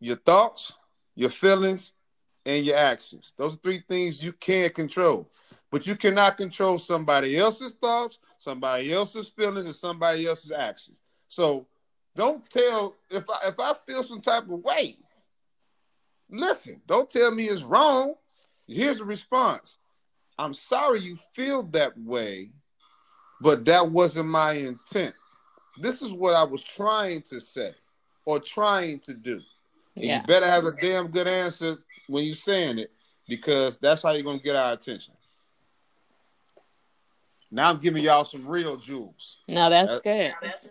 Your 0.00 0.16
thoughts, 0.16 0.74
your 1.14 1.30
feelings, 1.30 1.92
and 2.46 2.64
your 2.64 2.76
actions. 2.76 3.32
Those 3.36 3.54
are 3.54 3.58
three 3.58 3.82
things 3.88 4.24
you 4.24 4.32
can't 4.32 4.74
control. 4.74 5.30
But 5.70 5.86
you 5.86 5.96
cannot 5.96 6.36
control 6.38 6.78
somebody 6.78 7.36
else's 7.36 7.72
thoughts, 7.72 8.18
somebody 8.38 8.92
else's 8.92 9.28
feelings, 9.28 9.66
and 9.66 9.74
somebody 9.74 10.26
else's 10.26 10.52
actions. 10.52 10.98
So 11.28 11.66
don't 12.16 12.48
tell 12.50 12.96
if 13.10 13.24
I 13.30 13.48
if 13.48 13.60
I 13.60 13.74
feel 13.86 14.02
some 14.02 14.20
type 14.20 14.44
of 14.44 14.60
way. 14.60 14.96
Listen, 16.30 16.80
don't 16.86 17.08
tell 17.08 17.30
me 17.30 17.44
it's 17.44 17.62
wrong. 17.62 18.14
Here's 18.66 19.00
a 19.00 19.04
response. 19.04 19.78
I'm 20.38 20.54
sorry 20.54 21.00
you 21.00 21.16
feel 21.34 21.62
that 21.64 21.98
way, 21.98 22.50
but 23.40 23.64
that 23.64 23.90
wasn't 23.90 24.28
my 24.28 24.52
intent. 24.52 25.14
This 25.80 26.02
is 26.02 26.12
what 26.12 26.34
I 26.34 26.44
was 26.44 26.62
trying 26.62 27.22
to 27.22 27.40
say 27.40 27.72
or 28.24 28.38
trying 28.38 28.98
to 29.00 29.14
do. 29.14 29.40
Yeah. 29.94 30.20
you 30.20 30.26
better 30.26 30.46
have 30.46 30.64
a 30.64 30.72
damn 30.72 31.08
good 31.08 31.26
answer 31.26 31.76
when 32.08 32.24
you're 32.24 32.34
saying 32.34 32.78
it 32.78 32.92
because 33.28 33.78
that's 33.78 34.02
how 34.02 34.12
you're 34.12 34.22
going 34.22 34.38
to 34.38 34.44
get 34.44 34.56
our 34.56 34.72
attention. 34.72 35.14
Now 37.50 37.70
I'm 37.70 37.78
giving 37.78 38.04
y'all 38.04 38.24
some 38.24 38.46
real 38.46 38.76
jewels. 38.76 39.38
No, 39.48 39.70
that's, 39.70 39.90
that's 39.92 40.02
good. 40.02 40.32
That's 40.42 40.68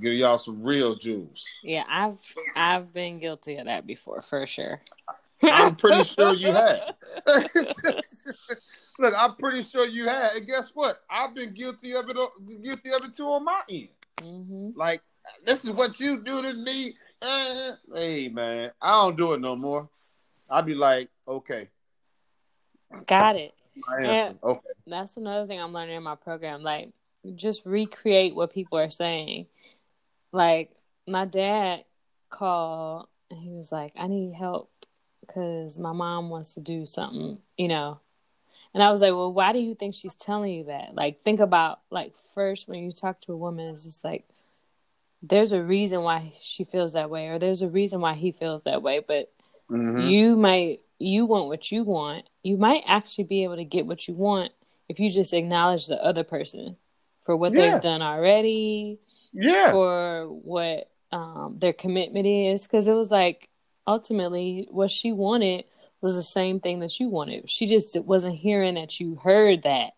Give 0.00 0.14
y'all 0.14 0.38
some 0.38 0.62
real 0.62 0.94
jewels. 0.94 1.46
Yeah, 1.62 1.84
I've 1.88 2.18
I've 2.54 2.92
been 2.92 3.18
guilty 3.18 3.56
of 3.56 3.66
that 3.66 3.86
before 3.86 4.22
for 4.22 4.46
sure. 4.46 4.80
I'm 5.42 5.74
pretty 5.74 6.04
sure 6.04 6.34
you 6.34 6.52
have. 6.52 6.94
Look, 8.98 9.14
I'm 9.16 9.34
pretty 9.36 9.62
sure 9.62 9.86
you 9.86 10.08
have. 10.08 10.36
And 10.36 10.46
guess 10.46 10.68
what? 10.74 11.02
I've 11.08 11.34
been 11.34 11.54
guilty 11.54 11.92
of 11.92 12.08
it. 12.08 12.16
Guilty 12.62 12.92
of 12.92 13.04
it 13.04 13.14
too 13.14 13.26
on 13.26 13.44
my 13.44 13.62
end. 13.68 13.88
Mm-hmm. 14.18 14.70
Like 14.76 15.02
this 15.44 15.64
is 15.64 15.70
what 15.72 15.98
you 15.98 16.22
do 16.22 16.42
to 16.42 16.54
me. 16.54 16.94
Uh, 17.22 17.72
hey 17.94 18.28
man, 18.28 18.70
I 18.80 19.02
don't 19.02 19.16
do 19.16 19.32
it 19.32 19.40
no 19.40 19.56
more. 19.56 19.88
I'll 20.48 20.62
be 20.62 20.74
like, 20.74 21.08
okay, 21.26 21.68
got 23.06 23.36
it. 23.36 23.54
Okay, 24.42 24.60
that's 24.86 25.16
another 25.16 25.46
thing 25.46 25.60
I'm 25.60 25.72
learning 25.72 25.96
in 25.96 26.02
my 26.02 26.16
program. 26.16 26.62
Like, 26.62 26.90
just 27.34 27.64
recreate 27.64 28.34
what 28.34 28.52
people 28.52 28.78
are 28.78 28.90
saying. 28.90 29.46
Like 30.32 30.70
my 31.06 31.24
dad 31.24 31.84
called 32.28 33.08
and 33.30 33.40
he 33.40 33.50
was 33.50 33.70
like, 33.72 33.92
"I 33.96 34.06
need 34.06 34.34
help 34.34 34.70
because 35.20 35.78
my 35.78 35.92
mom 35.92 36.30
wants 36.30 36.54
to 36.54 36.60
do 36.60 36.86
something," 36.86 37.38
you 37.56 37.68
know. 37.68 38.00
And 38.72 38.82
I 38.82 38.90
was 38.90 39.00
like, 39.00 39.12
"Well, 39.12 39.32
why 39.32 39.52
do 39.52 39.58
you 39.58 39.74
think 39.74 39.94
she's 39.94 40.14
telling 40.14 40.52
you 40.52 40.64
that? 40.64 40.94
Like, 40.94 41.22
think 41.22 41.40
about 41.40 41.80
like 41.90 42.14
first 42.34 42.68
when 42.68 42.82
you 42.84 42.92
talk 42.92 43.20
to 43.22 43.32
a 43.32 43.36
woman, 43.36 43.68
it's 43.68 43.84
just 43.84 44.04
like." 44.04 44.26
There's 45.22 45.52
a 45.52 45.62
reason 45.62 46.00
why 46.00 46.32
she 46.40 46.64
feels 46.64 46.94
that 46.94 47.10
way, 47.10 47.28
or 47.28 47.38
there's 47.38 47.60
a 47.60 47.68
reason 47.68 48.00
why 48.00 48.14
he 48.14 48.32
feels 48.32 48.62
that 48.62 48.80
way. 48.80 49.00
But 49.06 49.30
mm-hmm. 49.70 50.08
you 50.08 50.34
might 50.34 50.80
you 51.00 51.24
want 51.24 51.48
what 51.48 51.72
you 51.72 51.82
want. 51.82 52.28
You 52.42 52.56
might 52.56 52.82
actually 52.86 53.24
be 53.24 53.44
able 53.44 53.56
to 53.56 53.64
get 53.64 53.86
what 53.86 54.06
you 54.06 54.14
want 54.14 54.52
if 54.88 55.00
you 55.00 55.10
just 55.10 55.32
acknowledge 55.32 55.86
the 55.86 56.02
other 56.02 56.24
person 56.24 56.76
for 57.24 57.36
what 57.36 57.52
yeah. 57.52 57.72
they've 57.72 57.82
done 57.82 58.02
already, 58.02 58.98
yeah. 59.32 59.70
for 59.70 60.26
what 60.26 60.90
um, 61.12 61.56
their 61.58 61.72
commitment 61.72 62.26
is. 62.26 62.62
Because 62.62 62.86
it 62.86 62.92
was 62.92 63.10
like 63.10 63.48
ultimately 63.86 64.68
what 64.70 64.90
she 64.90 65.12
wanted 65.12 65.64
was 66.00 66.16
the 66.16 66.22
same 66.22 66.60
thing 66.60 66.80
that 66.80 66.98
you 67.00 67.08
wanted. 67.08 67.48
She 67.48 67.66
just 67.66 67.96
wasn't 68.00 68.36
hearing 68.36 68.74
that 68.74 69.00
you 69.00 69.16
heard 69.16 69.62
that. 69.64 69.92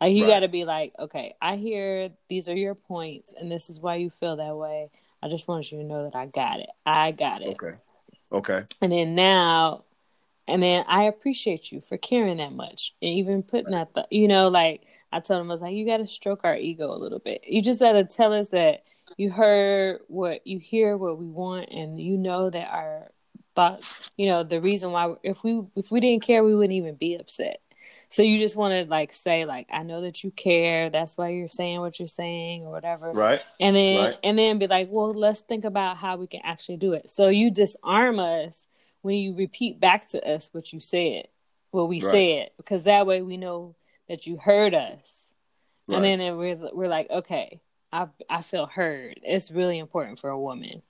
Like 0.00 0.14
you 0.14 0.24
right. 0.24 0.30
got 0.30 0.40
to 0.40 0.48
be 0.48 0.64
like 0.64 0.94
okay 0.98 1.34
i 1.42 1.56
hear 1.56 2.08
these 2.30 2.48
are 2.48 2.56
your 2.56 2.74
points 2.74 3.34
and 3.38 3.52
this 3.52 3.68
is 3.68 3.78
why 3.78 3.96
you 3.96 4.08
feel 4.08 4.36
that 4.36 4.56
way. 4.56 4.90
I 5.22 5.28
just 5.28 5.46
want 5.46 5.70
you 5.70 5.78
to 5.78 5.84
know 5.84 6.04
that 6.04 6.16
i 6.16 6.24
got 6.24 6.60
it. 6.60 6.70
I 6.86 7.12
got 7.12 7.42
it. 7.42 7.48
Okay. 7.48 7.76
Okay. 8.32 8.64
And 8.80 8.92
then 8.92 9.14
now 9.14 9.84
and 10.50 10.62
then 10.62 10.84
i 10.88 11.04
appreciate 11.04 11.70
you 11.72 11.80
for 11.80 11.96
caring 11.96 12.38
that 12.38 12.52
much 12.52 12.94
and 13.00 13.10
even 13.10 13.42
putting 13.42 13.70
that 13.72 13.94
th- 13.94 14.06
you 14.10 14.28
know 14.28 14.48
like 14.48 14.82
I 15.12 15.20
told 15.20 15.40
him 15.40 15.50
I 15.50 15.54
was 15.54 15.60
like, 15.60 15.74
you 15.74 15.84
got 15.86 15.96
to 15.96 16.06
stroke 16.06 16.44
our 16.44 16.56
ego 16.56 16.86
a 16.86 16.94
little 16.94 17.18
bit. 17.18 17.42
You 17.46 17.62
just 17.62 17.80
got 17.80 17.92
to 17.92 18.04
tell 18.04 18.32
us 18.32 18.48
that 18.50 18.84
you 19.16 19.30
heard 19.30 20.02
what 20.06 20.46
you 20.46 20.58
hear, 20.60 20.96
what 20.96 21.18
we 21.18 21.26
want, 21.26 21.68
and 21.70 22.00
you 22.00 22.16
know 22.16 22.48
that 22.48 22.68
our 22.70 23.10
thought, 23.56 23.82
you 24.16 24.26
know, 24.26 24.44
the 24.44 24.60
reason 24.60 24.92
why 24.92 25.14
if 25.22 25.42
we 25.42 25.62
if 25.74 25.90
we 25.90 25.98
didn't 26.00 26.22
care, 26.22 26.44
we 26.44 26.54
wouldn't 26.54 26.74
even 26.74 26.94
be 26.94 27.16
upset. 27.16 27.60
So 28.08 28.22
you 28.22 28.38
just 28.38 28.54
want 28.54 28.72
to 28.72 28.88
like 28.88 29.12
say 29.12 29.44
like 29.44 29.68
I 29.72 29.82
know 29.82 30.02
that 30.02 30.22
you 30.22 30.30
care. 30.30 30.90
That's 30.90 31.16
why 31.18 31.30
you're 31.30 31.48
saying 31.48 31.80
what 31.80 31.98
you're 31.98 32.06
saying 32.08 32.64
or 32.66 32.70
whatever. 32.70 33.12
Right. 33.12 33.40
And 33.58 33.74
then 33.74 33.96
Right. 33.96 34.16
and 34.22 34.38
then 34.38 34.58
be 34.60 34.68
like, 34.68 34.88
well, 34.90 35.12
let's 35.12 35.40
think 35.40 35.64
about 35.64 35.96
how 35.96 36.16
we 36.16 36.28
can 36.28 36.40
actually 36.44 36.76
do 36.76 36.92
it. 36.92 37.10
So 37.10 37.28
you 37.28 37.50
disarm 37.50 38.20
us 38.20 38.66
when 39.02 39.16
you 39.16 39.34
repeat 39.34 39.80
back 39.80 40.08
to 40.10 40.28
us 40.28 40.48
what 40.52 40.72
you 40.72 40.80
said, 40.80 41.28
what 41.70 41.88
we 41.88 42.00
Right. 42.00 42.10
said, 42.10 42.50
because 42.56 42.84
that 42.84 43.06
way 43.06 43.22
we 43.22 43.36
know 43.36 43.74
that 44.08 44.26
you 44.26 44.36
heard 44.36 44.74
us. 44.74 45.28
Right. 45.86 46.04
And 46.04 46.20
then 46.20 46.36
we're 46.36 46.56
we're 46.72 46.88
like, 46.88 47.10
okay, 47.10 47.60
I 47.92 48.08
I 48.28 48.42
feel 48.42 48.66
heard. 48.66 49.20
It's 49.22 49.50
really 49.50 49.78
important 49.78 50.18
for 50.18 50.30
a 50.30 50.38
woman, 50.38 50.82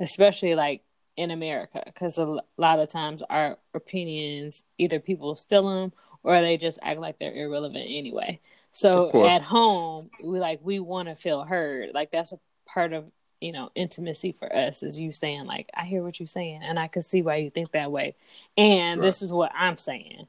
especially 0.00 0.54
like 0.54 0.82
in 1.16 1.30
America, 1.30 1.82
because 1.86 2.18
a 2.18 2.40
lot 2.56 2.78
of 2.80 2.88
times 2.88 3.22
our 3.30 3.56
opinions 3.74 4.64
either 4.78 4.98
people 5.00 5.36
steal 5.36 5.68
them 5.68 5.92
or 6.22 6.40
they 6.40 6.56
just 6.56 6.78
act 6.82 7.00
like 7.00 7.18
they're 7.18 7.34
irrelevant 7.34 7.84
anyway. 7.88 8.40
So 8.72 9.24
at 9.24 9.42
home, 9.42 10.10
we 10.24 10.38
like 10.40 10.60
we 10.62 10.80
want 10.80 11.08
to 11.08 11.14
feel 11.14 11.44
heard. 11.44 11.90
Like 11.94 12.10
that's 12.10 12.32
a 12.32 12.38
part 12.66 12.92
of 12.92 13.04
you 13.44 13.52
know 13.52 13.70
intimacy 13.74 14.32
for 14.32 14.54
us 14.54 14.82
is 14.82 14.98
you 14.98 15.12
saying 15.12 15.44
like 15.44 15.68
I 15.74 15.84
hear 15.84 16.02
what 16.02 16.18
you're 16.18 16.26
saying 16.26 16.62
and 16.62 16.78
I 16.78 16.88
can 16.88 17.02
see 17.02 17.20
why 17.20 17.36
you 17.36 17.50
think 17.50 17.72
that 17.72 17.92
way, 17.92 18.16
and 18.56 19.00
Right. 19.00 19.06
this 19.06 19.20
is 19.20 19.30
what 19.32 19.52
I'm 19.54 19.76
saying, 19.76 20.26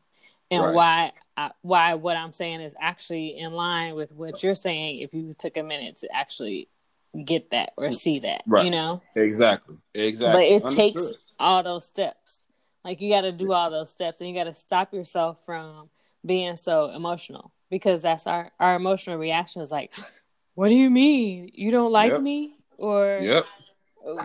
and 0.51 0.63
Right. 0.63 0.75
why 0.75 1.11
I, 1.37 1.51
why 1.61 1.93
what 1.93 2.17
I'm 2.17 2.33
saying 2.33 2.59
is 2.61 2.75
actually 2.79 3.37
in 3.37 3.53
line 3.53 3.95
with 3.95 4.11
what 4.11 4.43
you're 4.43 4.55
saying. 4.55 4.99
If 4.99 5.13
you 5.13 5.33
took 5.37 5.55
a 5.55 5.63
minute 5.63 5.97
to 5.99 6.13
actually 6.13 6.67
get 7.23 7.51
that 7.51 7.71
or 7.77 7.87
mm, 7.87 7.95
see 7.95 8.19
that, 8.19 8.43
Right. 8.45 8.65
you 8.65 8.71
know, 8.71 9.01
Exactly. 9.15 9.77
Exactly. 9.93 10.59
but 10.59 10.67
it 10.67 10.75
takes 10.75 11.01
all 11.39 11.63
those 11.63 11.85
steps. 11.85 12.39
Like 12.83 12.99
you 12.99 13.09
got 13.09 13.21
to 13.21 13.31
do 13.31 13.53
all 13.53 13.71
those 13.71 13.91
steps, 13.91 14.19
and 14.19 14.29
you 14.29 14.35
got 14.35 14.43
to 14.43 14.55
stop 14.55 14.93
yourself 14.93 15.45
from 15.45 15.89
being 16.25 16.57
so 16.57 16.89
emotional 16.89 17.51
because 17.69 18.01
that's 18.01 18.27
our 18.27 18.51
our 18.59 18.75
emotional 18.75 19.17
reaction 19.17 19.61
is 19.61 19.71
like, 19.71 19.91
"What 20.55 20.67
do 20.67 20.75
you 20.75 20.89
mean 20.89 21.49
you 21.53 21.71
don't 21.71 21.91
like 21.93 22.11
Yep. 22.11 22.21
me?" 22.21 22.57
Or 22.77 23.19
Yep. 23.21 23.45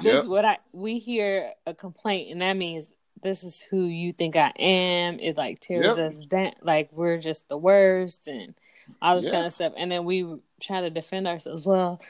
this 0.03 0.05
Yep. 0.05 0.15
is 0.21 0.27
what 0.29 0.45
I 0.45 0.59
we 0.73 0.99
hear 0.99 1.53
a 1.67 1.75
complaint, 1.75 2.31
and 2.33 2.43
that 2.43 2.55
means 2.55 2.89
this 3.23 3.45
is 3.45 3.61
who 3.61 3.85
you 3.85 4.13
think 4.13 4.37
I 4.37 4.53
am. 4.59 5.19
It 5.21 5.37
like 5.37 5.61
tears 5.61 5.97
Yep. 5.97 6.13
us 6.13 6.25
down, 6.25 6.53
like 6.63 6.91
we're 6.93 7.19
just 7.19 7.49
the 7.49 7.59
worst, 7.59 8.29
and 8.29 8.55
all 9.03 9.17
this 9.17 9.25
Yeah. 9.27 9.33
kind 9.33 9.47
of 9.47 9.53
stuff. 9.53 9.73
And 9.77 9.91
then 9.91 10.05
we 10.05 10.27
try 10.61 10.81
to 10.81 10.91
defend 10.91 11.29
ourselves. 11.29 11.65
Well, 11.67 12.01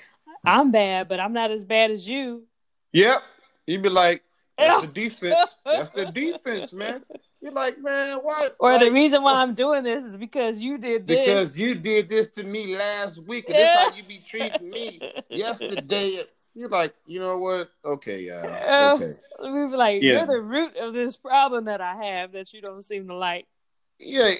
I'm 0.44 0.70
bad, 0.70 1.08
but 1.08 1.20
I'm 1.20 1.32
not 1.32 1.50
as 1.50 1.64
bad 1.64 1.90
as 1.90 2.08
you. 2.08 2.46
Yep. 2.92 3.22
You'd 3.66 3.82
be 3.82 3.88
like, 3.88 4.22
that's 4.56 4.80
the 4.82 4.86
defense. 4.86 5.56
That's 5.64 5.90
the 5.90 6.06
defense, 6.06 6.72
man. 6.72 7.04
You're 7.40 7.52
like, 7.52 7.80
man, 7.80 8.18
why? 8.18 8.48
Or 8.58 8.78
the 8.78 8.90
reason 8.90 9.22
why 9.22 9.34
I'm 9.34 9.54
doing 9.54 9.82
this 9.82 10.04
is 10.04 10.16
because 10.16 10.60
you 10.60 10.76
did 10.78 11.06
this. 11.06 11.16
because 11.16 11.58
you 11.58 11.74
did 11.74 12.08
this 12.10 12.26
to 12.28 12.44
me 12.44 12.76
last 12.76 13.18
week, 13.24 13.48
and 13.48 13.58
this 13.58 13.70
how 13.70 13.94
you 13.94 14.02
be 14.04 14.18
treating 14.26 14.68
me 14.70 15.00
yesterday. 15.30 16.24
You're 16.54 16.68
like, 16.68 16.94
you 17.06 17.20
know 17.20 17.38
what? 17.38 17.70
Okay, 17.84 18.28
uh, 18.28 18.36
Uh, 18.46 18.94
okay. 18.94 19.12
we 19.44 19.50
were 19.50 19.76
like, 19.76 20.02
Yeah. 20.02 20.18
you're 20.18 20.26
the 20.26 20.40
root 20.42 20.76
of 20.76 20.92
this 20.92 21.16
problem 21.16 21.64
that 21.64 21.80
I 21.80 21.94
have 22.04 22.32
that 22.32 22.52
you 22.52 22.60
don't 22.60 22.84
seem 22.84 23.06
to 23.08 23.14
like. 23.14 23.46
Yeah, 23.98 24.30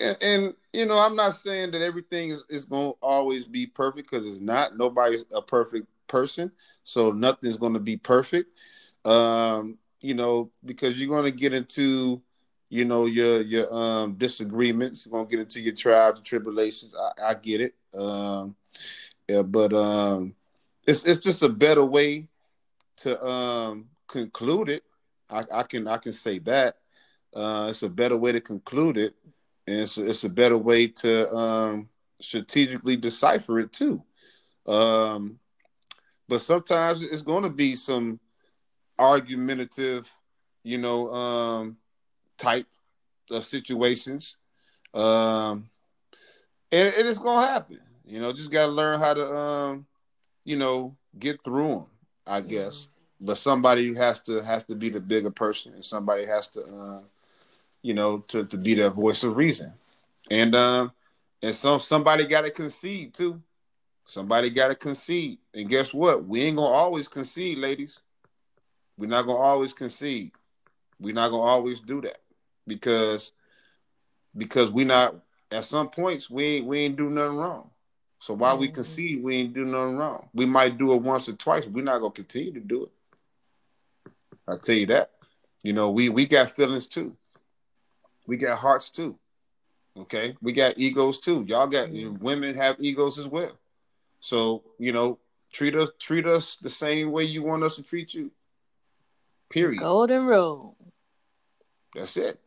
and, 0.00 0.16
and 0.22 0.54
you 0.72 0.86
know, 0.86 0.98
I'm 0.98 1.14
not 1.14 1.36
saying 1.36 1.70
that 1.72 1.82
everything 1.82 2.30
is, 2.30 2.44
is 2.48 2.64
going 2.64 2.92
to 2.92 2.96
always 3.02 3.46
be 3.46 3.66
perfect 3.66 4.10
because 4.10 4.26
it's 4.26 4.40
not. 4.40 4.76
Nobody's 4.76 5.24
a 5.34 5.42
perfect 5.42 5.86
person, 6.06 6.50
so 6.82 7.10
nothing's 7.12 7.56
going 7.58 7.74
to 7.74 7.80
be 7.80 7.96
perfect. 7.96 8.56
Um, 9.04 9.78
you 10.00 10.14
know, 10.14 10.50
because 10.64 10.98
you're 10.98 11.08
going 11.08 11.24
to 11.26 11.30
get 11.30 11.52
into, 11.54 12.22
you 12.72 12.86
know, 12.86 13.04
your 13.04 13.42
your 13.42 13.70
um 13.70 14.14
disagreements. 14.14 15.04
You're 15.04 15.26
to 15.26 15.30
get 15.30 15.40
into 15.40 15.60
your 15.60 15.74
trials 15.74 16.16
and 16.16 16.24
tribulations. 16.24 16.94
I, 16.98 17.32
I 17.32 17.34
get 17.34 17.60
it. 17.60 17.74
Um, 17.94 18.56
yeah, 19.28 19.42
but 19.42 19.74
um, 19.74 20.34
it's 20.86 21.04
it's 21.04 21.22
just 21.22 21.42
a 21.42 21.50
better 21.50 21.84
way 21.84 22.28
to 22.96 23.22
um 23.22 23.90
conclude 24.08 24.70
it. 24.70 24.84
I, 25.28 25.44
I 25.52 25.62
can 25.64 25.86
I 25.86 25.98
can 25.98 26.14
say 26.14 26.38
that. 26.40 26.76
Uh, 27.36 27.66
it's 27.68 27.82
a 27.82 27.90
better 27.90 28.16
way 28.16 28.32
to 28.32 28.40
conclude 28.40 28.96
it, 28.96 29.16
and 29.66 29.80
it's 29.80 29.98
it's 29.98 30.24
a 30.24 30.30
better 30.30 30.56
way 30.56 30.86
to 30.86 31.30
um, 31.30 31.90
strategically 32.22 32.96
decipher 32.96 33.58
it 33.58 33.74
too. 33.74 34.02
Um, 34.66 35.38
but 36.26 36.40
sometimes 36.40 37.02
it's 37.02 37.20
going 37.20 37.42
to 37.42 37.50
be 37.50 37.76
some 37.76 38.18
argumentative, 38.98 40.10
you 40.64 40.78
know, 40.78 41.08
um, 41.08 41.76
type 42.42 42.66
of 43.30 43.44
situations, 43.44 44.36
um, 44.94 45.68
and, 46.70 46.92
and 46.98 47.08
it's 47.08 47.18
going 47.18 47.46
to 47.46 47.52
happen. 47.52 47.80
You 48.04 48.20
know, 48.20 48.32
just 48.32 48.50
got 48.50 48.66
to 48.66 48.72
learn 48.72 48.98
how 48.98 49.14
to, 49.14 49.26
um, 49.26 49.86
you 50.44 50.56
know, 50.56 50.96
get 51.18 51.42
through 51.44 51.68
them. 51.68 51.86
I 52.26 52.40
guess. 52.40 52.88
But 53.20 53.38
somebody 53.38 53.94
has 53.94 54.20
to 54.20 54.42
has 54.42 54.64
to 54.64 54.74
be 54.74 54.90
the 54.90 55.00
bigger 55.00 55.30
person 55.30 55.74
and 55.74 55.84
somebody 55.84 56.26
has 56.26 56.48
to 56.48 56.62
uh, 56.62 57.00
you 57.82 57.94
know 57.94 58.18
to, 58.28 58.44
to 58.44 58.56
be 58.56 58.74
that 58.74 58.90
voice 58.90 59.22
of 59.22 59.36
reason. 59.36 59.72
And 60.30 60.54
um 60.54 60.92
and 61.42 61.54
some 61.54 61.80
somebody 61.80 62.26
got 62.26 62.44
to 62.44 62.50
concede 62.50 63.14
too. 63.14 63.40
Somebody 64.04 64.50
got 64.50 64.68
to 64.68 64.74
concede. 64.74 65.38
And 65.54 65.68
guess 65.68 65.94
what? 65.94 66.24
We 66.26 66.42
ain't 66.42 66.56
gonna 66.56 66.74
always 66.74 67.06
concede 67.06 67.58
ladies. 67.58 68.00
We're 68.98 69.08
not 69.08 69.26
gonna 69.26 69.38
always 69.38 69.72
concede. 69.72 70.32
We're 71.00 71.14
not 71.14 71.30
gonna 71.30 71.42
always 71.42 71.80
do 71.80 72.00
that 72.02 72.18
because 72.66 73.32
because 74.36 74.72
we 74.72 74.84
not 74.84 75.16
at 75.50 75.64
some 75.64 75.88
points 75.88 76.30
we 76.30 76.44
ain't 76.44 76.66
we 76.66 76.78
ain't 76.80 76.96
do 76.96 77.08
nothing 77.10 77.36
wrong 77.36 77.70
so 78.18 78.34
while 78.34 78.56
we 78.56 78.68
Mhm. 78.68 78.74
concede 78.74 79.22
we 79.22 79.36
ain't 79.36 79.54
do 79.54 79.64
nothing 79.64 79.96
wrong 79.96 80.28
we 80.34 80.46
might 80.46 80.78
do 80.78 80.92
it 80.92 81.02
once 81.02 81.28
or 81.28 81.34
twice 81.34 81.66
we're 81.66 81.84
not 81.84 82.00
gonna 82.00 82.12
continue 82.12 82.52
to 82.52 82.60
do 82.60 82.84
it 82.84 82.92
I 84.48 84.56
tell 84.56 84.74
you 84.74 84.86
that. 84.86 85.12
You 85.62 85.72
know, 85.72 85.90
we 85.90 86.08
we 86.08 86.26
got 86.26 86.50
feelings 86.50 86.86
too. 86.86 87.16
We 88.26 88.36
got 88.36 88.58
hearts 88.58 88.90
too. 88.90 89.16
Okay, 89.96 90.36
we 90.42 90.52
got 90.52 90.78
egos 90.78 91.18
too. 91.18 91.44
Y'all 91.46 91.68
got 91.68 91.92
you 91.92 92.06
know, 92.10 92.18
women 92.20 92.56
have 92.56 92.76
egos 92.80 93.18
as 93.18 93.28
well. 93.28 93.52
So 94.18 94.64
you 94.78 94.92
know, 94.92 95.18
treat 95.52 95.76
us 95.76 95.90
treat 96.00 96.26
us 96.26 96.56
the 96.56 96.68
same 96.68 97.12
way 97.12 97.24
you 97.24 97.42
want 97.44 97.62
us 97.62 97.76
to 97.76 97.82
treat 97.82 98.14
you. 98.14 98.32
Period. 99.48 99.80
Golden 99.80 100.26
rule. 100.26 100.76
That's 101.94 102.16
it. 102.16 102.40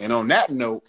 And 0.00 0.12
on 0.14 0.28
that 0.28 0.50
note, 0.50 0.82